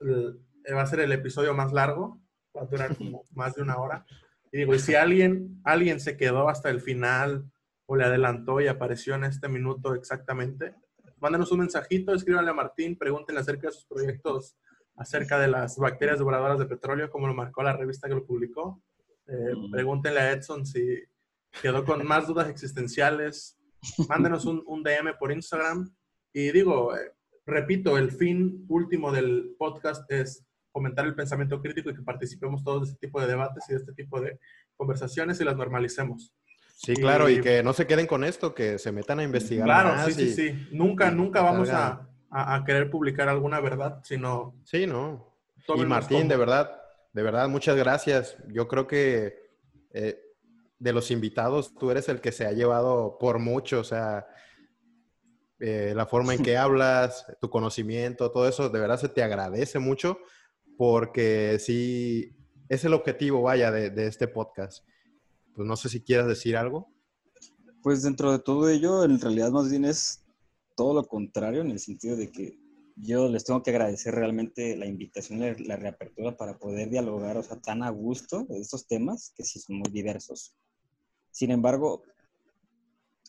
va 0.02 0.82
a 0.82 0.88
ser 0.88 1.02
el 1.02 1.12
episodio 1.12 1.54
más 1.54 1.74
largo, 1.74 2.22
va 2.56 2.62
a 2.62 2.68
durar 2.68 2.96
como 2.96 3.26
más 3.34 3.56
de 3.56 3.62
una 3.62 3.76
hora. 3.78 4.06
Y 4.54 4.60
digo, 4.60 4.74
y 4.74 4.80
si 4.80 4.96
alguien, 4.96 5.60
alguien 5.66 6.00
se 6.00 6.16
quedó 6.16 6.48
hasta 6.48 6.70
el 6.70 6.80
final 6.80 7.52
o 7.86 7.98
le 7.98 8.06
adelantó 8.06 8.62
y 8.62 8.68
apareció 8.68 9.16
en 9.16 9.26
este 9.26 9.50
minuto 9.50 9.94
exactamente, 9.94 10.74
mándanos 11.18 11.52
un 11.52 11.60
mensajito, 11.60 12.14
escríbanle 12.14 12.52
a 12.52 12.54
Martín, 12.54 12.98
pregúntenle 12.98 13.42
acerca 13.42 13.68
de 13.68 13.74
sus 13.74 13.86
proyectos, 13.86 14.56
acerca 14.96 15.40
de 15.40 15.48
las 15.48 15.78
bacterias 15.78 16.20
devoradoras 16.20 16.60
de 16.60 16.66
petróleo, 16.66 17.10
como 17.10 17.28
lo 17.28 17.34
marcó 17.34 17.64
la 17.64 17.76
revista 17.76 18.08
que 18.08 18.16
lo 18.16 18.26
publicó. 18.26 18.82
Eh, 19.28 19.54
pregúntenle 19.72 20.20
a 20.20 20.32
Edson 20.32 20.66
si 20.66 21.00
quedó 21.62 21.84
con 21.86 22.06
más 22.06 22.28
dudas 22.28 22.50
existenciales. 22.50 23.58
Mándenos 24.08 24.46
un, 24.46 24.64
un 24.66 24.84
DM 24.84 25.18
por 25.20 25.32
Instagram. 25.32 25.94
Y 26.32 26.52
digo, 26.52 26.96
eh, 26.96 27.12
repito, 27.46 27.98
el 27.98 28.12
fin 28.12 28.66
último 28.70 29.12
del 29.12 29.56
podcast 29.58 30.10
es 30.12 30.46
fomentar 30.72 31.06
el 31.06 31.16
pensamiento 31.16 31.62
crítico 31.62 31.92
y 31.92 31.96
que 31.96 32.02
participemos 32.02 32.64
todos 32.64 32.82
de 32.82 32.88
este 32.94 33.08
tipo 33.08 33.22
de 33.22 33.28
debates 33.28 33.64
y 33.70 33.74
de 33.74 33.80
este 33.80 33.94
tipo 33.94 34.20
de 34.20 34.40
conversaciones 34.76 35.40
y 35.40 35.44
las 35.44 35.56
normalicemos. 35.56 36.34
Sí, 36.76 36.96
claro, 36.96 37.30
y, 37.30 37.40
que 37.40 37.62
no 37.62 37.72
se 37.72 37.86
queden 37.86 38.08
con 38.08 38.24
esto, 38.24 38.54
que 38.54 38.80
se 38.80 38.92
metan 38.92 39.20
a 39.20 39.24
investigar. 39.24 39.66
Claro, 39.66 40.06
sí, 40.06 40.14
sí, 40.14 40.34
sí. 40.34 40.68
Nunca, 40.72 41.12
nunca 41.12 41.42
vamos 41.42 41.70
a, 41.70 42.10
a, 42.34 42.64
querer 42.66 42.90
publicar 42.90 43.30
alguna 43.30 43.60
verdad, 43.60 44.02
sino... 44.04 44.56
Sí, 44.64 44.88
no. 44.88 45.38
Y 45.76 45.86
Martín, 45.86 46.28
de 46.28 46.36
verdad, 46.36 46.82
de 47.14 47.24
verdad, 47.24 47.48
muchas 47.48 47.76
gracias. 47.76 48.36
Yo 48.48 48.68
creo 48.68 48.88
que 48.88 49.36
eh, 49.92 50.20
de 50.80 50.94
los 50.94 51.12
invitados, 51.12 51.74
tú 51.76 51.92
eres 51.92 52.10
el 52.10 52.20
que 52.20 52.32
se 52.32 52.46
ha 52.46 52.52
llevado 52.52 53.18
por 53.20 53.40
mucho, 53.40 53.80
o 53.80 53.84
sea, 53.84 54.28
eh, 55.60 55.94
la 55.96 56.06
forma 56.06 56.34
en 56.34 56.44
que 56.44 56.58
hablas, 56.58 57.26
tu 57.40 57.50
conocimiento, 57.50 58.32
todo 58.32 58.48
eso, 58.48 58.70
de 58.70 58.80
verdad 58.80 59.00
se 59.00 59.10
te 59.10 59.24
agradece 59.24 59.80
mucho 59.80 60.18
porque 60.78 61.58
sí, 61.60 62.36
es 62.68 62.84
el 62.84 62.94
objetivo, 62.94 63.44
vaya, 63.44 63.72
de, 63.72 64.08
este 64.08 64.28
podcast. 64.28 64.84
Pues 65.56 65.68
no 65.68 65.76
sé 65.76 65.88
si 65.90 66.02
quieras 66.02 66.28
decir 66.28 66.58
algo. 66.58 66.92
Pues 67.82 68.02
dentro 68.02 68.32
de 68.32 68.40
todo 68.40 68.70
ello, 68.70 69.04
en 69.04 69.20
realidad 69.22 69.52
más 69.52 69.70
bien 69.70 69.86
es 69.86 70.23
todo 70.76 70.94
lo 70.94 71.08
contrario, 71.08 71.62
en 71.62 71.72
el 71.72 71.80
sentido 71.80 72.16
de 72.16 72.32
que 72.32 72.60
yo 72.96 73.28
les 73.28 73.44
tengo 73.44 73.64
que 73.64 73.72
agradecer 73.72 74.14
realmente 74.14 74.76
la 74.76 74.86
invitación 74.86 75.44
y 75.44 75.64
la 75.64 75.76
reapertura 75.76 76.38
para 76.38 76.58
poder 76.58 76.90
dialogar, 76.90 77.38
o 77.38 77.44
sea, 77.44 77.60
tan 77.60 77.84
a 77.84 77.90
gusto 77.90 78.46
de 78.46 78.60
estos 78.60 78.88
temas, 78.88 79.34
que 79.36 79.44
sí 79.44 79.60
son 79.60 79.78
muy 79.78 79.92
diversos. 79.92 80.56
Sin 81.32 81.52
embargo, 81.52 82.04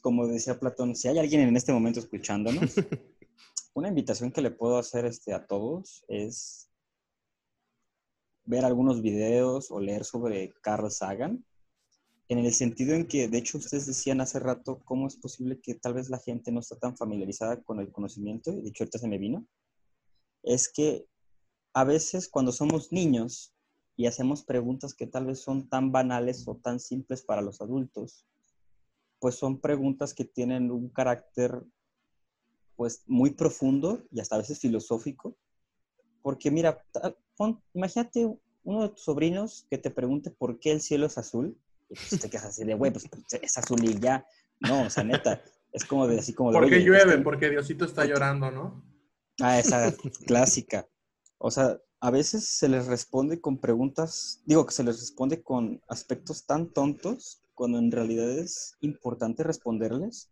como 0.02 0.26
decía 0.26 0.58
Platón, 0.58 0.94
si 0.94 1.08
hay 1.08 1.18
alguien 1.18 1.40
en 1.40 1.56
este 1.56 1.72
momento 1.72 2.00
escuchándonos, 2.00 2.74
una 3.74 3.88
invitación 3.88 4.30
que 4.30 4.42
le 4.42 4.50
puedo 4.50 4.76
hacer 4.76 5.06
este, 5.06 5.32
a 5.32 5.46
todos 5.46 6.04
es 6.08 6.70
ver 8.44 8.64
algunos 8.64 9.00
videos 9.00 9.70
o 9.70 9.80
leer 9.80 10.04
sobre 10.04 10.52
Carl 10.60 10.90
Sagan, 10.90 11.44
en 12.28 12.38
el 12.38 12.52
sentido 12.52 12.94
en 12.94 13.06
que, 13.06 13.28
de 13.28 13.38
hecho, 13.38 13.58
ustedes 13.58 13.86
decían 13.86 14.20
hace 14.20 14.38
rato 14.38 14.80
cómo 14.84 15.06
es 15.06 15.16
posible 15.16 15.60
que 15.60 15.74
tal 15.74 15.94
vez 15.94 16.08
la 16.08 16.18
gente 16.18 16.52
no 16.52 16.60
está 16.60 16.76
tan 16.76 16.96
familiarizada 16.96 17.62
con 17.62 17.80
el 17.80 17.92
conocimiento, 17.92 18.52
y 18.52 18.62
de 18.62 18.68
hecho 18.68 18.84
ahorita 18.84 18.98
se 18.98 19.08
me 19.08 19.18
vino, 19.18 19.46
es 20.42 20.70
que 20.72 21.06
a 21.74 21.84
veces 21.84 22.28
cuando 22.28 22.52
somos 22.52 22.92
niños 22.92 23.54
y 23.96 24.06
hacemos 24.06 24.44
preguntas 24.44 24.94
que 24.94 25.06
tal 25.06 25.26
vez 25.26 25.40
son 25.40 25.68
tan 25.68 25.92
banales 25.92 26.46
o 26.46 26.56
tan 26.56 26.80
simples 26.80 27.22
para 27.22 27.42
los 27.42 27.60
adultos, 27.60 28.26
pues 29.18 29.36
son 29.36 29.60
preguntas 29.60 30.14
que 30.14 30.24
tienen 30.24 30.70
un 30.70 30.88
carácter 30.88 31.62
pues 32.76 33.02
muy 33.06 33.30
profundo 33.30 34.02
y 34.10 34.20
hasta 34.20 34.34
a 34.34 34.38
veces 34.38 34.58
filosófico, 34.58 35.36
porque 36.22 36.50
mira, 36.50 36.84
imagínate 37.74 38.36
uno 38.64 38.82
de 38.82 38.88
tus 38.88 39.02
sobrinos 39.02 39.66
que 39.70 39.78
te 39.78 39.90
pregunte 39.90 40.30
por 40.30 40.58
qué 40.58 40.72
el 40.72 40.80
cielo 40.80 41.06
es 41.06 41.18
azul. 41.18 41.56
Y 41.94 42.08
pues 42.08 42.20
te 42.20 42.28
quedas 42.28 42.46
así 42.46 42.64
de, 42.64 42.74
güey, 42.74 42.92
pues 42.92 43.08
es 43.40 43.58
azul 43.58 43.82
y 43.84 43.98
ya. 43.98 44.26
No, 44.60 44.82
o 44.82 44.90
sea, 44.90 45.04
neta, 45.04 45.42
es 45.72 45.84
como 45.84 46.06
de 46.06 46.18
así 46.18 46.34
como 46.34 46.52
de. 46.52 46.58
¿Por 46.58 46.68
qué 46.68 46.80
llueve? 46.80 47.18
Porque 47.18 47.50
Diosito 47.50 47.84
está 47.84 48.04
llorando, 48.04 48.50
¿no? 48.50 48.84
Ah, 49.40 49.58
esa 49.58 49.94
clásica. 50.26 50.86
O 51.38 51.50
sea, 51.50 51.78
a 52.00 52.10
veces 52.10 52.48
se 52.48 52.68
les 52.68 52.86
responde 52.86 53.40
con 53.40 53.58
preguntas, 53.58 54.42
digo 54.44 54.66
que 54.66 54.74
se 54.74 54.84
les 54.84 55.00
responde 55.00 55.42
con 55.42 55.80
aspectos 55.88 56.46
tan 56.46 56.72
tontos, 56.72 57.42
cuando 57.54 57.78
en 57.78 57.90
realidad 57.90 58.30
es 58.30 58.76
importante 58.80 59.42
responderles, 59.42 60.30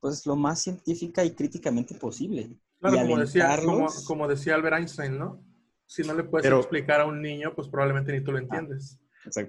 pues 0.00 0.26
lo 0.26 0.36
más 0.36 0.60
científica 0.60 1.24
y 1.24 1.34
críticamente 1.34 1.94
posible. 1.94 2.56
Claro, 2.80 2.96
como 2.96 3.18
decía, 3.18 3.58
como 4.06 4.28
decía 4.28 4.54
Albert 4.54 4.76
Einstein, 4.78 5.18
¿no? 5.18 5.44
si 5.92 6.02
no 6.02 6.14
le 6.14 6.24
puedes 6.24 6.50
explicar 6.50 7.02
a 7.02 7.06
un 7.06 7.20
niño, 7.20 7.54
pues 7.54 7.68
probablemente 7.68 8.12
ni 8.12 8.24
tú 8.24 8.32
lo 8.32 8.38
ah, 8.38 8.40
entiendes. 8.40 8.98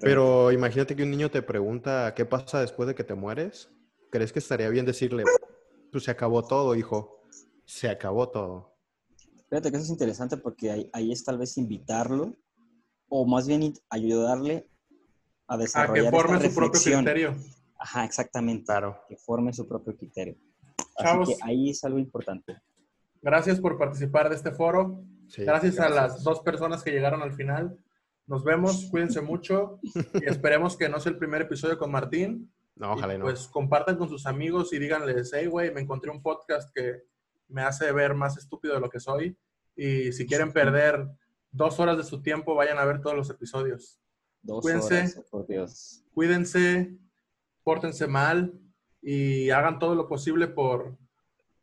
Pero 0.00 0.52
imagínate 0.52 0.94
que 0.94 1.02
un 1.02 1.10
niño 1.10 1.30
te 1.30 1.42
pregunta 1.42 2.14
qué 2.14 2.24
pasa 2.24 2.60
después 2.60 2.86
de 2.86 2.94
que 2.94 3.04
te 3.04 3.14
mueres. 3.14 3.70
¿Crees 4.10 4.32
que 4.32 4.38
estaría 4.38 4.68
bien 4.68 4.86
decirle, 4.86 5.24
pues 5.90 6.04
se 6.04 6.10
acabó 6.10 6.46
todo, 6.46 6.74
hijo? 6.74 7.20
Se 7.64 7.88
acabó 7.88 8.28
todo. 8.28 8.76
Fíjate 9.48 9.70
que 9.70 9.76
eso 9.76 9.84
es 9.84 9.90
interesante 9.90 10.36
porque 10.36 10.88
ahí, 10.92 11.12
es 11.12 11.24
tal 11.24 11.38
vez 11.38 11.56
invitarlo 11.58 12.34
o 13.08 13.26
más 13.26 13.46
bien 13.46 13.74
ayudarle 13.90 14.68
a 15.46 15.56
desarrollar. 15.56 16.06
A 16.06 16.10
que 16.10 16.16
forme 16.16 16.48
su 16.48 16.54
propio 16.54 16.80
criterio. 16.80 17.36
Ajá, 17.78 18.04
exactamente. 18.04 18.64
Claro. 18.64 19.00
Que 19.08 19.16
forme 19.16 19.52
su 19.52 19.66
propio 19.66 19.96
criterio. 19.96 20.36
Así 20.96 21.34
que 21.34 21.36
ahí 21.42 21.70
es 21.70 21.84
algo 21.84 21.98
importante. 21.98 22.56
Gracias 23.20 23.60
por 23.60 23.78
participar 23.78 24.28
de 24.28 24.36
este 24.36 24.52
foro. 24.52 25.02
Gracias, 25.36 25.78
a 25.80 25.88
las 25.88 26.22
dos 26.22 26.40
personas 26.40 26.82
que 26.82 26.90
llegaron 26.90 27.22
al 27.22 27.32
final. 27.32 27.78
Nos 28.26 28.42
vemos, 28.42 28.86
cuídense 28.90 29.20
mucho 29.20 29.78
y 29.82 30.24
esperemos 30.24 30.76
que 30.76 30.88
no 30.88 30.98
sea 30.98 31.12
el 31.12 31.18
primer 31.18 31.42
episodio 31.42 31.78
con 31.78 31.90
Martín. 31.90 32.50
No, 32.74 32.92
ojalá 32.92 33.14
y, 33.14 33.18
no. 33.18 33.24
Pues 33.24 33.48
compartan 33.48 33.96
con 33.96 34.08
sus 34.08 34.26
amigos 34.26 34.72
y 34.72 34.78
díganles, 34.78 35.30
hey, 35.34 35.46
güey, 35.46 35.72
me 35.72 35.80
encontré 35.80 36.10
un 36.10 36.22
podcast 36.22 36.70
que 36.74 37.02
me 37.48 37.62
hace 37.62 37.92
ver 37.92 38.14
más 38.14 38.36
estúpido 38.38 38.74
de 38.74 38.80
lo 38.80 38.88
que 38.88 39.00
soy. 39.00 39.36
Y 39.76 40.12
si 40.12 40.26
quieren 40.26 40.52
perder 40.52 41.06
dos 41.50 41.78
horas 41.80 41.96
de 41.96 42.04
su 42.04 42.22
tiempo, 42.22 42.54
vayan 42.54 42.78
a 42.78 42.84
ver 42.84 43.00
todos 43.00 43.16
los 43.16 43.28
episodios. 43.30 44.00
Dos 44.42 44.62
Cuídense. 44.62 44.98
horas, 44.98 45.18
oh, 45.18 45.24
por 45.30 45.46
Dios. 45.46 46.04
Cuídense, 46.14 46.96
pórtense 47.62 48.06
mal 48.06 48.52
y 49.02 49.50
hagan 49.50 49.78
todo 49.78 49.94
lo 49.94 50.08
posible 50.08 50.48
por 50.48 50.96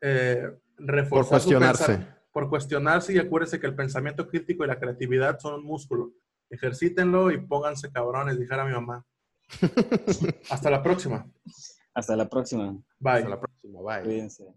eh, 0.00 0.50
reforzar 0.76 1.08
Por 1.08 1.24
su 1.24 1.30
cuestionarse. 1.30 2.06
por 2.32 2.48
cuestionarse 2.48 3.12
y 3.12 3.18
acuérdense 3.18 3.60
que 3.60 3.66
el 3.66 3.74
pensamiento 3.74 4.28
crítico 4.28 4.64
y 4.64 4.68
la 4.68 4.78
creatividad 4.78 5.38
son 5.38 5.54
un 5.54 5.64
músculo. 5.64 6.12
Ejercítenlo 6.52 7.30
y 7.30 7.38
pónganse 7.38 7.90
cabrones, 7.90 8.38
dijera 8.38 8.66
mi 8.66 8.72
mamá. 8.72 9.06
Hasta 10.50 10.70
la 10.70 10.82
próxima. 10.82 11.26
Hasta 11.94 12.14
la 12.14 12.28
próxima. 12.28 12.72
Bye. 12.98 13.12
Hasta 13.14 13.28
la 13.30 13.40
próxima. 13.40 13.80
Bye. 13.80 14.04
Cuídense. 14.04 14.54